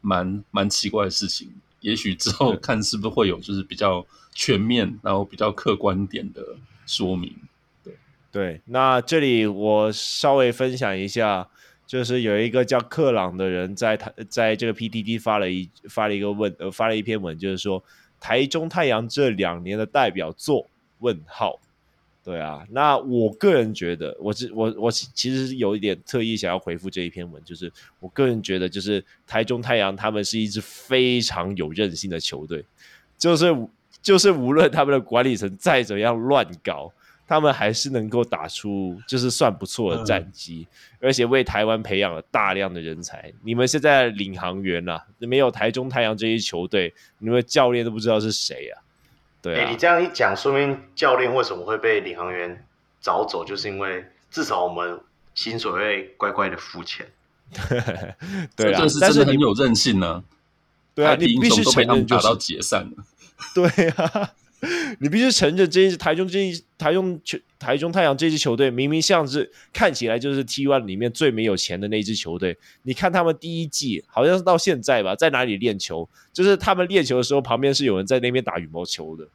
[0.00, 1.52] 蛮蛮奇怪的事情。
[1.80, 6.42] 也许之后看是不是会有就是比较全面，然后比较客观点的
[6.86, 7.32] 说明。
[7.84, 7.94] 对
[8.32, 11.48] 对，那这里我稍微分享一下，
[11.86, 17.82] 就是有一个叫克朗的人在他在这个 PTT 发了一发了一个问呃发了一篇文，就是说
[18.18, 20.68] 台中太阳这两年的代表作
[20.98, 21.60] 问号。
[22.26, 32.64] 对啊，那我个人觉得，我是我我其实有一点特意想要回复这一篇文，就是我个人觉得，就是台中太阳他们是一支非常有韧性的球队，
[33.16, 33.56] 就是
[34.02, 36.92] 就是无论他们的管理层再怎样乱搞，
[37.28, 43.32] 他们还是能够打出就是算不错的战绩，嗯、而且为台湾培养了大量的人才。
[43.44, 48.82] 你们现在领航员啊，没有台中太阳这一球队，你们教练都不知道是谁啊。
[49.54, 52.66] 对、啊，你这样一讲，说明教练为什么会被领航员
[53.00, 55.00] 找走，就是因为至少我们
[55.34, 57.06] 薪水会乖乖的付钱。
[58.56, 60.24] 对啊，但是很有韧性呢、啊。
[60.94, 63.04] 对啊，你必须承认，打到解散了。
[63.54, 64.30] 对啊，
[65.00, 72.56] 你必须承认，这一支台中这一台中球台中太阳这支球队，明明像是看起来就是 T One 里面最没有钱的那支球队。
[72.82, 76.08] 你看他们第一季好像是到现在吧，在哪里练球？
[76.32, 79.26] 就是他们练球的时候，旁边是有人在那边打羽毛球的。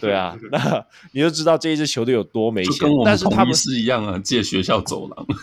[0.00, 2.88] 对啊， 那你就知道这一支球队有多没钱。
[3.04, 5.26] 但是他们是一样啊，借学校走廊。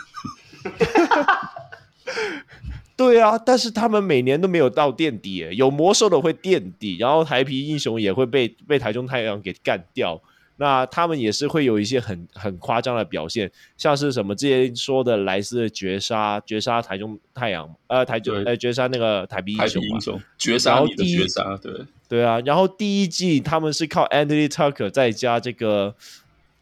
[2.96, 10.22] 对啊，但是他们每年都没有到垫底，有魔兽的会垫底，然后台皮英雄也会被被台中太阳给干掉。
[10.58, 20.00] 那他们也是会有一些很很夸张的表现，像是什么之前说的莱斯的绝杀，绝杀台中太阳，呃，台中呃绝杀那个台啤英雄嘛，
[20.38, 21.74] 绝杀你的绝杀，对。
[22.08, 25.96] 对啊，然后第一季他们是靠 Anthony Tucker 再加这个，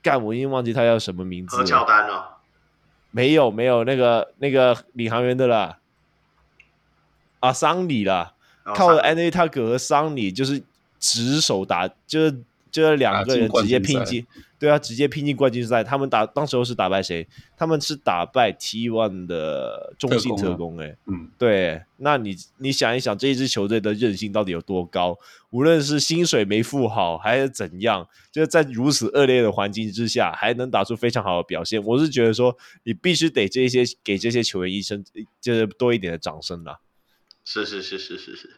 [0.01, 2.24] 干我已经忘记他叫什么名字了，何乔丹哦，
[3.11, 5.80] 没有没有那个那个领航员的啦，
[7.41, 10.63] 啊桑尼啦，哦、靠 Anthony Tucker 和桑尼就是
[10.97, 12.41] 直手打就是。
[12.73, 14.25] 这两个人直接拼进，
[14.57, 15.83] 对啊，直接拼进冠军赛。
[15.83, 17.27] 他们打当时候是打败谁？
[17.57, 20.77] 他们是打败 T One 的中信特工。
[20.77, 21.81] 哎，嗯，对。
[21.97, 25.17] 那你你想一想，这一支球队的韧性到底有多高？
[25.49, 31.83] 无论是薪水没付好，还是怎样，就是在如此恶劣的环境之下，还能打出非常好的表现。
[31.83, 35.03] 我是觉得说，你必须得这些给这些球员一声，
[35.41, 36.79] 就是多一点的掌声啦。
[37.45, 38.49] 是是是是是是。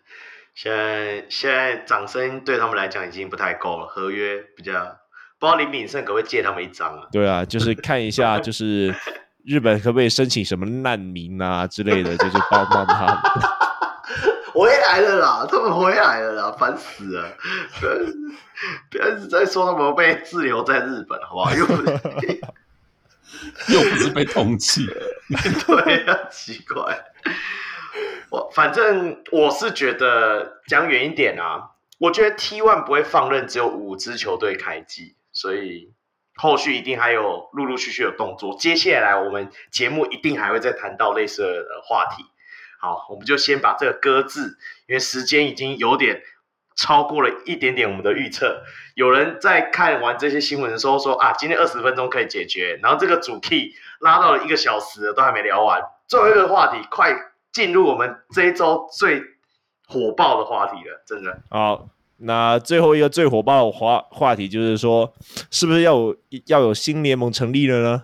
[0.55, 4.73] 现在现在掌声对他们来讲已经不太够了，合约比较
[5.39, 7.07] 不知道林敏胜可不可以借他们一张啊？
[7.11, 8.93] 对啊，就是看一下，就是
[9.45, 13.17] 日本可不可以申请什么难民啊之类的，就是帮帮他们。
[14.53, 17.35] 回来了啦，他们回来了啦，烦死了！
[18.91, 21.55] 不要一直在说他们被滞留在日本，好不好？
[21.55, 21.91] 又不是
[23.73, 24.85] 又不是被通缉，
[25.65, 27.03] 对啊，奇怪。
[28.29, 35.93] 我反正我是觉得讲远一点啊，我觉得 T1 不会放任只有五支球队开季，所以
[36.35, 38.57] 后续一定还有陆陆续续的动作。
[38.57, 42.25] 接下来我们节目一定还会再谈到类似的话题。
[42.79, 44.57] 好，我们就先把这个搁置，
[44.87, 46.21] 因为时间已经有点
[46.75, 48.63] 超过了一点点我们的预测。
[48.95, 55.81] 有人在看完这些新闻的时候说啊，今天二十分钟可以解决，然后这个主 key 拉到了一个小时，都还没聊完。
[56.07, 57.15] 最后一个话题，快！
[57.53, 59.21] 进入我们这一周最
[59.87, 61.41] 火爆的话题了，真的。
[61.49, 65.13] 好，那最后一个最火爆的话话题就是说，
[65.51, 66.17] 是不是要有
[66.47, 68.03] 要有新联盟成立了呢？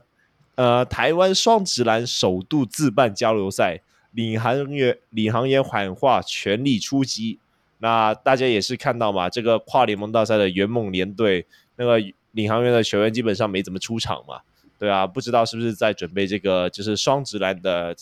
[0.56, 7.40] 呃，台湾双直男首度自办交流赛，领航员领航员喊话全力出击。
[7.80, 11.48] 那大家也是看到嘛，这个跨联盟大赛的圆梦联队，
[11.78, 11.98] 那个
[12.32, 14.42] 领航员的球员基本上没怎么出场嘛，
[14.78, 17.96] 对啊，不知道是不是在准备这个就是双直男的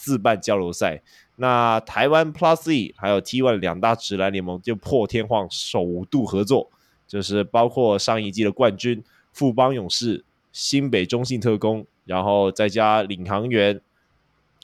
[0.00, 1.02] 自办交流赛。
[1.36, 6.70] 那台湾 Plus E 还有 T One 两大直男联盟就破天荒首度合作，
[7.06, 13.80] 就是包括上一季的冠军富邦勇士、新北中信特工，然后再加领航员，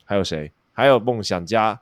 [0.04, 0.50] 还有谁？
[0.72, 1.80] 还有梦想家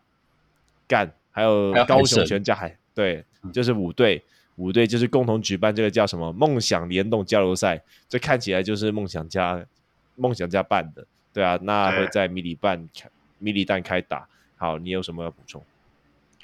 [0.89, 1.13] 干。
[1.37, 4.23] 还有高雄全家海，对，就是五队，
[4.55, 9.67] 五队就是共同举办这个叫什么梦想联动交流赛，这看起来就是梦想家
[10.15, 12.89] 梦想家办的，对啊，那会在迷你办
[13.45, 14.27] 迷你蛋开打。
[14.57, 15.63] 好，你有什么要补充？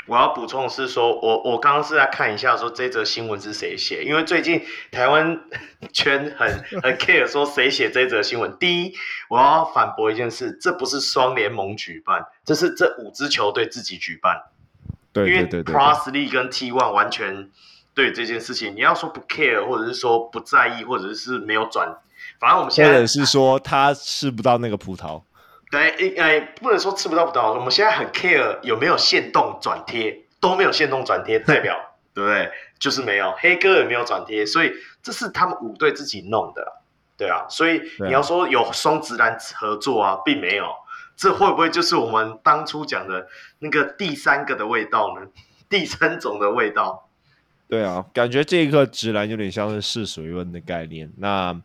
[0.07, 5.41] 我要补充的是说，我我刚刚是在看一下说这则新闻是谁写，因为最近台湾
[5.93, 6.49] 圈很
[6.83, 8.57] 很 care 说谁写这则新闻。
[8.59, 8.95] 第一，
[9.29, 14.43] 我要反驳一件事，这不是双联盟举办，这是这五支球队自己举办。
[15.13, 17.51] 对，对，对，对，对，因为 Plus League 跟 T1 完全
[17.95, 21.99] 对这件事情，你要说不 care，或者是说不在意，或者是没有转，
[22.41, 25.23] 反正我们现在，是说他吃不到那个葡萄。
[25.71, 31.77] 对，哎，不能说吃不到葡萄，我们现在很 care 有没有限动转贴，都没有限动转贴，代表
[32.13, 32.51] 对不对？
[32.79, 36.81] 就是没有，黑哥也没有转贴，所以这是他们五队自己弄的，
[37.17, 40.67] 对啊，所以你要说有双直男合作啊，并没有。
[41.17, 45.27] 这会不会就是我们当初讲的那个第三个的味道呢？
[45.69, 47.07] 第三种的味道？
[47.69, 51.13] 对啊，感觉这个直男有点像是试水温的概念。
[51.19, 51.61] 那，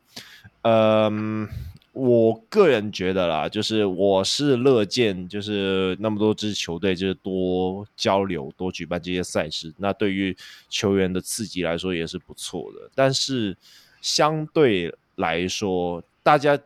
[0.64, 1.48] 嗯，
[1.96, 9.74] 我个人觉得啦，就是我是乐见，就是那么多支球队，就是多交流、多举办这些赛事。
[9.78, 10.36] 那对于
[10.68, 12.92] 球员的刺激来说也是不错的。
[12.94, 13.56] 但是
[14.02, 16.60] 相对来说，大家。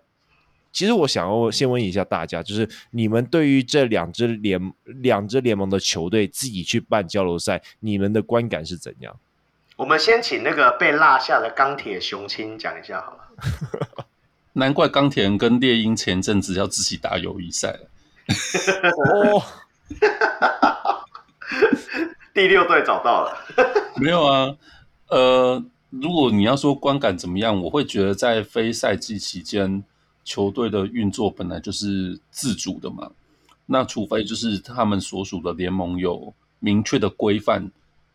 [0.71, 9.19] 其实我想要先问一下大家，就是你们对于这两支联两支联盟的球队自己去办交流赛，你们的观感是怎样？
[9.75, 14.05] 我们先请那个被落下的钢铁雄心讲一下好了。
[14.59, 17.89] 难怪钢铁人跟猎鹰前阵子要自己打友谊赛了。
[19.15, 19.41] 哦，
[22.35, 23.35] 第六队找到了。
[23.97, 24.55] 没有啊，
[25.07, 29.83] 呃，如果你要说观感怎么样，我会觉得在非赛季期间。
[30.25, 33.09] 球队的运作本来就是自主的嘛，
[33.65, 37.71] 那除非就是他们所属的联盟有明确的规范，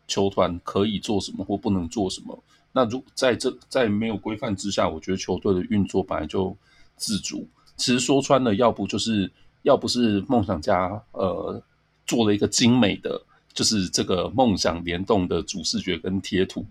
[0.07, 2.41] 球团可以做什么或不能做什么。
[2.77, 6.53] 那如在这在没有规范之下，我觉得球队的运作本来就
[6.97, 7.47] 自主。
[7.77, 9.31] 其实说穿了，要不就是
[9.61, 11.63] 要不是梦想家呃
[12.05, 13.21] 做了一个精美的，
[13.53, 16.65] 就是这个梦想联动的主视觉跟贴图。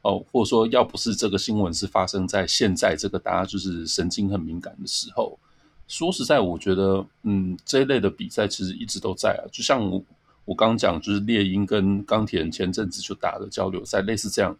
[0.00, 5.38] 哦，或者说，要不是这个新闻是发生在现在这个大家就是神经很敏感的时候，
[5.88, 9.44] 说实在，我觉得，嗯，这一类的比赛其实一直都在啊。
[9.52, 10.02] 就像我
[10.46, 14.56] 我刚讲，就是猎鹰跟钢铁人前阵子就打的交流赛，类似这样。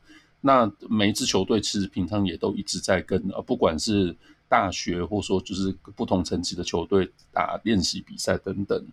[0.47, 4.15] 那每一支球队其实平常也都一直在跟，呃，不管是
[4.47, 8.87] 大学或说就是不同层级的球队打练习比赛等等。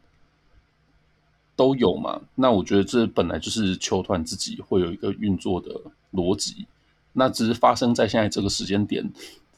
[1.53, 2.19] 都有嘛？
[2.35, 5.69] 那我觉得这本来就是球团自己会有一个运作的
[6.13, 6.65] 逻辑，
[7.13, 9.07] 那只是发生在现在这个时间点，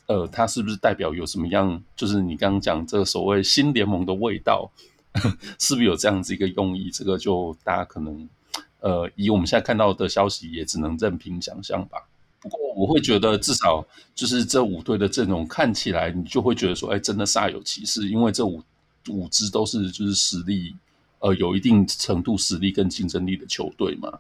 [0.07, 1.81] 呃，它是不是代表有什么样？
[1.95, 4.69] 就是你刚刚讲这个所谓新联盟的味道，
[5.59, 6.89] 是不是有这样子一个用意？
[6.91, 8.27] 这个就大家可能
[8.84, 11.98] 呃，以我们现在看到的消息，也只能任凭想象吧。
[12.40, 18.62] 不过我会觉得，至少就是这五队的阵容看起来，你就会觉得说，哎，真的煞有其事，因为这五
[19.10, 20.76] 五支都是就是实力。
[21.20, 24.12] 呃，有一定程度实力跟竞争力的球队嘛，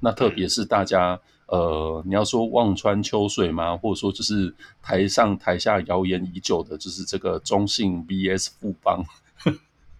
[0.00, 1.16] 那特别是大家
[1.46, 9.00] 呃，你要说望穿秋水嘛，或者说就是台上台下谣言已久的，就是这个中信 VS 富邦，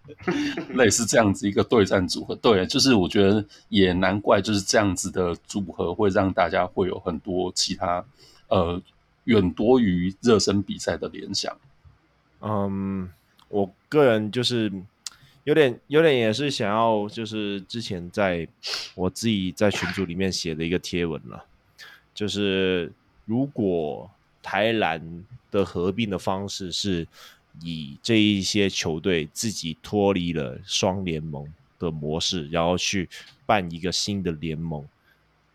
[0.75, 2.35] 类似这样子一个对战组合。
[2.35, 8.03] 对，就是我觉得也难怪，就是这样子的组合会让大家会有很多其他
[8.47, 8.81] 呃
[9.25, 11.55] 远多于热身比赛的联想。
[12.41, 13.09] 嗯，
[13.49, 14.71] 我个人就是。
[15.43, 18.47] 有点，有点也是想要，就是之前在
[18.93, 21.43] 我自己在群组里面写的一个贴文了，
[22.13, 22.93] 就是
[23.25, 24.07] 如果
[24.43, 25.01] 台篮
[25.49, 27.07] 的合并的方式是
[27.61, 31.45] 以这一些球队自己脱离了双联盟
[31.77, 33.09] 的模式，然后去
[33.45, 34.87] 办一个新的联盟，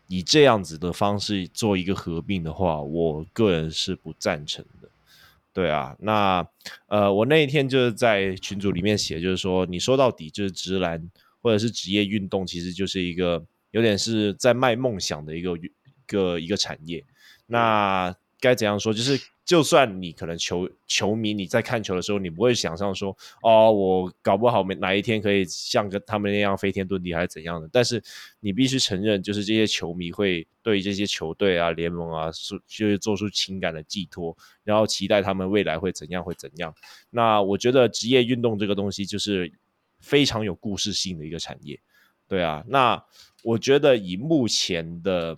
[0.07, 4.89] 以这样子的方式做一个合并的话，我个人是不赞成的。
[5.53, 6.47] 对啊，那
[6.87, 11.09] 呃，我那一天就是在群组里面写，就是说，你说到底就是直男
[11.41, 15.71] 或者是职业运动，其实就是一个有点是在卖梦想的一个一
[16.05, 17.03] 个一个产业。
[17.47, 18.93] 那该怎样说？
[18.93, 19.19] 就是。
[19.47, 27.69] 就算你可能球球迷，你在看球的时候，你不会想象说，哦，我搞不好没哪一天可以像跟他们那样飞天遁地，还是怎样的。
[27.71, 28.03] 但是
[28.41, 34.35] 你必须承认，就是这些球迷会对这些球队啊、联盟啊，是就是做出情感的寄托，
[34.65, 36.75] 然后期待他们未来会怎样，会怎样。
[37.09, 39.49] 那我觉得职业运动这个东西就是
[40.01, 41.79] 非常有故事性的一个产业，
[42.27, 42.65] 对啊。
[42.67, 43.01] 那
[43.43, 45.37] 我觉得以目前的。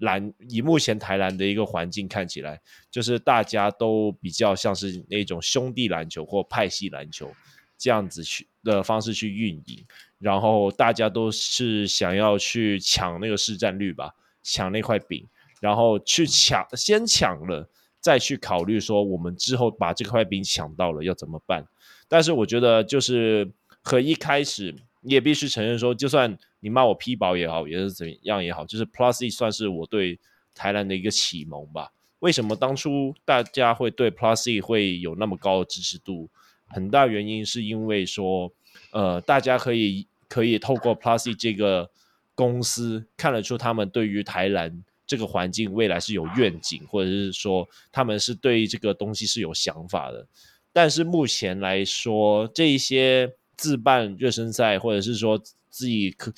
[0.00, 7.32] 篮以目前台篮的一个环境看起来，就是大家都比较像是那种兄弟篮球或派系篮球
[7.78, 9.84] 这样子去的方式去运营，
[10.18, 15.26] 然后大家都是想要去抢那个市占率吧，抢那块饼，
[15.60, 17.70] 然后去抢，先抢了
[18.00, 21.66] 再去考虑说我们之后把这块饼抢到了要怎么办。
[22.08, 24.74] 但是我觉得就是和一开始。
[25.02, 30.18] 你也必须承认说，就算你骂我批薄也好，也是怎样也好，就是 Plus E 算是我对
[30.54, 31.90] 台南的一个启蒙吧。
[32.18, 36.28] 为什么当初大家会对 Plus E 会有那么高的支持度？
[36.68, 38.52] 很大原因是因为说，
[38.92, 41.90] 呃，大家可以可以透过 Plus E 这个
[42.34, 50.26] 公司看得出他们对于台南这个环境未来是有愿景，或者是说他们是对这个东西是有想法的。
[50.74, 53.34] 但是目前来说，这一些。
[53.60, 56.32] 自办热身赛，或者是说自己可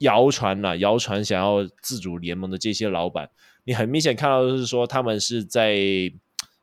[0.00, 3.30] 谣传呐，谣传想要自主联盟的这些老板，
[3.64, 5.74] 你很明显看到的是说他们是在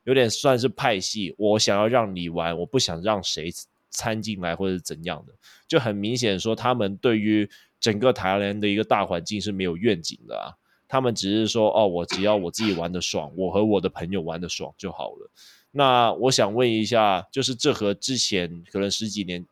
[0.03, 3.51] 有点算是派系，我想要让你玩，我不想让谁
[3.89, 5.33] 参进来或者怎样的，
[5.67, 10.53] 就很明显说他们对于整个台湾的一个大环境是没有愿景的啊，
[10.87, 15.31] 他们只是说哦，我只要我自己玩的爽，我和我的朋友玩的爽就好了。
[15.71, 19.43] 那我想问一下，就是这和之前可能十几年。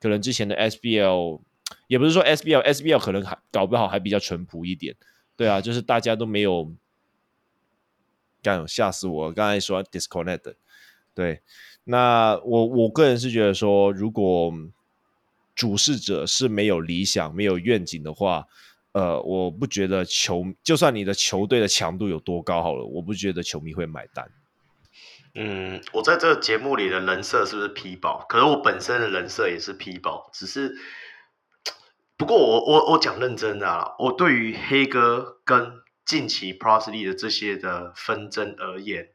[0.00, 1.40] 可能之前的 SBL
[1.86, 4.94] 也不是说 SBL，SBL 可能还搞不好还比较淳朴一点，
[5.36, 6.72] 对啊，就是大家都没有，
[8.42, 9.32] 干吓死我！
[9.32, 10.54] 刚才说 disconnect，
[11.14, 11.42] 对，
[11.84, 14.52] 那我我个人是觉得说，如果
[15.54, 18.46] 主事者是没有理想、没有愿景的话，
[18.92, 24.30] 呃，我不觉得球，就算你的球队的强度有多高好了，我不觉得球迷会买单。
[25.34, 28.24] 嗯，我在这个节目里的人设是不是 P 宝？
[28.28, 30.74] 可是我本身的人设也是 P 宝，只是
[32.16, 39.10] 不过我我我讲认真的啦，我对于黑哥跟近期 Plus Lee 的这些的纷争而言，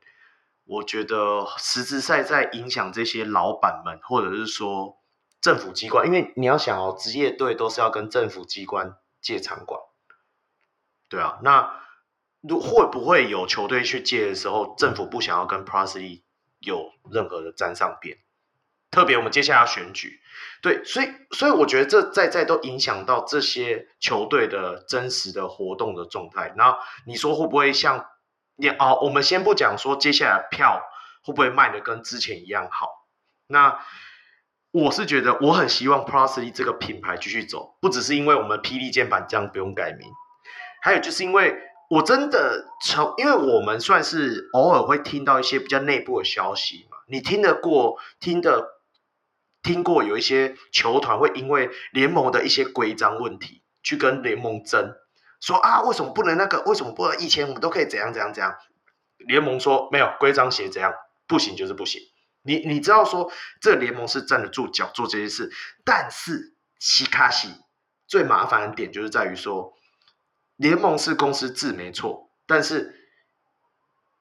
[0.66, 4.98] 我觉得实质在在影响这些老板们，或者是说
[5.42, 9.82] 政府机关，因为你要想哦，职业队都是要跟政府机关借场馆，
[11.10, 11.83] 对啊，那。
[12.48, 16.24] 如会不会有球队去借的时候，政府不想要跟 Plus League
[16.60, 18.18] 有任何的沾上边？
[18.92, 20.20] 特别我们接下来要选举，
[20.62, 26.54] 对，所以所以我觉得这在在都影响到这些球队的真实的活动的状态。
[26.58, 28.06] 然后你说会不会像
[28.58, 29.00] 你哦？
[29.02, 30.84] 我们先不讲说接下来票
[31.24, 32.90] 会不会卖的跟之前一样好。
[33.48, 33.80] 那
[34.72, 40.08] 我是觉得我很希望 Plus League 这个品牌继续走，不只是因为我们霹雳键盘这样不用改名，
[40.82, 41.58] 还有就是因为。
[41.94, 48.82] 我真的从，因为我们算是偶尔会听到一些比较内部的消息嘛，你听得过、听得
[49.62, 54.96] 听过有一些球团会因为联盟的一些规章问题去跟联盟争，
[55.40, 56.64] 说啊，为什么不能那个？
[56.64, 57.20] 为什么不能？
[57.20, 58.56] 以前我们都可以怎样怎样怎样？
[59.28, 60.92] 联盟说没有规章写怎样，
[61.28, 62.02] 不行就是不行。
[62.42, 63.32] 你你知道说
[63.62, 65.52] 这个联盟是站得住脚做这些事，
[65.86, 67.50] 但是西卡西
[68.08, 69.74] 最麻烦的点就是在于说。
[70.64, 72.96] 联盟是公司制没错，但是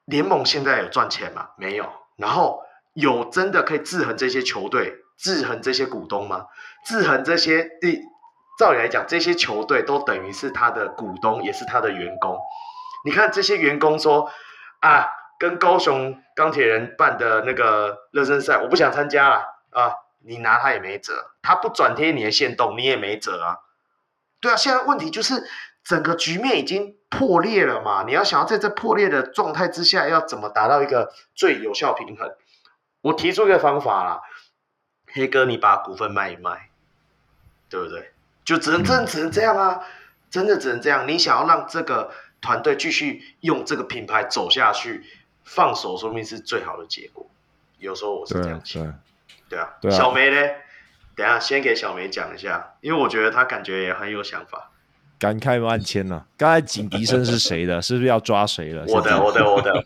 [0.03, 1.51] 联盟现在有赚钱吗？
[1.57, 1.89] 没有。
[2.17, 2.61] 然后
[2.93, 6.47] 有真的可以制衡这些球队、制衡这些股东吗？
[6.85, 7.69] 制衡这些，
[8.59, 12.37] 照理来讲，这些球队都等于是他的股东，也是他的员工。
[13.05, 14.29] 你看这些员工说
[14.81, 15.07] 啊，
[15.39, 19.37] 跟高雄钢铁人办的那个热身赛，我不想参加了
[19.71, 19.93] 啊，
[20.25, 23.59] 你拿他也没辙，他不转贴你的限动，你也没辙啊。
[24.41, 25.47] 对啊，现在问题就是。
[25.83, 28.03] 整个局面已经破裂了嘛？
[28.07, 32.33] 你要想要在这破裂的状态之下，要怎么达到一个最有效平衡？
[33.01, 34.21] 我提出一个方法啦，
[35.11, 36.69] 黑哥，你把股份卖一卖，
[37.69, 38.13] 对不对？
[38.45, 39.81] 就只能真的只能这样啊，
[40.29, 41.07] 真的只能这样。
[41.07, 45.03] 你想要让这个团队继续用这个品牌走下去，
[45.43, 47.29] 放手说明是最好的结果。
[47.77, 48.99] 有时候我是这样想，
[49.49, 49.97] 对啊，对啊。
[49.97, 50.49] 小梅呢？
[51.15, 54.71] 等下先给小梅讲一下，因为我觉得她感觉也很有想法。
[55.23, 56.25] 感慨万千呐、啊！
[56.35, 57.79] 刚才警笛声是谁的？
[57.81, 58.83] 是不是要抓谁了？
[58.89, 59.85] 我的，我的，我的，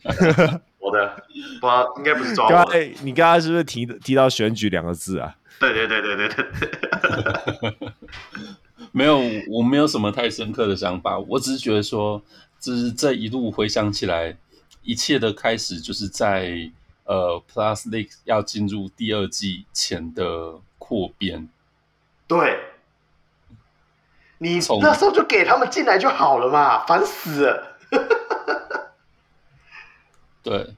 [0.80, 1.24] 我的，
[1.62, 1.68] 不，
[2.00, 2.50] 应该不是抓我。
[2.50, 5.36] 刚才你刚才是不是提提到选举两个字啊？
[5.60, 7.72] 对对对对对对。
[8.92, 12.20] 没有，我没有什么太深刻的想法，我只是觉得说，
[12.60, 14.36] 就是这一路回想起来，
[14.82, 16.68] 一切的开始就是在
[17.04, 21.48] 呃，Plus League 要进入第二季前的扩编。
[22.28, 22.58] 对，
[24.40, 27.78] 你那时候就给他们进来就好了嘛，烦死了。
[30.44, 30.76] 对，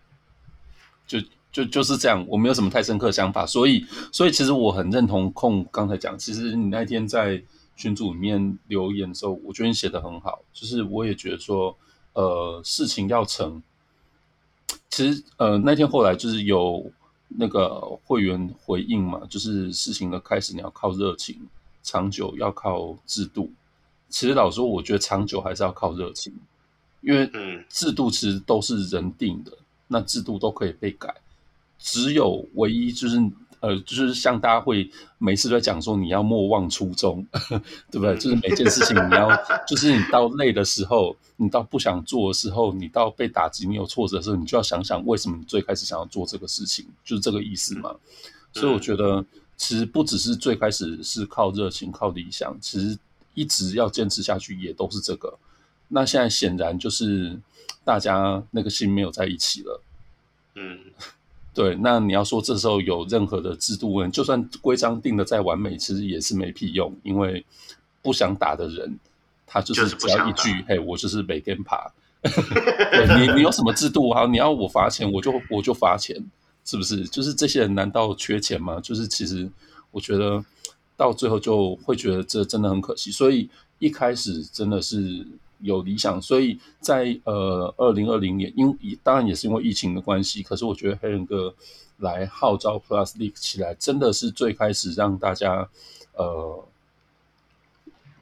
[1.05, 1.19] 就
[1.51, 7.43] 就就是这样，我没有什么太深刻的想法，所以所以其实我很认同控刚才讲，其实你那天在
[7.75, 11.77] 群组里面留言的时候，我觉得你写的很好，就是我也觉得说，
[12.13, 13.61] 呃，事情要成，
[14.89, 16.91] 其实呃那天后来就是有
[17.27, 21.47] 那个会员回应嘛，就是事情的开始你要靠热情，
[21.89, 23.51] 长久要靠制度。
[24.09, 26.31] 其实老实说，我觉得长久还是要靠热情。
[27.01, 27.31] 因为
[27.69, 29.51] 制度其实都是人定的，
[29.87, 31.15] 那制度都可以被改，
[31.79, 33.17] 只有唯一就是
[33.61, 37.25] 呃，就是像大家会每次都在讲说你要莫忘初衷，
[37.89, 38.17] 对不对？
[38.17, 39.29] 就是每件事情你要，
[39.65, 47.95] 就是你到累的时候，你到不想做的时候，你到被打击、你有挫折的时候，你就要想想为什么你最开始想要做这个事情，就是这个意思嘛。
[48.51, 49.23] 所以我觉得，
[49.59, 52.97] 其实不只是最开始是靠热情、靠理想，其实
[53.33, 55.37] 一直要坚持下去也都是这个。
[55.89, 57.37] 那现在显然就是
[57.83, 59.81] 大家那个心没有在一起了，
[60.55, 60.79] 嗯，
[61.53, 61.75] 对。
[61.75, 67.45] 那你要说这时候有任何的制度问，就算规章定的再完美，其实也是没屁用，因为
[68.01, 68.97] 不想打的人，
[69.45, 71.91] 他就是只要一句“嘿，我就是每天爬”，
[72.23, 74.25] 对你你有什么制度啊？
[74.25, 76.15] 你要我罚钱，我就我就罚钱，
[76.69, 77.03] 是不是？
[77.05, 78.79] 就是这些人难道缺钱吗？
[78.79, 79.49] 就是其实
[79.91, 80.43] 我觉得
[80.95, 83.49] 到最后就会觉得这真的很可惜，所以
[83.79, 85.25] 一开始真的是。
[85.61, 88.73] 有理想，所以在呃二零二零年，因
[89.03, 91.53] 当然也是因为疫情的关系，可是我觉得黑人哥
[91.97, 95.67] 来号召 Plus League 起来，真的是最开始让大家
[96.13, 96.63] 呃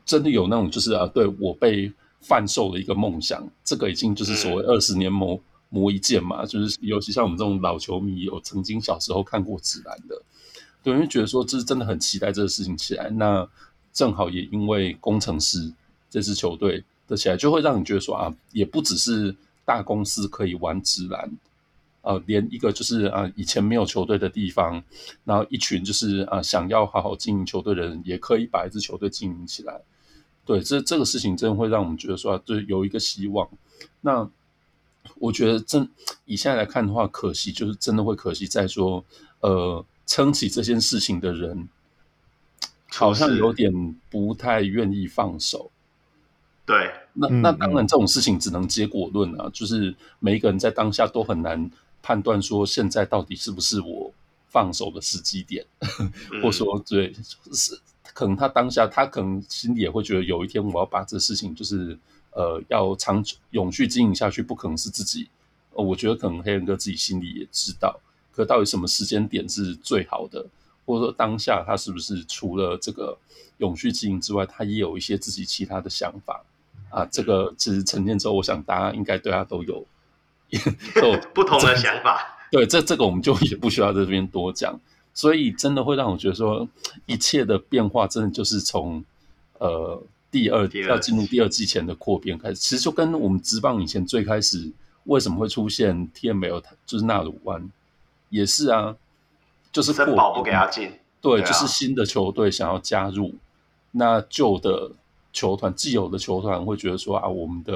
[0.03, 10.21] 真的有那种就是啊，对我被贩售的一个梦想，这个已经就是所谓二十年磨磨一剑嘛，就是尤其像我们这种老球迷，有曾经小时候看过职篮的，
[10.83, 13.47] 对，因为觉得说这是真的很期待这个事情起来，那
[13.93, 15.73] 正好也因为工程师
[16.09, 16.83] 这支球队。
[17.09, 21.31] 的起来就会让你觉得说啊，也不只是大公司可以玩职篮，
[22.01, 24.83] 呃，连一个就是啊以前没有球队的地方，
[25.23, 29.79] 然后一群就是啊想要好好经营球队的人，也可以把一支球队经营起来。
[30.43, 33.49] 对，这这个事情真的会让我们觉得说啊，对，有一个希望。
[34.01, 34.29] 那
[35.15, 35.89] 我觉得真
[36.25, 39.03] 以现在来看的话，可惜就是真的会可惜在说，
[39.41, 41.67] 呃，撑起这件事情的人，
[42.89, 45.71] 好像有点不太愿意放手。
[46.65, 51.71] 对，那那当然，这种事情只能结果论啊，嗯嗯，就是每一个人在当下都很难
[52.03, 54.11] 判断说现在到底是不是我
[54.49, 57.13] 放手的时机点，嗯、或说对，
[57.53, 57.79] 是
[58.13, 61.97] 可能他当下他可能心里也会觉得有一天我要把这事情就是
[62.37, 65.27] 呃要长久永续经营下去，不可能是自己，
[65.73, 67.99] 呃，我觉得可能黑人哥自己心里也知道，
[68.31, 70.45] 可到底什么时间点是最好的，
[70.85, 73.17] 或者说当下他是不是除了这个
[73.57, 76.43] 永续经营之外，他也有一些自己其他的想法。
[76.89, 79.85] 啊，这个其实成年之后，我想大家应该对他都有
[81.01, 82.37] 都有不同的想法。
[82.49, 84.79] 对，这这个我们就也不需要在这边多讲。
[85.13, 86.69] 所以真的会让我觉得说，
[87.07, 89.03] 一切的变化真的就是从
[89.57, 92.55] 呃第二要进入第二季前的扩编开始。
[92.55, 94.71] 其实就跟我们职棒以前最开始
[95.05, 97.69] 为什么会出现 TML，就是纳鲁湾，
[98.29, 98.95] 也是啊，
[99.71, 100.91] 就是森保不给他进，
[101.21, 103.35] 对，就是新的球队想要加入，
[103.91, 104.91] 那旧的。
[105.33, 107.73] 球团既有的球团会觉得说啊，我们的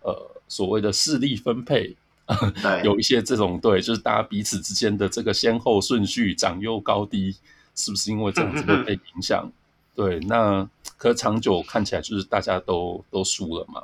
[0.00, 1.94] 呃所谓的势力分配，
[2.82, 7.36] 有一些这种对，就是大家彼此之间的这个先后顺序、长幼高低，
[7.74, 9.52] 是不是因为这样子会被影响？
[9.94, 10.66] 对，那
[11.02, 13.82] 可是长久看起来就是大家都都输了嘛。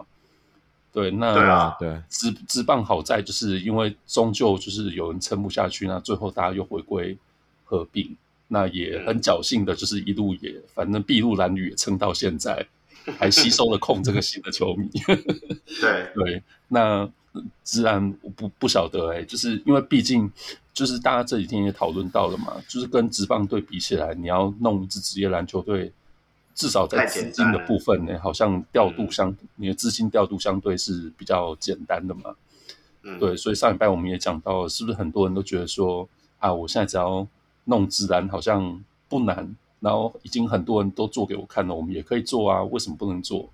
[0.93, 7.19] 对，那对啊，对，职职棒好在就是因为终究就是有人撑不下去，那最后大家又回归
[7.65, 8.17] 合并，
[8.47, 12.65] 那也很侥幸的，就是一路也反正筚路蓝缕也撑到现在。
[13.19, 14.87] 还吸收了控这个新的球迷，
[15.81, 17.11] 对对，那
[17.63, 20.31] 自然我不不晓得哎、欸，就是因为毕竟
[20.75, 25.91] 就是大家这几天也讨论到了嘛，就是跟职棒队比起来，你要弄一支职业篮球队，
[26.59, 32.35] 至少在资金的部分呢、欸，好像调度相、嗯、你的资金调度相对是比较简单的嘛。
[33.05, 36.09] 嗯，对，所以上礼拜我们也讲到，是不是很多人都觉得说
[36.41, 37.25] 啊，我现在只要
[37.67, 39.57] 弄职篮好像不难。
[39.81, 43.49] 然后已经很多人都做给我看了，我们也可以做啊，为什么不能做？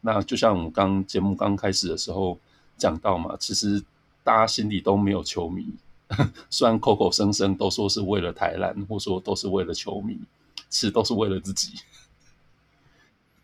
[0.00, 2.36] 那就像我们刚节目刚开始的时候
[2.76, 3.80] 讲到嘛，其实
[4.24, 5.64] 大家心里都没有球迷，
[6.50, 10.18] 虽然口口声声都说是为了台篮，或说都是为了球迷，
[10.68, 11.74] 其实都是为了自己。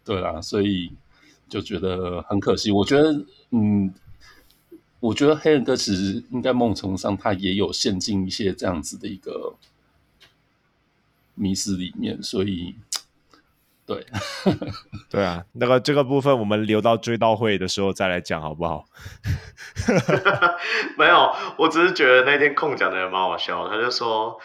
[0.07, 0.93] 对啦，所以
[1.49, 2.70] 就觉得很可惜。
[2.70, 3.12] 我觉得，
[3.51, 3.93] 嗯，
[5.01, 9.57] 我觉得黑人哥其实应该某种程度上他也有陷进一些这样子的一个
[11.35, 12.76] 迷思里面，所以。
[13.86, 14.05] 对，
[15.09, 18.85] 对啊，那个这个部分我们留到追悼会的时候再来讲好不好？
[20.99, 23.68] 没有，我只是觉得那天空讲的也蛮好笑。
[23.68, 24.41] 他就说，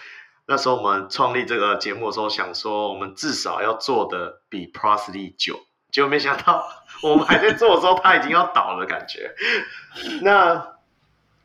[0.52, 5.58] 那时候我们创立这个节目的时候，想说我们至少要做的比 Prosley 久，
[5.94, 6.68] 结果没想到
[7.02, 9.34] 我们还在做的时候，他已经要倒了，感觉。
[10.22, 10.76] 那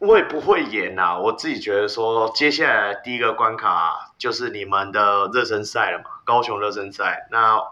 [0.00, 7.28] 我也不会演呐、啊，我自己觉得说，接下来第一个关卡就是你们的热身赛了嘛，高雄热身赛。
[7.30, 7.62] 那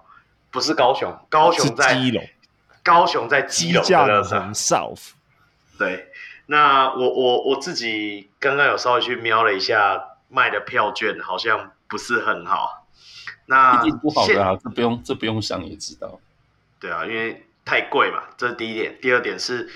[0.52, 2.24] 不是高雄，高雄在基隆，
[2.84, 4.22] 高雄在基隆的
[4.54, 5.10] South。
[5.76, 6.12] 对，
[6.46, 12.86] 那我我我自己刚刚有稍微去瞄了一下卖的票券，好像不是很好。
[13.46, 16.18] 那一定不好的啊，这不用这不用想也知道。
[16.80, 18.98] 对啊，因为太贵嘛，这是第一点。
[19.00, 19.70] 第二点是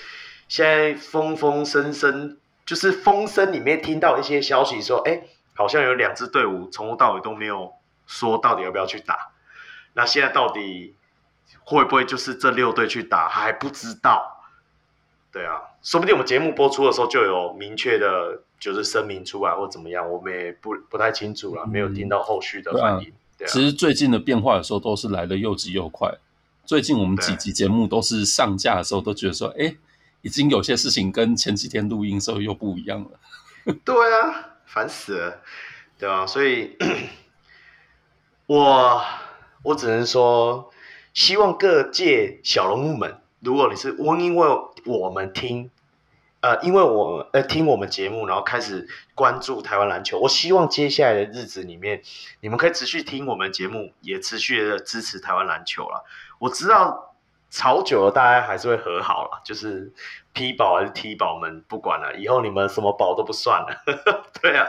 [0.49, 5.23] 现在风风声声，就是风声里面听到一些消息说，哎，
[5.55, 7.73] 好像有两支队伍从头到尾都没有
[8.07, 9.31] 说到底要不要去打。
[9.95, 10.97] 那现在到底
[11.65, 14.43] 会不会就是这六队去打还不知道？
[15.31, 23.12] 对啊，说不定我们节目播出的时候就有明确的，就是声明出来或怎么样，我们也不不太清楚了，没有听到后续的反应。
[23.37, 26.12] 对啊，其实最近的变化的时候都是来的又急又快。
[26.65, 29.75] 最近我们几集节目都是上架的时候都觉得说，哎，
[30.23, 33.75] 已经有些事情跟前几天录音的时候又不一样了。
[33.85, 35.43] 对啊，烦死了，
[35.99, 36.77] 对啊，所以，
[38.47, 39.03] 我。
[39.65, 40.70] 我只能说，
[41.12, 44.49] 希望各界小人物们，如果你是我，因为
[44.87, 45.69] 我们听，
[46.41, 50.18] 呃，因为我呃听我们节目，然后开始关注台湾篮球。
[50.18, 52.02] 我希望接下来的日子里面，
[52.41, 56.05] 你们可以持续听我们节目，也持续的支持台湾篮球了。
[56.39, 57.15] 我知道
[57.50, 59.92] 吵久了，大家还是会和好了，就是
[60.33, 63.83] P 宝还是 T 宝们不管了，以后你们什么宝都不算了。
[64.41, 64.67] 对啊，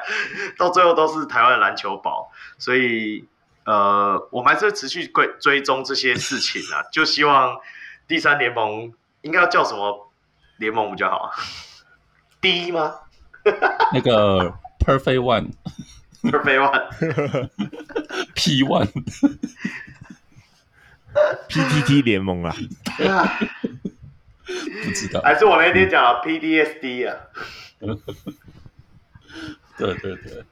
[0.57, 3.27] 到最后都是台湾篮球宝，所以。
[3.65, 7.55] 呃，我们还是会持续追追踪这些事情啊，就希望
[8.07, 8.91] 第三联盟
[9.21, 10.08] 应该要叫什么
[10.59, 11.31] 联盟比较好
[12.39, 12.93] 第一吗？
[13.91, 16.59] 那个 Perfect One，Perfect
[18.35, 18.63] One，P
[21.49, 22.55] One，PTT 联盟啊？
[24.45, 27.15] 不知道，还是我那天讲的 PDSD 啊？
[29.77, 30.45] 对对对，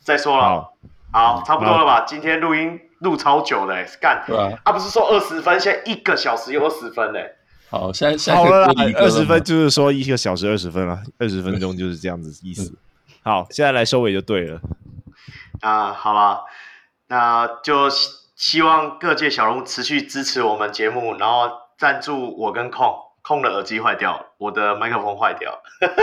[0.00, 0.72] 再说了。
[1.12, 2.00] 好，差不多了吧？
[2.06, 4.22] 今天录音录超久的，干，
[4.64, 7.36] 啊不是说二十分，现在一个小时又二十分嘞。
[7.78, 8.66] 好，现在现在好了，
[8.98, 12.76] 二十分就是说一个小时二十分了，二十分钟就是这样子意思。
[13.22, 14.60] 好，现在来收尾就对了。
[15.60, 16.44] 啊，好了，
[17.08, 17.88] 那就
[18.34, 23.02] 希望各界小人物持续支持我们节目，然后赞助我跟控。
[23.22, 25.60] 控的耳机坏掉，我的麦克风坏掉。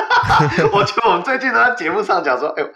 [0.74, 2.70] 我觉得我们最近都在节目上讲说，哎呦，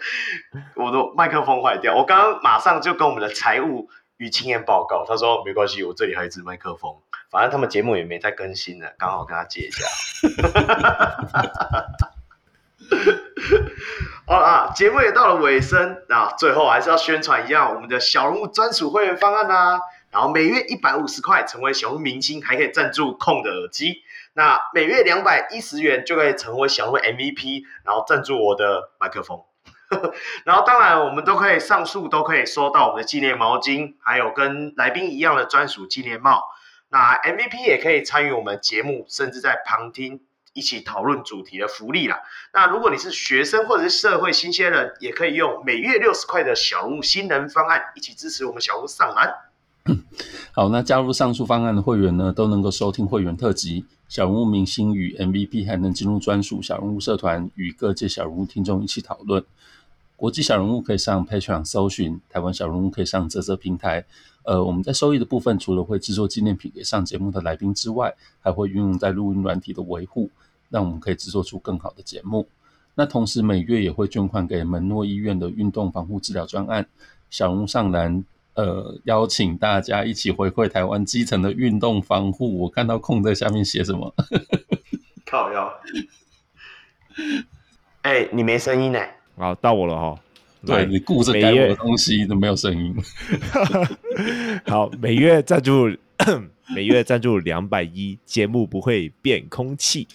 [0.74, 1.94] 我的麦克风坏掉。
[1.94, 6.96] 我刚刚马上就跟我们的财务与经验报告，他说没关系，我这里还有一支麦克风，
[7.30, 9.86] 反正他们节目也没再更新了，刚好跟他借一下。
[14.26, 24.02] 好了啊，节目也到了尾声啊，最后还是要宣传一下我们的小人物专属会员方案啊，然后每月一百五十块成为小人物明星，还可以赞助空的耳机。
[24.34, 29.42] 那每月两百一十元就可以成为小人物 MVP，然后赞助我的麦克风，
[30.44, 36.44] 然后当然我们都可以上述都可以收到我们的纪念毛巾，还有跟来宾一样的专属纪念帽。
[36.90, 40.20] 那 MVP 也可以参与我们节目，甚至在旁听
[40.54, 42.20] 一起讨论主题的福利啦。
[42.54, 49.32] 那如果你是学生或者是社会新鲜人，也可以用每月六十块的小人物新人方案一起支持我们小人物上篮。
[50.52, 53.84] 好，那加入上述方案的会员呢，都能够收听会员特辑。
[54.08, 59.44] 小人物明星与 MVP 还能进入专属小人物社团，与各界小人物听众一起讨论。
[60.16, 64.04] 国际小人物可以上 Patreon 搜寻，台湾小人物可以上啧啧平台。
[64.48, 70.30] 呃，我们在收益的部分，除了会制作纪念品给上节目的来宾之外，还会运用在录音软体的维护，
[70.70, 72.48] 让我们可以制作出更好的节目。
[72.94, 76.86] 那同时每月也会捐款给门诺医院的运动防护治疗专案。
[77.28, 78.24] 小人物上篮。
[78.54, 82.58] 呃，邀请大家一起回馈台湾基层的运动防护。
[82.58, 84.12] 我看到空在下面写什么？
[85.24, 85.72] 靠腰。
[88.02, 88.98] 哎、欸，你没声音呢？
[89.36, 90.20] 好，到我了哈。
[90.66, 92.94] 对，你顾着该我的东西都没有声音。
[94.66, 95.88] 好，每月赞助，
[96.74, 100.08] 每月赞助两百一，节目不会变空气。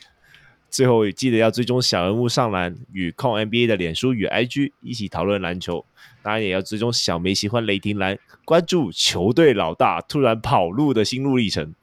[0.69, 5.85] 最后记得要追踪小人物上篮与控 NBA 的脸书与 IG，一起讨论篮球。
[6.21, 11.73] 当然也要追踪小梅喜欢雷霆蓝，关注球队老大突然跑路的心路历程。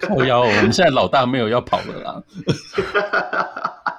[0.00, 2.22] 靠腰，我们现在老大没有要跑了啦。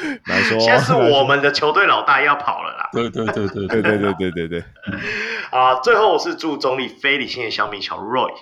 [0.26, 2.88] 来说，现在是我们的球队老大要跑了啦。
[2.92, 4.64] 对对对对对对对对对对。
[5.50, 8.32] 啊，最后我是祝中立非理性的小米小 Roy，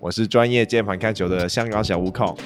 [0.00, 2.36] 我是专业键盘看球的香港小悟空，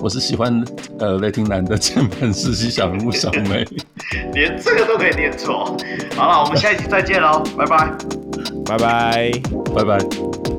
[0.00, 0.64] 我是喜欢
[0.98, 3.64] 呃雷霆男的键盘实习小人物小梅，
[4.32, 5.76] 连这个都可以念错。
[6.16, 7.90] 好了，我们下一期再见喽，拜拜，
[8.66, 9.30] 拜拜，
[9.74, 10.53] 拜拜。